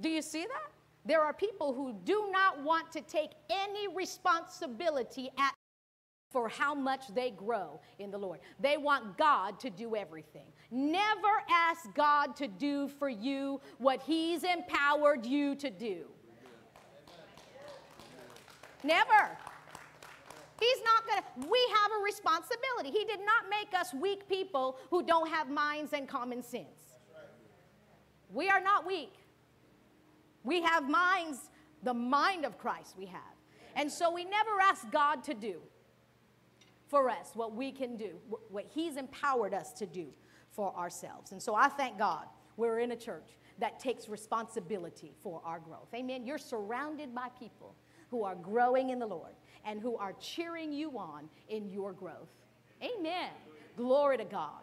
Do 0.00 0.08
you 0.08 0.22
see 0.22 0.42
that? 0.42 0.72
There 1.04 1.22
are 1.22 1.32
people 1.32 1.72
who 1.72 1.94
do 2.04 2.28
not 2.32 2.60
want 2.62 2.90
to 2.92 3.00
take 3.00 3.30
any 3.50 3.86
responsibility 3.88 5.30
at 5.38 5.54
for 6.32 6.48
how 6.48 6.74
much 6.74 7.02
they 7.14 7.30
grow 7.30 7.80
in 7.98 8.10
the 8.10 8.18
Lord. 8.18 8.40
They 8.58 8.76
want 8.76 9.18
God 9.18 9.60
to 9.60 9.70
do 9.70 9.94
everything. 9.94 10.46
Never 10.70 11.42
ask 11.50 11.92
God 11.94 12.34
to 12.36 12.48
do 12.48 12.88
for 12.88 13.08
you 13.08 13.60
what 13.78 14.02
He's 14.02 14.42
empowered 14.44 15.26
you 15.26 15.54
to 15.56 15.70
do. 15.70 16.06
Never. 18.82 19.38
He's 20.58 20.78
not 20.84 21.06
going 21.06 21.22
to, 21.22 21.50
we 21.50 21.58
have 21.74 21.90
a 22.00 22.04
responsibility. 22.04 22.90
He 22.90 23.04
did 23.04 23.20
not 23.20 23.50
make 23.50 23.78
us 23.78 23.92
weak 23.92 24.28
people 24.28 24.78
who 24.90 25.02
don't 25.02 25.28
have 25.28 25.50
minds 25.50 25.92
and 25.92 26.08
common 26.08 26.42
sense. 26.42 26.98
We 28.32 28.48
are 28.48 28.60
not 28.60 28.86
weak. 28.86 29.12
We 30.44 30.62
have 30.62 30.88
minds, 30.88 31.50
the 31.82 31.94
mind 31.94 32.44
of 32.44 32.58
Christ 32.58 32.94
we 32.96 33.06
have. 33.06 33.20
And 33.74 33.90
so 33.90 34.12
we 34.12 34.24
never 34.24 34.60
ask 34.60 34.90
God 34.90 35.24
to 35.24 35.34
do 35.34 35.60
for 36.92 37.08
us 37.08 37.30
what 37.32 37.56
we 37.56 37.72
can 37.72 37.96
do, 37.96 38.10
what 38.50 38.66
He's 38.72 38.98
empowered 38.98 39.54
us 39.54 39.72
to 39.72 39.86
do 39.86 40.08
for 40.50 40.76
ourselves. 40.76 41.32
And 41.32 41.42
so 41.42 41.54
I 41.54 41.68
thank 41.68 41.98
God 41.98 42.26
we're 42.58 42.80
in 42.80 42.92
a 42.92 42.96
church 42.96 43.30
that 43.58 43.80
takes 43.80 44.10
responsibility 44.10 45.14
for 45.22 45.40
our 45.42 45.58
growth. 45.58 45.88
Amen. 45.94 46.26
You're 46.26 46.36
surrounded 46.36 47.14
by 47.14 47.28
people 47.38 47.74
who 48.10 48.24
are 48.24 48.34
growing 48.34 48.90
in 48.90 48.98
the 48.98 49.06
Lord 49.06 49.32
and 49.64 49.80
who 49.80 49.96
are 49.96 50.12
cheering 50.20 50.70
you 50.70 50.98
on 50.98 51.30
in 51.48 51.70
your 51.70 51.94
growth. 51.94 52.28
Amen. 52.82 53.30
Glory 53.74 54.18
to 54.18 54.24
God. 54.24 54.60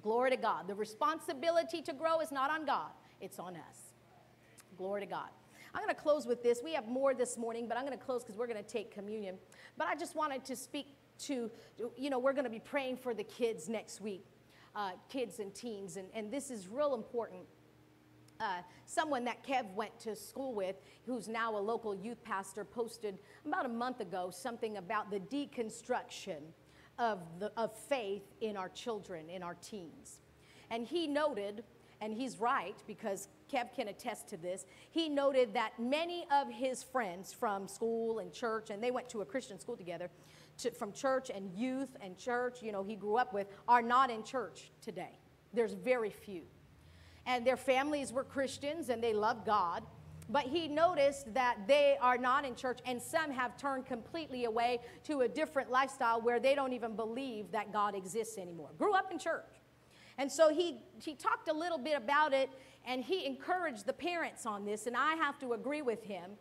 Glory 0.00 0.30
to 0.30 0.36
God. 0.36 0.68
The 0.68 0.76
responsibility 0.76 1.82
to 1.82 1.92
grow 1.92 2.20
is 2.20 2.30
not 2.30 2.52
on 2.52 2.64
God, 2.64 2.92
it's 3.20 3.40
on 3.40 3.56
us. 3.56 3.78
Glory 4.78 5.00
to 5.00 5.06
God. 5.06 5.28
I'm 5.74 5.82
going 5.82 5.94
to 5.94 6.00
close 6.00 6.26
with 6.26 6.42
this. 6.42 6.60
We 6.62 6.74
have 6.74 6.86
more 6.86 7.14
this 7.14 7.36
morning, 7.36 7.66
but 7.66 7.76
I'm 7.76 7.84
going 7.84 7.98
to 7.98 8.04
close 8.04 8.22
because 8.22 8.36
we're 8.36 8.46
going 8.46 8.62
to 8.62 8.70
take 8.70 8.92
communion. 8.92 9.38
But 9.76 9.88
I 9.88 9.96
just 9.96 10.14
wanted 10.14 10.44
to 10.44 10.54
speak 10.54 10.86
to, 11.22 11.50
you 11.96 12.10
know, 12.10 12.18
we're 12.18 12.32
going 12.32 12.44
to 12.44 12.50
be 12.50 12.60
praying 12.60 12.96
for 12.96 13.14
the 13.14 13.24
kids 13.24 13.68
next 13.68 14.00
week, 14.00 14.24
uh, 14.74 14.92
kids 15.08 15.38
and 15.38 15.54
teens, 15.54 15.96
and, 15.96 16.08
and 16.14 16.30
this 16.30 16.50
is 16.50 16.68
real 16.68 16.94
important. 16.94 17.42
Uh, 18.40 18.60
someone 18.86 19.24
that 19.24 19.46
Kev 19.46 19.72
went 19.74 19.98
to 20.00 20.16
school 20.16 20.52
with, 20.52 20.76
who's 21.06 21.28
now 21.28 21.56
a 21.56 21.60
local 21.60 21.94
youth 21.94 22.22
pastor, 22.24 22.64
posted 22.64 23.18
about 23.46 23.66
a 23.66 23.68
month 23.68 24.00
ago 24.00 24.30
something 24.32 24.78
about 24.78 25.10
the 25.10 25.20
deconstruction 25.20 26.40
of, 26.98 27.20
the, 27.38 27.52
of 27.56 27.76
faith 27.76 28.22
in 28.40 28.56
our 28.56 28.68
children, 28.68 29.28
in 29.30 29.42
our 29.42 29.54
teens. 29.62 30.20
And 30.70 30.86
he 30.86 31.06
noted, 31.06 31.62
and 32.00 32.12
he's 32.12 32.38
right 32.38 32.76
because 32.86 33.28
Kev 33.52 33.74
can 33.76 33.88
attest 33.88 34.28
to 34.28 34.36
this, 34.36 34.66
he 34.90 35.08
noted 35.08 35.54
that 35.54 35.78
many 35.78 36.26
of 36.32 36.50
his 36.50 36.82
friends 36.82 37.32
from 37.32 37.68
school 37.68 38.18
and 38.18 38.32
church, 38.32 38.70
and 38.70 38.82
they 38.82 38.90
went 38.90 39.08
to 39.10 39.20
a 39.20 39.24
Christian 39.24 39.60
school 39.60 39.76
together, 39.76 40.10
to, 40.58 40.70
from 40.70 40.92
church 40.92 41.30
and 41.34 41.50
youth 41.56 41.96
and 42.00 42.16
church, 42.16 42.62
you 42.62 42.72
know, 42.72 42.82
he 42.82 42.94
grew 42.94 43.16
up 43.16 43.32
with, 43.32 43.46
are 43.68 43.82
not 43.82 44.10
in 44.10 44.22
church 44.22 44.70
today. 44.80 45.18
There's 45.52 45.74
very 45.74 46.10
few. 46.10 46.42
And 47.26 47.46
their 47.46 47.56
families 47.56 48.12
were 48.12 48.24
Christians 48.24 48.88
and 48.88 49.02
they 49.02 49.12
loved 49.12 49.46
God. 49.46 49.82
But 50.28 50.44
he 50.44 50.68
noticed 50.68 51.34
that 51.34 51.58
they 51.66 51.96
are 52.00 52.16
not 52.16 52.44
in 52.44 52.54
church, 52.54 52.78
and 52.86 53.02
some 53.02 53.30
have 53.32 53.56
turned 53.56 53.86
completely 53.86 54.44
away 54.44 54.78
to 55.04 55.22
a 55.22 55.28
different 55.28 55.70
lifestyle 55.70 56.20
where 56.20 56.38
they 56.38 56.54
don't 56.54 56.72
even 56.72 56.94
believe 56.94 57.50
that 57.52 57.72
God 57.72 57.94
exists 57.94 58.38
anymore. 58.38 58.70
Grew 58.78 58.94
up 58.94 59.10
in 59.10 59.18
church. 59.18 59.60
And 60.18 60.30
so 60.30 60.50
he, 60.50 60.78
he 61.02 61.14
talked 61.14 61.48
a 61.48 61.52
little 61.52 61.76
bit 61.76 61.96
about 61.96 62.32
it, 62.32 62.50
and 62.86 63.02
he 63.02 63.26
encouraged 63.26 63.84
the 63.84 63.92
parents 63.92 64.46
on 64.46 64.64
this, 64.64 64.86
and 64.86 64.96
I 64.96 65.14
have 65.16 65.38
to 65.40 65.54
agree 65.54 65.82
with 65.82 66.04
him 66.04 66.32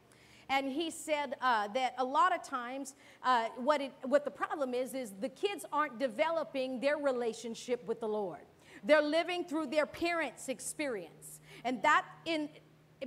and 0.51 0.69
he 0.69 0.91
said 0.91 1.35
uh, 1.41 1.69
that 1.69 1.95
a 1.97 2.03
lot 2.03 2.35
of 2.35 2.43
times 2.43 2.93
uh, 3.23 3.45
what, 3.55 3.79
it, 3.79 3.93
what 4.03 4.25
the 4.25 4.31
problem 4.31 4.73
is 4.73 4.93
is 4.93 5.13
the 5.21 5.29
kids 5.29 5.65
aren't 5.71 5.97
developing 5.97 6.81
their 6.81 6.97
relationship 6.97 7.83
with 7.87 8.01
the 8.01 8.07
lord. 8.07 8.41
They're 8.83 9.01
living 9.01 9.45
through 9.45 9.67
their 9.67 9.85
parents 9.85 10.49
experience. 10.49 11.39
And 11.63 11.81
that 11.83 12.05
in 12.25 12.49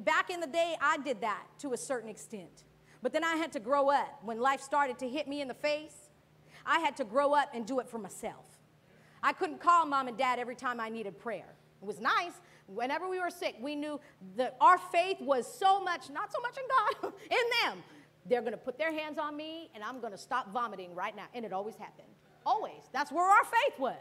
back 0.01 0.29
in 0.31 0.41
the 0.41 0.47
day 0.47 0.75
i 0.81 0.97
did 0.99 1.21
that 1.21 1.45
to 1.59 1.73
a 1.73 1.77
certain 1.77 2.09
extent. 2.09 2.65
But 3.03 3.13
then 3.13 3.23
i 3.23 3.37
had 3.37 3.53
to 3.53 3.61
grow 3.61 3.91
up. 3.91 4.21
When 4.23 4.41
life 4.41 4.63
started 4.63 4.99
to 5.01 5.09
hit 5.09 5.29
me 5.29 5.43
in 5.43 5.49
the 5.49 5.55
face 5.55 6.11
i 6.65 6.79
had 6.79 6.97
to 6.97 7.05
grow 7.05 7.35
up 7.35 7.51
and 7.53 7.67
do 7.67 7.79
it 7.79 7.89
for 7.89 7.99
myself. 7.99 8.47
I 9.23 9.33
couldn't 9.33 9.61
call 9.61 9.85
mom 9.85 10.09
and 10.09 10.17
dad 10.17 10.39
every 10.39 10.57
time 10.57 10.81
i 10.81 10.89
needed 10.89 11.19
prayer. 11.19 11.55
It 11.83 11.87
was 11.87 12.01
nice 12.01 12.41
whenever 12.67 13.09
we 13.09 13.21
were 13.21 13.31
sick, 13.31 13.57
we 13.61 13.75
knew 13.75 14.01
that 14.37 14.57
our 14.61 14.79
faith 14.79 15.21
was 15.21 15.47
so 15.47 15.81
much, 15.81 16.11
not 16.11 16.33
so 16.33 16.41
much 16.41 16.57
in 16.57 16.65
God, 16.69 17.13
in 17.31 17.37
them. 17.63 17.83
They're 18.27 18.41
going 18.41 18.53
to 18.53 18.59
put 18.59 18.79
their 18.79 18.93
hands 18.93 19.19
on 19.19 19.37
me 19.37 19.71
and 19.75 19.85
I'm 19.85 20.01
going 20.01 20.13
to 20.13 20.19
stop 20.19 20.51
vomiting 20.53 20.95
right 20.95 21.15
now. 21.15 21.27
And 21.35 21.45
it 21.45 21.53
always 21.53 21.77
happened. 21.77 22.09
Always. 22.47 22.83
That's 22.93 23.13
where 23.13 23.25
our 23.25 23.45
faith 23.45 23.79
was. 23.79 23.97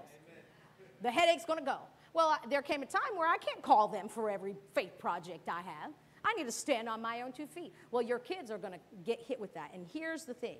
The 1.01 1.11
headache's 1.11 1.45
going 1.45 1.59
to 1.59 1.65
go. 1.65 1.77
Well, 2.13 2.37
there 2.49 2.61
came 2.61 2.83
a 2.83 2.85
time 2.85 3.17
where 3.17 3.27
I 3.27 3.37
can't 3.37 3.61
call 3.61 3.87
them 3.87 4.07
for 4.07 4.29
every 4.29 4.55
faith 4.73 4.97
project 4.97 5.49
I 5.49 5.61
have. 5.61 5.91
I 6.23 6.33
need 6.35 6.45
to 6.45 6.51
stand 6.51 6.87
on 6.87 7.01
my 7.01 7.21
own 7.21 7.33
two 7.33 7.47
feet. 7.47 7.73
Well, 7.91 8.01
your 8.01 8.19
kids 8.19 8.49
are 8.49 8.57
going 8.57 8.73
to 8.73 8.79
get 9.03 9.19
hit 9.19 9.39
with 9.39 9.53
that. 9.55 9.71
And 9.73 9.85
here's 9.91 10.23
the 10.23 10.33
thing 10.33 10.57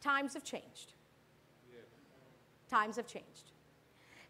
times 0.00 0.34
have 0.34 0.42
changed. 0.42 0.94
Times 2.68 2.96
have 2.96 3.06
changed. 3.06 3.52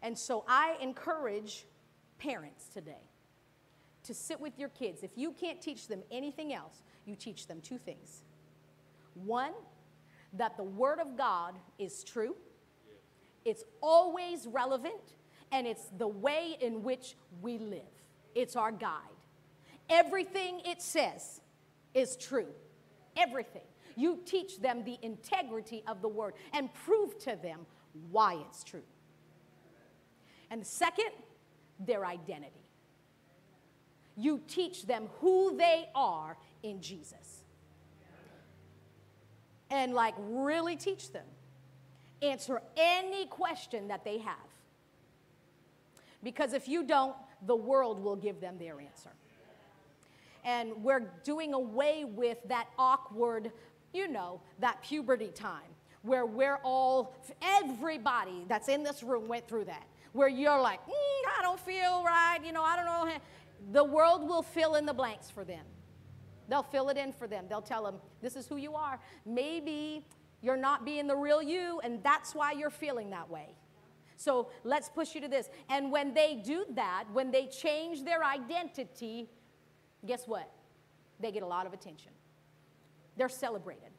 And 0.03 0.15
so 0.15 0.43
I 0.47 0.75
encourage 0.81 1.65
parents 2.17 2.67
today 2.67 3.09
to 4.03 4.13
sit 4.13 4.39
with 4.39 4.57
your 4.57 4.69
kids. 4.69 5.03
If 5.03 5.17
you 5.17 5.31
can't 5.31 5.61
teach 5.61 5.87
them 5.87 6.03
anything 6.11 6.53
else, 6.53 6.83
you 7.05 7.15
teach 7.15 7.47
them 7.47 7.61
two 7.61 7.77
things. 7.77 8.21
One, 9.15 9.53
that 10.33 10.57
the 10.57 10.63
Word 10.63 10.99
of 10.99 11.17
God 11.17 11.55
is 11.79 12.03
true, 12.03 12.35
it's 13.45 13.63
always 13.81 14.47
relevant, 14.47 15.15
and 15.51 15.67
it's 15.67 15.87
the 15.97 16.07
way 16.07 16.57
in 16.59 16.83
which 16.83 17.15
we 17.41 17.57
live. 17.57 17.81
It's 18.33 18.55
our 18.55 18.71
guide. 18.71 18.91
Everything 19.89 20.61
it 20.65 20.81
says 20.81 21.41
is 21.93 22.15
true. 22.15 22.47
Everything. 23.15 23.61
You 23.95 24.19
teach 24.25 24.59
them 24.59 24.83
the 24.83 24.97
integrity 25.01 25.83
of 25.87 26.01
the 26.01 26.07
Word 26.07 26.33
and 26.53 26.73
prove 26.73 27.17
to 27.19 27.37
them 27.41 27.59
why 28.11 28.43
it's 28.47 28.63
true. 28.63 28.83
And 30.51 30.61
the 30.61 30.65
second, 30.65 31.11
their 31.79 32.05
identity. 32.05 32.65
You 34.17 34.41
teach 34.47 34.85
them 34.85 35.09
who 35.19 35.57
they 35.57 35.89
are 35.93 36.37
in 36.63 36.81
Jesus. 36.81 37.43
And 39.69 39.93
like 39.93 40.13
really 40.19 40.75
teach 40.75 41.11
them. 41.11 41.25
Answer 42.21 42.61
any 42.77 43.25
question 43.25 43.89
that 43.89 44.05
they 44.05 44.19
have. 44.19 44.35
Because 46.23 46.53
if 46.53 46.67
you 46.67 46.83
don't, 46.83 47.15
the 47.45 47.55
world 47.55 48.01
will 48.03 48.15
give 48.15 48.39
them 48.39 48.57
their 48.57 48.79
answer. 48.79 49.11
and 50.45 50.71
we're 50.83 51.11
doing 51.23 51.53
away 51.53 52.05
with 52.05 52.37
that 52.47 52.67
awkward, 52.77 53.51
you 53.93 54.07
know, 54.07 54.39
that 54.59 54.81
puberty 54.81 55.27
time 55.27 55.63
where 56.03 56.25
we're 56.25 56.59
all, 56.63 57.15
everybody 57.41 58.45
that's 58.47 58.69
in 58.69 58.83
this 58.83 59.01
room 59.01 59.27
went 59.27 59.47
through 59.47 59.65
that, 59.65 59.87
where 60.15 60.29
you're 60.29 60.59
like, 60.61 60.79
mm, 60.87 61.37
I 61.37 61.41
don't 61.41 61.59
feel 61.59 62.01
right, 62.05 62.39
you 62.43 62.53
know, 62.53 62.63
I 62.63 62.77
don't 62.77 62.85
know. 62.85 63.13
The 63.73 63.83
world 63.83 64.27
will 64.27 64.41
fill 64.41 64.75
in 64.75 64.85
the 64.85 64.93
blanks 64.93 65.29
for 65.29 65.43
them. 65.43 65.65
They'll 66.47 66.63
fill 66.63 66.87
it 66.87 66.95
in 66.97 67.11
for 67.11 67.27
them. 67.27 67.45
They'll 67.49 67.61
tell 67.61 67.83
them, 67.83 67.95
this 68.21 68.37
is 68.37 68.47
who 68.47 68.55
you 68.55 68.75
are. 68.75 68.97
Maybe 69.25 70.05
you're 70.41 70.55
not 70.55 70.85
being 70.85 71.05
the 71.07 71.15
real 71.15 71.41
you, 71.41 71.81
and 71.83 72.01
that's 72.01 72.33
why 72.33 72.53
you're 72.53 72.69
feeling 72.69 73.09
that 73.09 73.29
way. 73.29 73.49
So 74.15 74.49
let's 74.63 74.87
push 74.87 75.15
you 75.15 75.21
to 75.21 75.27
this. 75.27 75.49
And 75.69 75.91
when 75.91 76.13
they 76.13 76.35
do 76.35 76.65
that, 76.75 77.05
when 77.11 77.29
they 77.29 77.47
change 77.47 78.05
their 78.05 78.23
identity, 78.23 79.27
guess 80.05 80.27
what? 80.27 80.49
They 81.19 81.33
get 81.33 81.43
a 81.43 81.47
lot 81.47 81.65
of 81.65 81.73
attention. 81.73 82.11
They're 83.17 83.27
celebrated. 83.27 83.89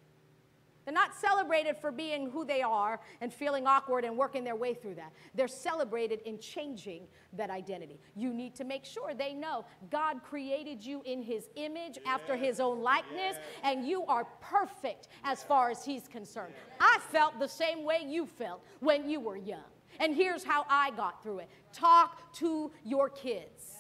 They're 0.87 0.95
not 0.95 1.17
celebrated 1.17 1.77
for 1.77 1.91
being 1.91 2.31
who 2.31 2.45
they 2.45 2.63
are 2.63 3.01
and 3.21 3.35
feeling 3.35 3.67
awkward 3.67 4.05
and 4.05 4.17
working 4.17 4.45
their 4.45 4.55
way 4.55 4.73
through 4.73 4.95
that. 4.95 5.13
They're 5.35 5.49
celebrated 5.49 6.21
in 6.25 6.39
changing 6.39 7.09
that 7.33 7.51
identity. 7.51 7.99
You 8.15 8.33
need 8.33 8.55
to 8.55 8.65
make 8.65 8.85
sure 8.85 9.13
they 9.13 9.35
know 9.35 9.65
God 9.91 10.23
created 10.23 10.87
you 10.87 11.03
in 11.05 11.23
His 11.23 11.49
image 11.57 11.99
after 12.07 12.37
His 12.37 12.61
own 12.61 12.83
likeness, 12.83 13.37
and 13.65 13.85
you 13.85 14.07
are 14.07 14.27
perfect 14.41 15.09
as 15.25 15.43
far 15.43 15.71
as 15.71 15.85
He's 15.85 16.07
concerned. 16.07 16.55
I 16.79 16.99
felt 17.11 17.41
the 17.41 17.49
same 17.49 17.83
way 17.83 18.05
you 18.07 18.25
felt 18.25 18.63
when 18.79 19.11
you 19.11 19.19
were 19.19 19.37
young. 19.37 19.59
And 19.99 20.15
here's 20.15 20.45
how 20.45 20.67
I 20.69 20.93
got 20.93 21.21
through 21.21 21.41
it 21.41 21.49
talk 21.73 22.33
to 22.35 22.71
your 22.85 23.09
kids. 23.11 23.75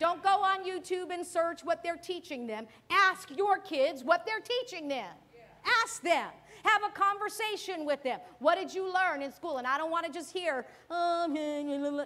Don't 0.00 0.22
go 0.22 0.42
on 0.42 0.64
YouTube 0.64 1.12
and 1.12 1.24
search 1.24 1.62
what 1.62 1.82
they're 1.82 1.96
teaching 1.96 2.46
them. 2.46 2.66
Ask 2.90 3.28
your 3.36 3.58
kids 3.58 4.02
what 4.02 4.24
they're 4.24 4.40
teaching 4.40 4.88
them. 4.88 5.10
Ask 5.82 6.02
them. 6.02 6.30
Have 6.64 6.82
a 6.84 6.90
conversation 6.90 7.84
with 7.84 8.02
them. 8.02 8.20
What 8.38 8.56
did 8.56 8.72
you 8.72 8.92
learn 8.92 9.20
in 9.22 9.32
school? 9.32 9.58
And 9.58 9.66
I 9.66 9.78
don't 9.78 9.90
want 9.90 10.06
to 10.06 10.12
just 10.12 10.32
hear, 10.32 10.64
oh, 10.90 11.26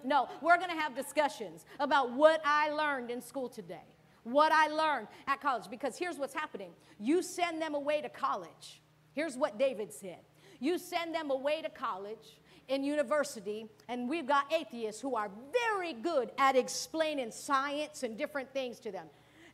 no, 0.04 0.28
we're 0.40 0.56
going 0.56 0.70
to 0.70 0.76
have 0.76 0.94
discussions 0.94 1.66
about 1.78 2.12
what 2.12 2.40
I 2.44 2.70
learned 2.70 3.10
in 3.10 3.20
school 3.20 3.48
today, 3.48 3.84
what 4.24 4.52
I 4.52 4.68
learned 4.68 5.08
at 5.26 5.42
college. 5.42 5.68
Because 5.70 5.98
here's 5.98 6.18
what's 6.18 6.34
happening 6.34 6.70
you 6.98 7.22
send 7.22 7.60
them 7.60 7.74
away 7.74 8.00
to 8.00 8.08
college. 8.08 8.80
Here's 9.12 9.36
what 9.36 9.58
David 9.58 9.92
said 9.92 10.18
you 10.60 10.78
send 10.78 11.14
them 11.14 11.30
away 11.30 11.62
to 11.62 11.68
college 11.68 12.38
in 12.68 12.82
university, 12.82 13.66
and 13.88 14.08
we've 14.08 14.26
got 14.26 14.52
atheists 14.52 15.00
who 15.00 15.14
are 15.14 15.30
very 15.52 15.92
good 15.92 16.32
at 16.38 16.56
explaining 16.56 17.30
science 17.30 18.02
and 18.02 18.16
different 18.16 18.52
things 18.52 18.80
to 18.80 18.90
them. 18.90 19.06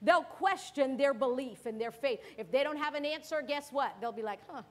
They'll 0.02 0.24
question 0.24 0.96
their 0.96 1.14
belief 1.14 1.66
and 1.66 1.80
their 1.80 1.92
faith. 1.92 2.20
If 2.36 2.50
they 2.50 2.64
don't 2.64 2.76
have 2.76 2.94
an 2.94 3.04
answer, 3.04 3.42
guess 3.46 3.70
what? 3.70 3.94
They'll 4.00 4.12
be 4.12 4.22
like, 4.22 4.40
huh, 4.50 4.62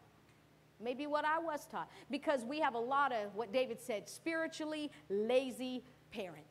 maybe 0.84 1.08
what 1.08 1.26
I 1.26 1.40
was 1.40 1.66
taught. 1.66 1.90
Because 2.10 2.44
we 2.44 2.60
have 2.60 2.76
a 2.76 2.80
lot 2.80 3.14
of 3.14 3.34
what 3.34 3.54
David 3.54 3.80
said 3.80 4.10
spiritually 4.10 4.92
lazy 5.10 5.84
parents 6.12 6.51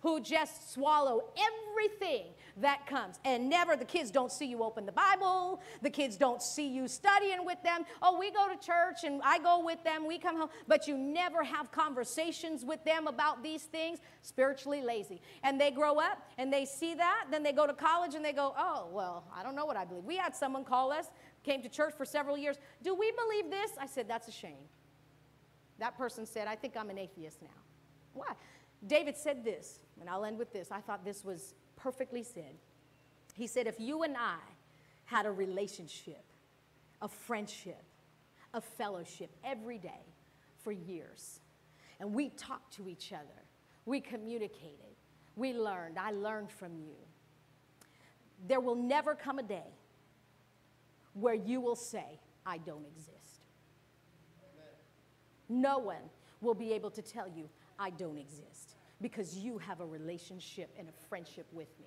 who 0.00 0.20
just 0.20 0.72
swallow 0.72 1.24
everything 1.36 2.26
that 2.60 2.86
comes. 2.86 3.18
And 3.24 3.48
never, 3.48 3.76
the 3.76 3.84
kids 3.84 4.10
don't 4.10 4.32
see 4.32 4.46
you 4.46 4.62
open 4.62 4.86
the 4.86 4.92
Bible. 4.92 5.60
The 5.82 5.90
kids 5.90 6.16
don't 6.16 6.42
see 6.42 6.68
you 6.68 6.88
studying 6.88 7.44
with 7.44 7.62
them. 7.62 7.84
Oh, 8.02 8.18
we 8.18 8.30
go 8.30 8.48
to 8.48 8.56
church 8.56 9.04
and 9.04 9.20
I 9.24 9.38
go 9.38 9.64
with 9.64 9.82
them. 9.84 10.06
We 10.06 10.18
come 10.18 10.36
home. 10.36 10.48
But 10.66 10.86
you 10.86 10.96
never 10.96 11.42
have 11.44 11.70
conversations 11.70 12.64
with 12.64 12.84
them 12.84 13.06
about 13.06 13.42
these 13.42 13.62
things. 13.62 14.00
Spiritually 14.22 14.82
lazy. 14.82 15.20
And 15.42 15.60
they 15.60 15.70
grow 15.70 15.98
up 15.98 16.28
and 16.36 16.52
they 16.52 16.64
see 16.64 16.94
that. 16.94 17.26
Then 17.30 17.42
they 17.42 17.52
go 17.52 17.66
to 17.66 17.74
college 17.74 18.14
and 18.14 18.24
they 18.24 18.32
go, 18.32 18.54
oh, 18.56 18.88
well, 18.92 19.24
I 19.34 19.42
don't 19.42 19.54
know 19.54 19.66
what 19.66 19.76
I 19.76 19.84
believe. 19.84 20.04
We 20.04 20.16
had 20.16 20.34
someone 20.34 20.64
call 20.64 20.92
us, 20.92 21.06
came 21.44 21.62
to 21.62 21.68
church 21.68 21.94
for 21.96 22.04
several 22.04 22.36
years. 22.36 22.56
Do 22.82 22.94
we 22.94 23.12
believe 23.12 23.50
this? 23.50 23.72
I 23.80 23.86
said, 23.86 24.08
that's 24.08 24.28
a 24.28 24.32
shame. 24.32 24.66
That 25.78 25.96
person 25.96 26.26
said, 26.26 26.48
I 26.48 26.56
think 26.56 26.76
I'm 26.76 26.90
an 26.90 26.98
atheist 26.98 27.40
now. 27.40 27.48
Why? 28.14 28.32
David 28.86 29.16
said 29.16 29.44
this, 29.44 29.80
and 30.00 30.08
I'll 30.08 30.24
end 30.24 30.38
with 30.38 30.52
this. 30.52 30.70
I 30.70 30.80
thought 30.80 31.04
this 31.04 31.24
was 31.24 31.54
perfectly 31.76 32.22
said. 32.22 32.54
He 33.34 33.46
said, 33.46 33.66
If 33.66 33.80
you 33.80 34.02
and 34.02 34.16
I 34.16 34.38
had 35.04 35.26
a 35.26 35.30
relationship, 35.30 36.24
a 37.02 37.08
friendship, 37.08 37.82
a 38.54 38.60
fellowship 38.60 39.30
every 39.44 39.78
day 39.78 40.06
for 40.62 40.72
years, 40.72 41.40
and 42.00 42.12
we 42.12 42.30
talked 42.30 42.74
to 42.74 42.88
each 42.88 43.12
other, 43.12 43.42
we 43.84 44.00
communicated, 44.00 44.94
we 45.36 45.52
learned, 45.52 45.98
I 45.98 46.12
learned 46.12 46.50
from 46.50 46.76
you, 46.76 46.94
there 48.46 48.60
will 48.60 48.76
never 48.76 49.14
come 49.14 49.38
a 49.38 49.42
day 49.42 49.72
where 51.14 51.34
you 51.34 51.60
will 51.60 51.76
say, 51.76 52.20
I 52.46 52.58
don't 52.58 52.86
exist. 52.86 53.42
No 55.48 55.78
one 55.78 56.10
will 56.40 56.54
be 56.54 56.72
able 56.72 56.90
to 56.90 57.02
tell 57.02 57.26
you, 57.26 57.48
I 57.78 57.90
don't 57.90 58.18
exist 58.18 58.67
because 59.00 59.36
you 59.36 59.58
have 59.58 59.80
a 59.80 59.86
relationship 59.86 60.70
and 60.78 60.88
a 60.88 61.08
friendship 61.08 61.46
with 61.52 61.68
me. 61.78 61.86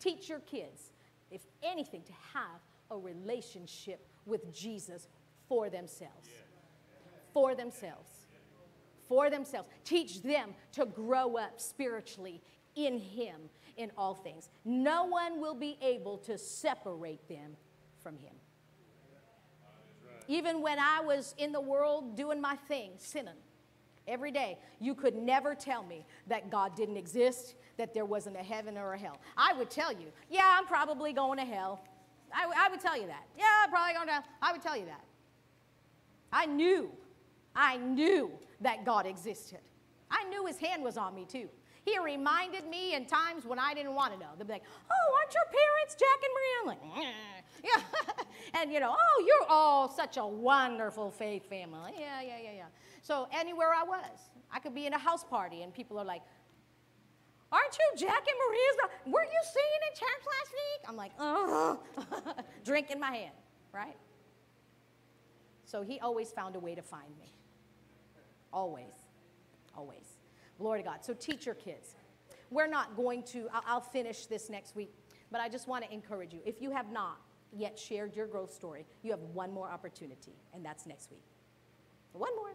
Teach 0.00 0.28
your 0.28 0.40
kids, 0.40 0.92
if 1.30 1.42
anything, 1.62 2.02
to 2.02 2.12
have 2.34 2.60
a 2.90 2.98
relationship 2.98 4.06
with 4.26 4.52
Jesus 4.52 5.08
for 5.48 5.70
themselves. 5.70 6.28
For 7.32 7.54
themselves. 7.54 8.10
For 9.08 9.30
themselves. 9.30 9.68
Teach 9.84 10.22
them 10.22 10.50
to 10.72 10.86
grow 10.86 11.36
up 11.36 11.60
spiritually 11.60 12.42
in 12.74 12.98
Him 12.98 13.36
in 13.76 13.90
all 13.96 14.14
things. 14.14 14.48
No 14.64 15.04
one 15.04 15.40
will 15.40 15.54
be 15.54 15.78
able 15.80 16.18
to 16.18 16.36
separate 16.36 17.28
them 17.28 17.56
from 18.02 18.16
Him. 18.16 18.34
Even 20.28 20.62
when 20.62 20.78
I 20.78 21.00
was 21.00 21.34
in 21.38 21.52
the 21.52 21.60
world 21.60 22.16
doing 22.16 22.40
my 22.40 22.56
thing, 22.68 22.92
sinning, 22.96 23.34
every 24.06 24.30
day. 24.30 24.58
You 24.80 24.94
could 24.94 25.14
never 25.14 25.54
tell 25.54 25.82
me 25.82 26.04
that 26.26 26.50
God 26.50 26.74
didn't 26.76 26.96
exist, 26.96 27.54
that 27.76 27.94
there 27.94 28.04
wasn't 28.04 28.36
a 28.36 28.42
heaven 28.42 28.76
or 28.76 28.94
a 28.94 28.98
hell. 28.98 29.20
I 29.36 29.52
would 29.54 29.70
tell 29.70 29.92
you, 29.92 30.06
yeah, 30.30 30.56
I'm 30.58 30.66
probably 30.66 31.12
going 31.12 31.38
to 31.38 31.44
hell. 31.44 31.84
I, 32.32 32.50
I 32.66 32.68
would 32.70 32.80
tell 32.80 32.98
you 32.98 33.06
that. 33.06 33.24
Yeah, 33.36 33.44
I'm 33.62 33.70
probably 33.70 33.94
going 33.94 34.06
to, 34.06 34.12
hell. 34.14 34.24
I 34.40 34.52
would 34.52 34.62
tell 34.62 34.76
you 34.76 34.86
that. 34.86 35.04
I 36.32 36.46
knew, 36.46 36.90
I 37.54 37.76
knew 37.76 38.30
that 38.60 38.84
God 38.84 39.06
existed. 39.06 39.60
I 40.10 40.24
knew 40.24 40.46
his 40.46 40.58
hand 40.58 40.82
was 40.82 40.96
on 40.96 41.14
me 41.14 41.26
too. 41.26 41.48
He 41.84 41.98
reminded 41.98 42.68
me 42.68 42.94
in 42.94 43.06
times 43.06 43.44
when 43.44 43.58
I 43.58 43.74
didn't 43.74 43.94
want 43.94 44.12
to 44.14 44.18
know. 44.18 44.28
They'd 44.38 44.46
be 44.46 44.52
like, 44.52 44.62
oh, 44.90 45.16
aren't 45.18 45.34
your 45.34 45.44
parents 45.46 45.96
Jack 45.98 46.20
and 46.22 46.32
Maria? 46.36 46.56
I'm 46.60 46.66
like, 46.66 47.04
eh. 47.04 47.64
yeah. 47.64 48.60
and 48.60 48.72
you 48.72 48.78
know, 48.78 48.94
oh, 48.96 49.24
you're 49.26 49.48
all 49.48 49.88
such 49.88 50.16
a 50.16 50.26
wonderful 50.26 51.10
faith 51.10 51.48
family. 51.48 51.92
Yeah, 51.98 52.22
yeah, 52.22 52.38
yeah, 52.42 52.52
yeah. 52.56 52.66
So 53.02 53.26
anywhere 53.32 53.72
I 53.74 53.82
was, 53.82 54.04
I 54.52 54.60
could 54.60 54.74
be 54.74 54.86
in 54.86 54.92
a 54.92 54.98
house 54.98 55.24
party 55.24 55.62
and 55.62 55.74
people 55.74 55.98
are 55.98 56.04
like, 56.04 56.22
Aren't 57.52 57.76
you 57.78 58.06
Jack 58.06 58.24
and 58.26 58.36
Maria's? 58.48 58.76
Weren't 59.04 59.30
you 59.30 59.40
singing 59.44 59.82
in 59.90 59.98
church 59.98 60.24
last 60.38 60.52
week? 60.52 60.88
I'm 60.88 60.96
like, 60.96 61.12
uh, 61.18 62.42
drink 62.64 62.90
in 62.90 62.98
my 62.98 63.10
hand, 63.10 63.34
right? 63.74 63.96
So 65.66 65.82
he 65.82 66.00
always 66.00 66.32
found 66.32 66.56
a 66.56 66.58
way 66.58 66.74
to 66.74 66.82
find 66.82 67.16
me. 67.18 67.34
Always. 68.54 68.94
Always. 69.76 70.11
Glory 70.58 70.82
to 70.82 70.88
God. 70.88 71.04
So 71.04 71.14
teach 71.14 71.46
your 71.46 71.54
kids. 71.54 71.94
We're 72.50 72.68
not 72.68 72.96
going 72.96 73.22
to, 73.24 73.48
I'll, 73.52 73.62
I'll 73.66 73.80
finish 73.80 74.26
this 74.26 74.50
next 74.50 74.76
week, 74.76 74.92
but 75.30 75.40
I 75.40 75.48
just 75.48 75.68
want 75.68 75.84
to 75.84 75.92
encourage 75.92 76.32
you. 76.32 76.40
If 76.44 76.60
you 76.60 76.70
have 76.70 76.92
not 76.92 77.18
yet 77.52 77.78
shared 77.78 78.14
your 78.14 78.26
growth 78.26 78.52
story, 78.52 78.86
you 79.02 79.10
have 79.10 79.20
one 79.20 79.52
more 79.52 79.70
opportunity, 79.70 80.32
and 80.54 80.64
that's 80.64 80.86
next 80.86 81.10
week. 81.10 81.22
One 82.12 82.34
more 82.36 82.52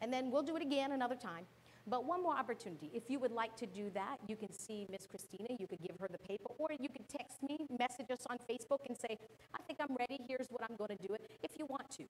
and 0.00 0.12
then 0.12 0.30
we'll 0.30 0.42
do 0.42 0.56
it 0.56 0.62
again 0.62 0.92
another 0.92 1.14
time. 1.14 1.44
But 1.86 2.04
one 2.04 2.22
more 2.22 2.36
opportunity. 2.36 2.90
If 2.94 3.04
you 3.08 3.18
would 3.18 3.32
like 3.32 3.56
to 3.56 3.66
do 3.66 3.90
that, 3.94 4.18
you 4.28 4.36
can 4.36 4.52
see 4.52 4.86
Miss 4.90 5.06
Christina. 5.06 5.48
You 5.58 5.66
could 5.66 5.80
give 5.80 5.96
her 5.98 6.08
the 6.10 6.18
paper, 6.18 6.52
or 6.58 6.68
you 6.78 6.88
could 6.88 7.08
text 7.08 7.42
me, 7.42 7.58
message 7.78 8.10
us 8.10 8.26
on 8.28 8.38
Facebook, 8.38 8.78
and 8.86 8.96
say, 8.96 9.18
I 9.54 9.62
think 9.66 9.80
I'm 9.80 9.96
ready. 9.98 10.20
Here's 10.28 10.46
what 10.50 10.62
I'm 10.62 10.76
going 10.76 10.96
to 10.96 11.06
do 11.06 11.14
it. 11.14 11.22
If 11.42 11.58
you 11.58 11.66
want 11.66 11.90
to. 11.92 12.04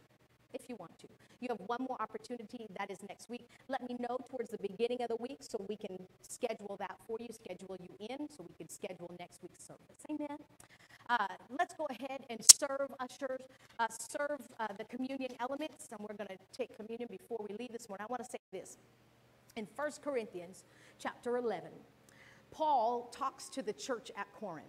If 0.53 0.69
you 0.69 0.77
want 0.77 0.99
to. 1.01 1.09
You 1.41 1.49
have 1.51 1.61
one 1.67 1.87
more 1.89 1.97
opportunity. 2.01 2.67
That 2.79 2.91
is 2.91 2.99
next 3.09 3.31
week. 3.31 3.49
Let 3.69 3.89
me 3.89 3.97
know 4.01 4.19
towards 4.29 4.51
the 4.51 4.59
beginning 4.59 5.03
of 5.03 5.09
the 5.09 5.17
week 5.17 5.39
so 5.41 5.65
we 5.69 5.77
can 5.77 5.97
schedule 6.23 6.77
that 6.79 6.97
for 7.07 7.19
you, 7.21 7.29
schedule 7.33 7.77
you 7.81 7.95
in 8.09 8.29
so 8.29 8.45
we 8.49 8.55
can 8.59 8.69
schedule 8.69 9.11
next 9.19 9.41
week's 9.43 9.65
service. 9.65 10.03
Amen. 10.11 10.39
Uh, 11.09 11.27
let's 11.59 11.75
go 11.75 11.87
ahead 11.91 12.21
and 12.31 12.39
serve 12.53 12.89
ushers, 13.01 13.41
uh, 13.79 13.87
serve 13.89 14.41
uh, 14.61 14.69
the 14.79 14.85
communion 14.85 15.31
elements, 15.41 15.89
and 15.91 16.01
we're 16.01 16.15
going 16.15 16.29
to 16.29 16.39
take 16.57 16.77
communion 16.77 17.09
before 17.11 17.39
we 17.49 17.57
leave 17.59 17.73
this 17.73 17.89
morning. 17.89 18.07
I 18.09 18.11
want 18.11 18.23
to 18.23 18.31
say 18.31 18.39
this. 18.53 18.79
In 19.57 19.67
1 19.75 19.91
Corinthians 20.03 20.65
chapter 20.99 21.37
11, 21.37 21.71
Paul 22.53 23.11
talks 23.13 23.49
to 23.51 23.63
the 23.63 23.73
church 23.73 24.13
at 24.17 24.27
Corinth. 24.39 24.67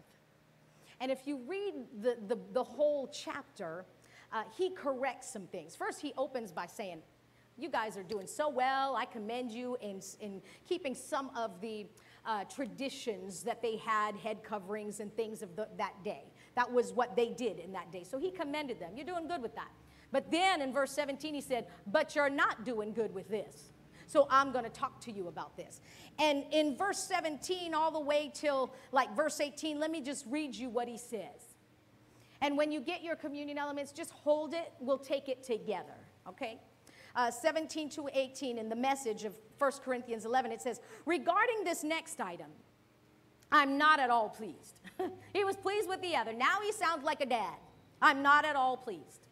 And 0.99 1.11
if 1.11 1.27
you 1.27 1.39
read 1.47 1.73
the, 2.01 2.17
the, 2.27 2.39
the 2.53 2.63
whole 2.63 3.07
chapter, 3.07 3.85
uh, 4.31 4.43
he 4.57 4.69
corrects 4.71 5.31
some 5.31 5.47
things. 5.47 5.75
First, 5.75 6.01
he 6.01 6.13
opens 6.17 6.51
by 6.51 6.65
saying, 6.65 7.01
you 7.57 7.69
guys 7.69 7.97
are 7.97 8.03
doing 8.03 8.27
so 8.27 8.49
well. 8.49 8.95
I 8.95 9.05
commend 9.05 9.51
you 9.51 9.77
in, 9.81 10.01
in 10.19 10.41
keeping 10.67 10.95
some 10.95 11.29
of 11.35 11.61
the 11.61 11.85
uh, 12.25 12.45
traditions 12.45 13.43
that 13.43 13.61
they 13.61 13.77
had, 13.77 14.15
head 14.15 14.43
coverings 14.43 14.99
and 14.99 15.15
things 15.15 15.41
of 15.41 15.55
the, 15.55 15.67
that 15.77 16.03
day. 16.03 16.23
That 16.55 16.71
was 16.71 16.93
what 16.93 17.15
they 17.15 17.29
did 17.29 17.59
in 17.59 17.71
that 17.73 17.91
day. 17.91 18.03
So 18.03 18.17
he 18.17 18.31
commended 18.31 18.79
them. 18.79 18.91
You're 18.95 19.05
doing 19.05 19.27
good 19.27 19.41
with 19.41 19.55
that. 19.55 19.71
But 20.11 20.31
then 20.31 20.61
in 20.61 20.73
verse 20.73 20.91
17, 20.91 21.33
he 21.33 21.41
said, 21.41 21.67
But 21.87 22.15
you're 22.15 22.29
not 22.29 22.65
doing 22.65 22.93
good 22.93 23.13
with 23.13 23.29
this. 23.29 23.71
So 24.07 24.27
I'm 24.29 24.51
going 24.51 24.65
to 24.65 24.71
talk 24.71 24.99
to 25.01 25.11
you 25.11 25.29
about 25.29 25.55
this. 25.55 25.79
And 26.19 26.43
in 26.51 26.75
verse 26.75 26.99
17, 26.99 27.73
all 27.73 27.91
the 27.91 27.99
way 27.99 28.29
till 28.33 28.73
like 28.91 29.15
verse 29.15 29.39
18, 29.39 29.79
let 29.79 29.89
me 29.89 30.01
just 30.01 30.25
read 30.29 30.53
you 30.53 30.69
what 30.69 30.87
he 30.87 30.97
says. 30.97 31.50
And 32.41 32.57
when 32.57 32.71
you 32.71 32.81
get 32.81 33.03
your 33.03 33.15
communion 33.15 33.57
elements, 33.57 33.91
just 33.91 34.11
hold 34.11 34.53
it. 34.53 34.73
We'll 34.79 34.97
take 34.97 35.29
it 35.29 35.43
together, 35.43 35.95
okay? 36.27 36.59
Uh, 37.15 37.29
17 37.29 37.89
to 37.89 38.09
18 38.13 38.57
in 38.57 38.69
the 38.69 38.75
message 38.75 39.25
of 39.25 39.35
1 39.59 39.71
Corinthians 39.83 40.25
11, 40.25 40.51
it 40.51 40.61
says, 40.61 40.81
Regarding 41.05 41.63
this 41.63 41.83
next 41.83 42.19
item, 42.19 42.47
I'm 43.51 43.77
not 43.77 43.99
at 43.99 44.09
all 44.09 44.29
pleased. 44.29 44.79
he 45.33 45.43
was 45.43 45.55
pleased 45.55 45.87
with 45.87 46.01
the 46.01 46.15
other. 46.15 46.33
Now 46.33 46.59
he 46.63 46.71
sounds 46.71 47.03
like 47.03 47.21
a 47.21 47.25
dad. 47.25 47.55
I'm 48.01 48.23
not 48.23 48.45
at 48.45 48.55
all 48.55 48.77
pleased. 48.77 49.27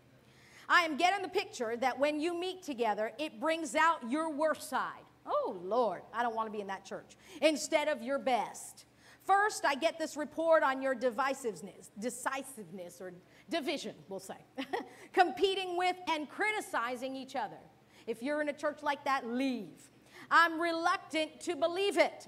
I 0.68 0.84
am 0.84 0.98
getting 0.98 1.24
the 1.24 1.30
picture 1.30 1.76
that 1.78 1.98
when 1.98 2.20
you 2.20 2.40
meet 2.40 2.62
together, 2.62 3.12
it 3.18 3.40
brings 3.40 3.74
out 3.74 4.08
your 4.10 4.30
worst 4.30 4.70
side. 4.70 5.02
Oh, 5.26 5.58
Lord, 5.64 6.02
I 6.14 6.22
don't 6.22 6.36
want 6.36 6.48
to 6.48 6.52
be 6.52 6.62
in 6.62 6.68
that 6.68 6.86
church. 6.86 7.18
Instead 7.42 7.88
of 7.88 8.04
your 8.04 8.20
best. 8.20 8.86
First, 9.30 9.64
I 9.64 9.76
get 9.76 10.00
this 10.00 10.18
report 10.18 10.64
on 10.64 10.82
your 10.82 10.96
divisiveness, 10.96 11.92
decisiveness, 12.00 13.00
or 13.00 13.14
division, 13.48 13.94
we'll 14.08 14.20
say, 14.20 14.34
competing 15.14 15.78
with 15.78 15.96
and 16.10 16.28
criticizing 16.28 17.16
each 17.16 17.36
other. 17.36 17.60
If 18.08 18.24
you're 18.24 18.42
in 18.42 18.50
a 18.50 18.54
church 18.54 18.80
like 18.82 19.06
that, 19.06 19.28
leave. 19.28 19.92
I'm 20.32 20.60
reluctant 20.60 21.42
to 21.42 21.56
believe 21.56 22.00
it, 22.00 22.28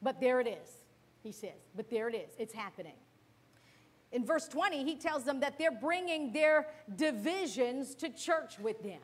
but 0.00 0.20
there 0.20 0.38
it 0.38 0.46
is, 0.46 0.84
he 1.20 1.32
says. 1.32 1.66
But 1.74 1.90
there 1.90 2.08
it 2.08 2.14
is, 2.14 2.30
it's 2.38 2.54
happening. 2.54 2.94
In 4.12 4.24
verse 4.24 4.46
20, 4.46 4.84
he 4.84 4.94
tells 4.94 5.24
them 5.24 5.40
that 5.40 5.58
they're 5.58 5.72
bringing 5.72 6.32
their 6.32 6.68
divisions 6.94 7.96
to 7.96 8.08
church 8.08 8.60
with 8.60 8.80
them. 8.84 9.00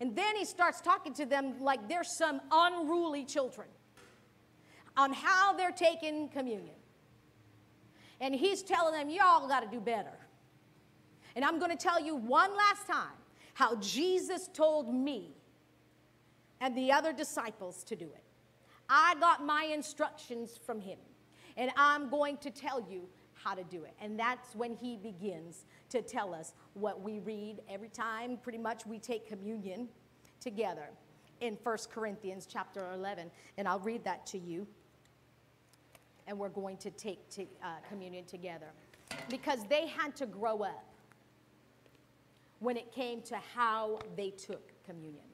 And 0.00 0.14
then 0.14 0.36
he 0.36 0.44
starts 0.44 0.82
talking 0.82 1.14
to 1.14 1.24
them 1.24 1.60
like 1.60 1.88
they're 1.88 2.04
some 2.04 2.42
unruly 2.52 3.24
children 3.24 3.68
on 4.96 5.12
how 5.12 5.52
they're 5.52 5.72
taking 5.72 6.28
communion. 6.28 6.74
And 8.20 8.34
he's 8.34 8.62
telling 8.62 8.94
them, 8.94 9.10
y'all 9.10 9.48
got 9.48 9.60
to 9.60 9.68
do 9.68 9.80
better. 9.80 10.16
And 11.36 11.44
I'm 11.44 11.58
going 11.58 11.70
to 11.70 11.76
tell 11.76 12.00
you 12.00 12.14
one 12.14 12.56
last 12.56 12.86
time 12.86 13.16
how 13.54 13.76
Jesus 13.76 14.48
told 14.52 14.92
me 14.94 15.36
and 16.60 16.76
the 16.76 16.92
other 16.92 17.12
disciples 17.12 17.82
to 17.84 17.96
do 17.96 18.06
it. 18.06 18.22
I 18.88 19.14
got 19.18 19.44
my 19.44 19.64
instructions 19.64 20.58
from 20.64 20.80
him, 20.80 20.98
and 21.56 21.70
I'm 21.76 22.10
going 22.10 22.36
to 22.38 22.50
tell 22.50 22.86
you 22.88 23.08
how 23.32 23.54
to 23.54 23.64
do 23.64 23.84
it. 23.84 23.94
And 24.00 24.18
that's 24.18 24.54
when 24.54 24.74
he 24.74 24.96
begins 24.96 25.64
to 25.90 26.02
tell 26.02 26.34
us 26.34 26.54
what 26.74 27.02
we 27.02 27.18
read 27.18 27.60
every 27.68 27.88
time, 27.88 28.38
pretty 28.42 28.58
much, 28.58 28.86
we 28.86 28.98
take 28.98 29.28
communion 29.28 29.88
together 30.40 30.88
in 31.40 31.58
1 31.62 31.76
Corinthians 31.92 32.46
chapter 32.50 32.90
11. 32.92 33.30
And 33.58 33.68
I'll 33.68 33.80
read 33.80 34.04
that 34.04 34.26
to 34.28 34.38
you. 34.38 34.66
And 36.26 36.38
we're 36.38 36.48
going 36.48 36.76
to 36.78 36.90
take 36.90 37.28
to, 37.30 37.42
uh, 37.62 37.76
communion 37.88 38.24
together. 38.24 38.68
Because 39.28 39.64
they 39.68 39.86
had 39.86 40.16
to 40.16 40.26
grow 40.26 40.62
up 40.62 40.84
when 42.60 42.76
it 42.76 42.90
came 42.92 43.20
to 43.22 43.36
how 43.54 43.98
they 44.16 44.30
took 44.30 44.72
communion. 44.84 45.24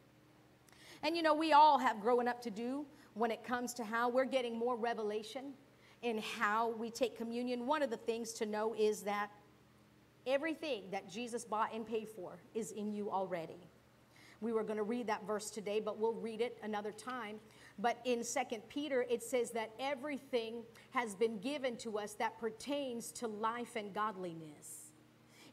And 1.02 1.16
you 1.16 1.22
know, 1.22 1.34
we 1.34 1.52
all 1.52 1.78
have 1.78 2.00
growing 2.00 2.28
up 2.28 2.42
to 2.42 2.50
do 2.50 2.84
when 3.14 3.30
it 3.30 3.44
comes 3.44 3.72
to 3.74 3.84
how 3.84 4.08
we're 4.08 4.24
getting 4.24 4.58
more 4.58 4.76
revelation 4.76 5.52
in 6.02 6.18
how 6.18 6.70
we 6.72 6.90
take 6.90 7.16
communion. 7.16 7.66
One 7.66 7.82
of 7.82 7.90
the 7.90 7.96
things 7.96 8.32
to 8.34 8.46
know 8.46 8.74
is 8.78 9.02
that 9.02 9.30
everything 10.26 10.84
that 10.90 11.10
Jesus 11.10 11.44
bought 11.44 11.74
and 11.74 11.86
paid 11.86 12.08
for 12.08 12.38
is 12.54 12.72
in 12.72 12.92
you 12.92 13.10
already. 13.10 13.68
We 14.40 14.52
were 14.52 14.62
going 14.62 14.78
to 14.78 14.82
read 14.82 15.06
that 15.08 15.26
verse 15.26 15.50
today, 15.50 15.80
but 15.80 15.98
we'll 15.98 16.14
read 16.14 16.40
it 16.40 16.56
another 16.62 16.92
time. 16.92 17.36
But 17.80 17.98
in 18.04 18.22
Second 18.24 18.62
Peter, 18.68 19.04
it 19.08 19.22
says 19.22 19.50
that 19.52 19.70
everything 19.80 20.62
has 20.90 21.14
been 21.14 21.38
given 21.38 21.76
to 21.78 21.98
us 21.98 22.14
that 22.14 22.38
pertains 22.38 23.10
to 23.12 23.26
life 23.26 23.76
and 23.76 23.94
godliness. 23.94 24.92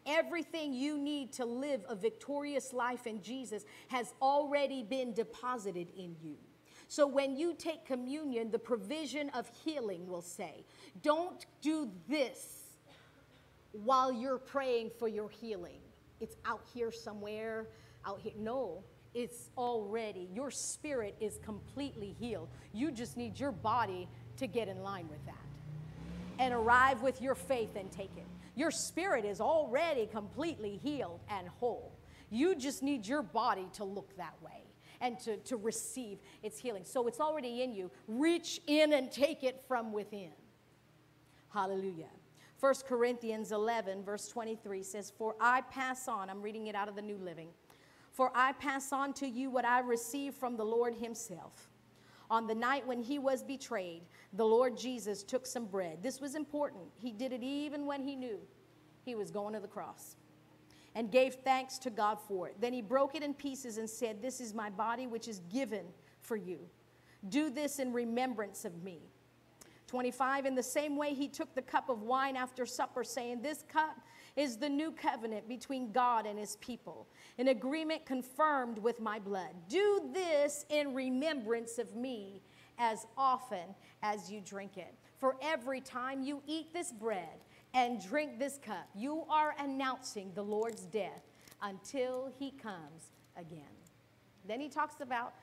Everything 0.05 0.73
you 0.73 0.97
need 0.97 1.33
to 1.33 1.45
live 1.45 1.81
a 1.87 1.95
victorious 1.95 2.73
life 2.73 3.07
in 3.07 3.21
Jesus 3.21 3.65
has 3.89 4.13
already 4.21 4.83
been 4.83 5.13
deposited 5.13 5.87
in 5.97 6.15
you. 6.21 6.37
So 6.87 7.05
when 7.05 7.35
you 7.35 7.53
take 7.53 7.85
communion, 7.85 8.49
the 8.49 8.59
provision 8.59 9.29
of 9.31 9.49
healing 9.63 10.07
will 10.07 10.21
say, 10.21 10.65
don't 11.03 11.45
do 11.61 11.91
this 12.07 12.63
while 13.73 14.11
you're 14.11 14.37
praying 14.37 14.91
for 14.97 15.09
your 15.09 15.29
healing. 15.29 15.79
It's 16.21 16.37
out 16.45 16.61
here 16.73 16.91
somewhere, 16.91 17.67
out 18.05 18.19
here. 18.21 18.33
No, 18.37 18.83
it's 19.13 19.49
already, 19.57 20.29
your 20.33 20.51
spirit 20.51 21.15
is 21.19 21.39
completely 21.43 22.15
healed. 22.19 22.49
You 22.73 22.91
just 22.91 23.17
need 23.17 23.39
your 23.39 23.51
body 23.51 24.07
to 24.37 24.47
get 24.47 24.67
in 24.67 24.83
line 24.83 25.07
with 25.09 25.25
that 25.25 25.35
and 26.39 26.53
arrive 26.53 27.01
with 27.01 27.21
your 27.21 27.35
faith 27.35 27.75
and 27.75 27.91
take 27.91 28.11
it. 28.17 28.25
Your 28.55 28.71
spirit 28.71 29.25
is 29.25 29.41
already 29.41 30.07
completely 30.07 30.77
healed 30.77 31.19
and 31.29 31.47
whole. 31.47 31.91
You 32.29 32.55
just 32.55 32.83
need 32.83 33.07
your 33.07 33.21
body 33.21 33.67
to 33.73 33.83
look 33.83 34.15
that 34.17 34.33
way 34.41 34.63
and 34.99 35.19
to, 35.21 35.37
to 35.37 35.57
receive 35.57 36.19
its 36.43 36.59
healing. 36.59 36.83
So 36.83 37.07
it's 37.07 37.19
already 37.19 37.61
in 37.61 37.73
you. 37.73 37.91
Reach 38.07 38.59
in 38.67 38.93
and 38.93 39.11
take 39.11 39.43
it 39.43 39.63
from 39.67 39.91
within. 39.91 40.31
Hallelujah. 41.49 42.09
1 42.59 42.73
Corinthians 42.87 43.51
11, 43.51 44.03
verse 44.03 44.27
23 44.27 44.81
says, 44.81 45.11
For 45.15 45.35
I 45.39 45.61
pass 45.61 46.07
on, 46.07 46.29
I'm 46.29 46.41
reading 46.41 46.67
it 46.67 46.75
out 46.75 46.89
of 46.89 46.95
the 46.95 47.01
New 47.01 47.17
Living, 47.17 47.49
for 48.17 48.31
I 48.33 48.53
pass 48.53 48.91
on 48.91 49.13
to 49.13 49.27
you 49.27 49.51
what 49.51 49.63
I 49.63 49.79
received 49.79 50.37
from 50.37 50.57
the 50.57 50.65
Lord 50.65 50.95
Himself. 50.95 51.69
On 52.31 52.47
the 52.47 52.55
night 52.55 52.85
when 52.87 52.99
He 52.99 53.19
was 53.19 53.43
betrayed, 53.43 54.01
the 54.33 54.43
Lord 54.43 54.75
Jesus 54.75 55.21
took 55.21 55.45
some 55.45 55.67
bread. 55.67 55.99
This 56.01 56.19
was 56.19 56.33
important. 56.33 56.85
He 56.95 57.11
did 57.11 57.31
it 57.31 57.43
even 57.43 57.85
when 57.85 58.01
He 58.01 58.15
knew 58.15 58.39
He 59.05 59.13
was 59.13 59.29
going 59.29 59.53
to 59.53 59.59
the 59.59 59.67
cross 59.67 60.15
and 60.95 61.11
gave 61.11 61.35
thanks 61.35 61.77
to 61.77 61.91
God 61.91 62.17
for 62.19 62.47
it. 62.47 62.55
Then 62.59 62.73
he 62.73 62.81
broke 62.81 63.13
it 63.13 63.21
in 63.21 63.35
pieces 63.35 63.77
and 63.77 63.87
said, 63.87 64.19
This 64.19 64.41
is 64.41 64.51
my 64.51 64.71
body, 64.71 65.05
which 65.05 65.27
is 65.27 65.41
given 65.53 65.85
for 66.21 66.35
you. 66.35 66.57
Do 67.29 67.51
this 67.51 67.77
in 67.77 67.93
remembrance 67.93 68.65
of 68.65 68.81
me. 68.81 69.01
25, 69.85 70.47
in 70.47 70.55
the 70.55 70.63
same 70.63 70.97
way, 70.97 71.13
he 71.13 71.27
took 71.27 71.53
the 71.53 71.61
cup 71.61 71.87
of 71.87 72.01
wine 72.01 72.35
after 72.35 72.65
supper, 72.65 73.03
saying, 73.03 73.43
This 73.43 73.63
cup 73.71 73.95
is 74.37 74.55
the 74.55 74.69
new 74.69 74.91
covenant 74.91 75.49
between 75.49 75.91
God 75.91 76.25
and 76.25 76.39
his 76.39 76.55
people, 76.57 77.07
an 77.39 77.49
agreement 77.49 78.05
confirmed 78.05 78.77
with 78.77 79.01
my 79.01 79.19
blood. 79.19 79.49
Do 79.67 80.09
this 80.13 80.65
in 80.69 80.93
remembrance 80.93 81.79
of 81.79 81.95
me 81.95 82.41
as 82.77 83.07
often 83.17 83.75
as 84.03 84.31
you 84.31 84.39
drink 84.39 84.77
it. 84.77 84.93
For 85.17 85.35
every 85.41 85.81
time 85.81 86.21
you 86.21 86.43
eat 86.45 86.71
this 86.71 86.91
bread 86.91 87.43
and 87.73 87.99
drink 87.99 88.37
this 88.37 88.59
cup, 88.63 88.87
you 88.95 89.23
are 89.27 89.55
announcing 89.59 90.31
the 90.35 90.43
Lord's 90.43 90.83
death 90.83 91.23
until 91.63 92.31
he 92.37 92.51
comes 92.51 93.11
again. 93.35 93.63
Then 94.47 94.59
he 94.59 94.69
talks 94.69 95.01
about 95.01 95.33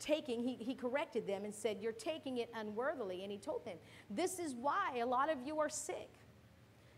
taking, 0.00 0.42
he, 0.42 0.56
he 0.56 0.74
corrected 0.74 1.26
them 1.26 1.44
and 1.44 1.54
said, 1.54 1.78
You're 1.80 1.92
taking 1.92 2.38
it 2.38 2.50
unworthily. 2.54 3.22
And 3.22 3.30
he 3.30 3.38
told 3.38 3.64
them, 3.64 3.76
This 4.10 4.40
is 4.40 4.54
why 4.54 4.98
a 5.00 5.06
lot 5.06 5.30
of 5.30 5.38
you 5.46 5.60
are 5.60 5.68
sick, 5.68 6.10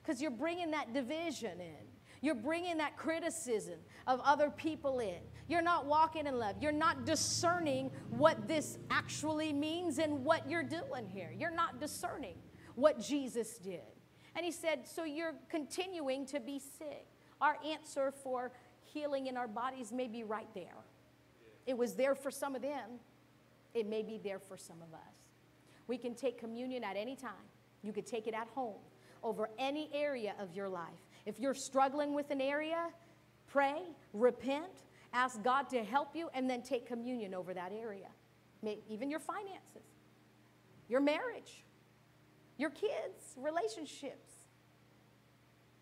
because 0.05 0.21
you're 0.21 0.31
bringing 0.31 0.71
that 0.73 0.93
division 0.93 1.61
in. 1.61 1.87
You're 2.21 2.35
bringing 2.35 2.79
that 2.79 2.97
criticism 2.97 3.79
of 4.07 4.21
other 4.25 4.51
people 4.51 5.01
in. 5.01 5.19
You're 5.47 5.63
not 5.63 5.87
walking 5.87 6.27
in 6.27 6.39
love. 6.39 6.57
You're 6.61 6.73
not 6.73 7.05
discerning 7.05 7.91
what 8.11 8.49
this 8.49 8.79
actually 8.91 9.53
means 9.53 9.99
and 9.99 10.25
what 10.25 10.49
you're 10.49 10.63
doing 10.63 11.07
here. 11.07 11.33
You're 11.37 11.51
not 11.51 11.81
discerning 11.81 12.37
what 12.77 12.99
Jesus 12.99 13.59
did. 13.59 13.83
And 14.35 14.45
he 14.45 14.53
said, 14.53 14.87
So 14.87 15.05
you're 15.05 15.35
continuing 15.51 16.25
to 16.27 16.41
be 16.41 16.59
sick. 16.59 17.07
Our 17.41 17.59
answer 17.65 18.11
for 18.11 18.53
healing 18.83 19.27
in 19.27 19.37
our 19.37 19.49
bodies 19.49 19.93
may 19.93 20.09
be 20.09 20.25
right 20.25 20.49
there. 20.55 20.85
It 21.67 21.77
was 21.77 21.95
there 21.95 22.15
for 22.15 22.31
some 22.31 22.55
of 22.55 22.63
them, 22.63 23.01
it 23.75 23.87
may 23.87 24.03
be 24.03 24.19
there 24.23 24.39
for 24.39 24.57
some 24.57 24.81
of 24.83 24.95
us. 24.95 25.15
We 25.87 25.99
can 25.99 26.15
take 26.15 26.39
communion 26.39 26.85
at 26.85 26.97
any 26.97 27.17
time. 27.17 27.33
You 27.83 27.93
could 27.93 28.07
take 28.07 28.27
it 28.27 28.35
at 28.35 28.49
home 28.49 28.81
over 29.25 29.51
any 29.59 29.91
area 29.93 30.35
of 30.39 30.55
your 30.55 30.69
life. 30.69 31.01
If 31.27 31.41
you're 31.41 31.55
struggling 31.55 32.15
with 32.15 32.31
an 32.31 32.41
area, 32.41 32.91
pray, 33.49 33.83
repent, 34.13 34.85
ask 35.13 35.43
God 35.43 35.69
to 35.71 35.83
help 35.83 36.15
you, 36.15 36.29
and 36.35 36.49
then 36.49 36.63
take 36.63 36.87
communion 36.87 37.35
over 37.35 37.55
that 37.55 37.73
area. 37.73 38.09
Even 38.89 39.11
your 39.11 39.21
finances, 39.21 39.89
your 40.89 41.01
marriage, 41.01 41.65
your 42.57 42.71
kids, 42.71 43.35
relationships, 43.37 44.31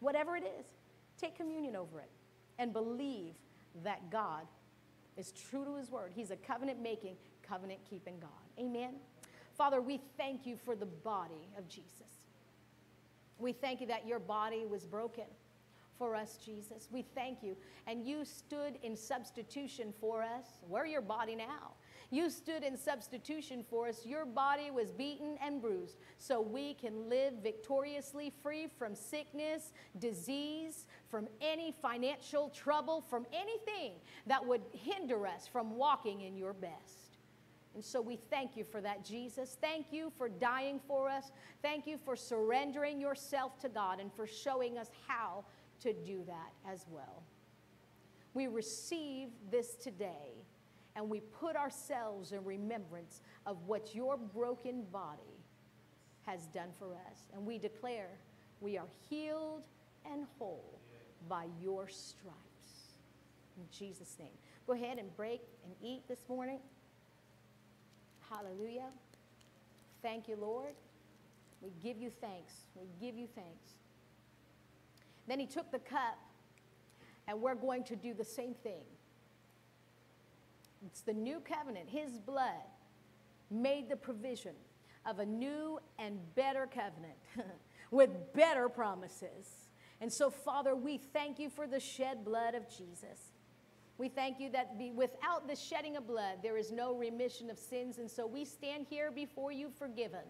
whatever 0.01 0.37
it 0.37 0.45
is, 0.59 0.67
take 1.19 1.37
communion 1.37 1.77
over 1.77 2.01
it 2.01 2.11
and 2.59 2.73
believe 2.73 3.35
that 3.85 4.11
God 4.11 4.47
is 5.17 5.33
true 5.33 5.65
to 5.65 5.77
his 5.77 5.91
word. 5.91 6.13
He's 6.15 6.31
a 6.31 6.37
covenant 6.37 6.81
making, 6.81 7.17
covenant 7.43 7.81
keeping 7.89 8.19
God. 8.19 8.31
Amen. 8.59 8.95
Father, 9.57 9.81
we 9.81 10.01
thank 10.17 10.47
you 10.47 10.57
for 10.57 10.75
the 10.75 10.87
body 10.87 11.49
of 11.59 11.69
Jesus. 11.69 12.22
We 13.43 13.53
thank 13.53 13.81
you 13.81 13.87
that 13.89 14.07
your 14.07 14.19
body 14.19 14.65
was 14.65 14.87
broken 14.87 15.25
for 15.99 16.15
us, 16.15 16.39
Jesus. 16.45 16.89
We 16.91 17.05
thank 17.15 17.43
you. 17.43 17.57
And 17.87 18.07
you 18.07 18.25
stood 18.25 18.79
in 18.83 18.97
substitution 18.97 19.93
for 20.01 20.23
us. 20.23 20.47
We're 20.69 20.87
your 20.87 21.01
body 21.01 21.37
now. 21.37 21.75
You 22.11 22.29
stood 22.29 22.63
in 22.63 22.77
substitution 22.77 23.65
for 23.71 23.89
us. 23.89 24.05
Your 24.05 24.27
body 24.27 24.71
was 24.71 24.91
beaten 24.91 25.39
and 25.43 25.63
bruised 25.63 25.97
so 26.19 26.41
we 26.41 26.75
can 26.75 27.09
live 27.09 27.35
victoriously 27.43 28.33
free 28.43 28.69
from 28.79 28.95
sickness, 28.95 29.73
disease, 29.99 30.87
from 31.09 31.27
any 31.41 31.75
financial 31.81 32.51
trouble, 32.51 33.01
from 33.01 33.27
anything 33.33 33.93
that 34.27 34.47
would 34.47 34.63
hinder 34.73 35.27
us 35.27 35.47
from 35.47 35.77
walking 35.77 36.21
in 36.21 36.37
your 36.37 36.53
best. 36.53 37.02
And 37.75 37.85
so 37.85 38.01
we 38.01 38.17
thank 38.17 38.57
you 38.57 38.65
for 38.65 38.81
that, 38.81 39.05
Jesus. 39.05 39.57
Thank 39.61 39.87
you 39.93 40.13
for 40.17 40.29
dying 40.29 40.81
for 40.87 41.09
us. 41.09 41.33
Thank 41.63 41.87
you 41.87 41.97
for 41.97 42.17
surrendering 42.17 43.01
yourself 43.01 43.59
to 43.61 43.69
God 43.69 43.99
and 43.99 44.13
for 44.13 44.27
showing 44.27 44.79
us 44.79 44.91
how 45.07 45.45
to 45.81 45.93
do 45.93 46.23
that 46.27 46.53
as 46.71 46.85
well. 46.91 47.23
We 48.35 48.47
receive 48.47 49.29
this 49.51 49.75
today 49.75 50.45
and 50.97 51.09
we 51.09 51.21
put 51.21 51.57
ourselves 51.57 52.33
in 52.33 52.45
remembrance 52.45 53.23
of 53.47 53.57
what 53.67 53.95
your 53.95 54.17
broken 54.17 54.85
body 54.93 55.23
has 56.27 56.47
done 56.47 56.69
for 56.79 56.95
us. 56.95 57.29
And 57.33 57.45
we 57.47 57.59
declare 57.59 58.11
we 58.61 58.77
are 58.77 58.89
healed 59.09 59.65
and 60.11 60.27
whole 60.39 60.79
by 61.29 61.47
your 61.61 61.89
stripes. 61.89 62.37
In 63.57 63.65
Jesus' 63.71 64.17
name. 64.19 64.29
Go 64.67 64.75
ahead 64.75 64.99
and 64.99 65.15
break 65.17 65.43
and 65.65 65.75
eat 65.83 66.03
this 66.09 66.29
morning. 66.29 66.59
Hallelujah. 68.33 68.89
Thank 70.01 70.27
you, 70.27 70.37
Lord. 70.37 70.73
We 71.61 71.71
give 71.83 71.99
you 71.99 72.11
thanks. 72.21 72.55
We 72.75 72.89
give 73.01 73.17
you 73.17 73.29
thanks. 73.35 73.69
Then 75.29 75.39
he 75.39 75.47
took 75.47 75.71
the 75.71 75.79
cup, 75.79 76.19
and 77.29 77.41
we're 77.41 77.55
going 77.55 77.85
to 77.85 77.97
do 77.97 78.15
the 78.15 78.25
same 78.25 78.55
thing. 78.55 78.85
It's 80.87 81.03
the 81.03 81.13
new 81.13 81.41
covenant. 81.41 81.89
His 81.91 82.19
blood 82.19 82.65
made 83.51 83.89
the 83.89 83.97
provision 83.97 84.55
of 85.05 85.19
a 85.19 85.27
new 85.27 85.79
and 85.99 86.19
better 86.35 86.67
covenant 86.67 87.19
with 87.91 88.33
better 88.33 88.69
promises. 88.69 89.69
And 90.01 90.11
so, 90.13 90.31
Father, 90.31 90.75
we 90.75 90.97
thank 90.97 91.39
you 91.39 91.51
for 91.51 91.67
the 91.67 91.79
shed 91.79 92.25
blood 92.25 92.55
of 92.55 92.69
Jesus. 92.69 93.32
We 94.03 94.09
thank 94.09 94.41
you 94.41 94.51
that 94.51 94.77
be, 94.77 94.91
without 94.91 95.47
the 95.47 95.55
shedding 95.55 95.97
of 95.97 96.09
blood, 96.09 96.39
there 96.43 96.57
is 96.57 96.73
no 96.73 96.93
remission 96.93 97.49
of 97.51 97.57
sins. 97.57 97.99
And 97.99 98.11
so 98.11 98.27
we 98.27 98.45
stand 98.45 98.85
here 98.91 99.13
before 99.13 99.53
you 99.53 99.71
forgiven. 99.79 100.27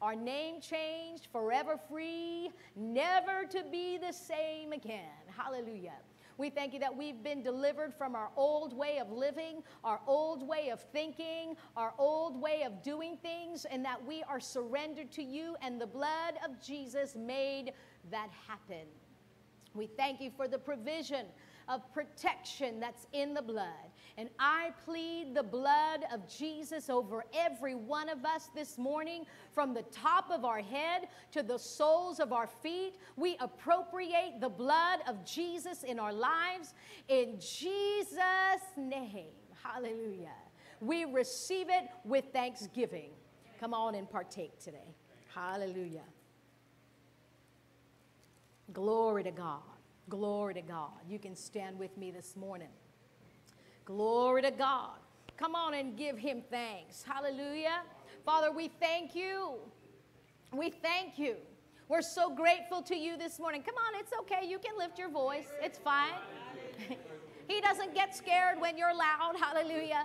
Our 0.00 0.14
name 0.14 0.62
changed, 0.62 1.28
forever 1.30 1.78
free, 1.90 2.48
never 2.74 3.44
to 3.50 3.64
be 3.70 3.98
the 3.98 4.14
same 4.14 4.72
again. 4.72 5.12
Hallelujah. 5.36 5.98
We 6.38 6.48
thank 6.48 6.72
you 6.72 6.80
that 6.80 6.96
we've 6.96 7.22
been 7.22 7.42
delivered 7.42 7.92
from 7.92 8.16
our 8.16 8.30
old 8.34 8.74
way 8.74 8.96
of 8.96 9.12
living, 9.12 9.62
our 9.84 10.00
old 10.06 10.48
way 10.48 10.70
of 10.70 10.80
thinking, 10.90 11.56
our 11.76 11.92
old 11.98 12.40
way 12.40 12.62
of 12.62 12.82
doing 12.82 13.18
things, 13.18 13.66
and 13.66 13.84
that 13.84 14.02
we 14.02 14.22
are 14.22 14.40
surrendered 14.40 15.12
to 15.12 15.22
you, 15.22 15.54
and 15.60 15.78
the 15.78 15.86
blood 15.86 16.38
of 16.42 16.62
Jesus 16.62 17.14
made 17.14 17.74
that 18.10 18.30
happen. 18.48 18.86
We 19.74 19.86
thank 19.86 20.22
you 20.22 20.30
for 20.34 20.48
the 20.48 20.58
provision 20.58 21.26
of 21.68 21.92
protection 21.92 22.80
that's 22.80 23.06
in 23.12 23.34
the 23.34 23.42
blood. 23.42 23.90
And 24.16 24.28
I 24.38 24.70
plead 24.84 25.34
the 25.34 25.42
blood 25.42 26.04
of 26.12 26.28
Jesus 26.28 26.88
over 26.88 27.24
every 27.34 27.74
one 27.74 28.08
of 28.08 28.24
us 28.24 28.48
this 28.54 28.78
morning, 28.78 29.24
from 29.52 29.74
the 29.74 29.82
top 29.90 30.30
of 30.30 30.44
our 30.44 30.60
head 30.60 31.08
to 31.32 31.42
the 31.42 31.58
soles 31.58 32.20
of 32.20 32.32
our 32.32 32.46
feet. 32.46 32.94
We 33.16 33.36
appropriate 33.40 34.34
the 34.40 34.48
blood 34.48 35.00
of 35.08 35.24
Jesus 35.24 35.82
in 35.82 35.98
our 35.98 36.12
lives 36.12 36.74
in 37.08 37.38
Jesus' 37.40 38.18
name. 38.76 39.32
Hallelujah. 39.62 40.28
We 40.80 41.04
receive 41.06 41.68
it 41.70 41.88
with 42.04 42.26
thanksgiving. 42.32 43.10
Come 43.58 43.74
on 43.74 43.94
and 43.94 44.08
partake 44.08 44.58
today. 44.60 44.94
Hallelujah. 45.34 46.02
Glory 48.72 49.24
to 49.24 49.30
God. 49.30 49.60
Glory 50.08 50.54
to 50.54 50.62
God. 50.62 50.90
You 51.08 51.18
can 51.18 51.34
stand 51.34 51.78
with 51.78 51.96
me 51.96 52.10
this 52.10 52.36
morning. 52.36 52.68
Glory 53.84 54.42
to 54.42 54.50
God. 54.50 54.98
Come 55.36 55.54
on 55.54 55.74
and 55.74 55.96
give 55.96 56.18
him 56.18 56.42
thanks. 56.50 57.02
Hallelujah. 57.02 57.82
Father, 58.24 58.52
we 58.52 58.68
thank 58.80 59.14
you. 59.14 59.54
We 60.52 60.70
thank 60.70 61.18
you. 61.18 61.36
We're 61.88 62.02
so 62.02 62.34
grateful 62.34 62.82
to 62.82 62.94
you 62.94 63.16
this 63.18 63.38
morning. 63.38 63.62
Come 63.62 63.74
on, 63.76 64.00
it's 64.00 64.12
okay. 64.20 64.46
You 64.46 64.58
can 64.58 64.76
lift 64.78 64.98
your 64.98 65.10
voice. 65.10 65.46
It's 65.62 65.78
fine. 65.78 66.14
he 67.48 67.60
doesn't 67.60 67.94
get 67.94 68.14
scared 68.14 68.60
when 68.60 68.78
you're 68.78 68.94
loud. 68.94 69.36
Hallelujah. 69.38 70.04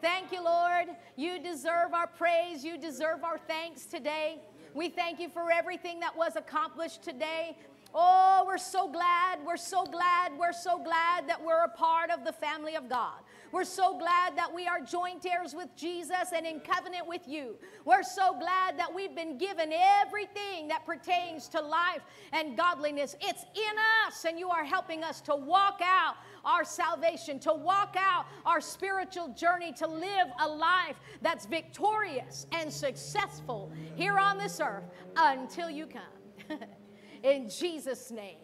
Thank 0.00 0.30
you, 0.32 0.42
Lord. 0.42 0.86
You 1.16 1.42
deserve 1.42 1.92
our 1.92 2.06
praise. 2.06 2.64
You 2.64 2.78
deserve 2.78 3.24
our 3.24 3.38
thanks 3.38 3.84
today. 3.84 4.40
We 4.74 4.88
thank 4.88 5.18
you 5.18 5.28
for 5.28 5.50
everything 5.50 6.00
that 6.00 6.16
was 6.16 6.36
accomplished 6.36 7.02
today. 7.02 7.56
Oh, 7.94 8.44
we're 8.46 8.58
so 8.58 8.88
glad, 8.88 9.38
we're 9.46 9.56
so 9.56 9.84
glad, 9.84 10.32
we're 10.38 10.52
so 10.52 10.78
glad 10.78 11.26
that 11.28 11.42
we're 11.42 11.64
a 11.64 11.68
part 11.68 12.10
of 12.10 12.24
the 12.24 12.32
family 12.32 12.76
of 12.76 12.88
God. 12.88 13.20
We're 13.50 13.64
so 13.64 13.96
glad 13.96 14.36
that 14.36 14.52
we 14.54 14.66
are 14.66 14.80
joint 14.80 15.24
heirs 15.24 15.54
with 15.54 15.74
Jesus 15.74 16.32
and 16.34 16.46
in 16.46 16.60
covenant 16.60 17.08
with 17.08 17.22
you. 17.26 17.56
We're 17.86 18.02
so 18.02 18.38
glad 18.38 18.78
that 18.78 18.94
we've 18.94 19.14
been 19.14 19.38
given 19.38 19.72
everything 19.72 20.68
that 20.68 20.84
pertains 20.84 21.48
to 21.48 21.62
life 21.62 22.02
and 22.32 22.58
godliness. 22.58 23.16
It's 23.22 23.44
in 23.54 23.76
us, 24.06 24.26
and 24.26 24.38
you 24.38 24.50
are 24.50 24.64
helping 24.64 25.02
us 25.02 25.22
to 25.22 25.34
walk 25.34 25.80
out 25.82 26.16
our 26.44 26.64
salvation, 26.64 27.38
to 27.40 27.54
walk 27.54 27.96
out 27.98 28.26
our 28.44 28.60
spiritual 28.60 29.28
journey, 29.28 29.72
to 29.72 29.86
live 29.86 30.28
a 30.40 30.48
life 30.48 30.96
that's 31.22 31.46
victorious 31.46 32.46
and 32.52 32.70
successful 32.70 33.72
here 33.96 34.18
on 34.18 34.36
this 34.36 34.60
earth 34.60 34.84
until 35.16 35.70
you 35.70 35.86
come. 35.86 36.58
in 37.22 37.48
Jesus' 37.48 38.10
name. 38.10 38.38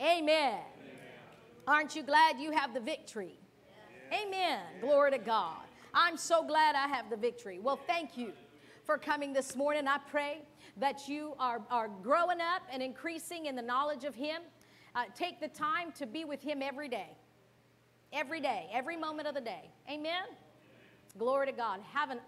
Amen. 0.00 0.58
Aren't 1.66 1.94
you 1.94 2.02
glad 2.02 2.38
you 2.38 2.50
have 2.50 2.74
the 2.74 2.80
victory? 2.80 3.38
Amen. 4.12 4.60
Glory 4.80 5.12
to 5.12 5.18
God. 5.18 5.62
I'm 5.94 6.16
so 6.16 6.42
glad 6.42 6.74
I 6.74 6.88
have 6.88 7.08
the 7.10 7.16
victory. 7.16 7.58
Well, 7.58 7.78
thank 7.86 8.16
you 8.16 8.32
for 8.84 8.98
coming 8.98 9.32
this 9.32 9.54
morning. 9.54 9.86
I 9.86 9.98
pray 10.10 10.42
that 10.78 11.08
you 11.08 11.34
are, 11.38 11.62
are 11.70 11.88
growing 12.02 12.40
up 12.40 12.62
and 12.70 12.82
increasing 12.82 13.46
in 13.46 13.54
the 13.54 13.62
knowledge 13.62 14.04
of 14.04 14.14
Him. 14.14 14.42
Uh, 14.94 15.04
take 15.14 15.40
the 15.40 15.48
time 15.48 15.92
to 15.92 16.06
be 16.06 16.24
with 16.24 16.42
Him 16.42 16.62
every 16.62 16.88
day. 16.88 17.10
Every 18.12 18.40
day, 18.40 18.68
every 18.72 18.96
moment 18.96 19.28
of 19.28 19.34
the 19.34 19.40
day. 19.40 19.70
Amen. 19.90 20.24
Glory 21.18 21.46
to 21.46 21.52
God. 21.52 21.80
Have 21.92 22.10
an 22.10 22.20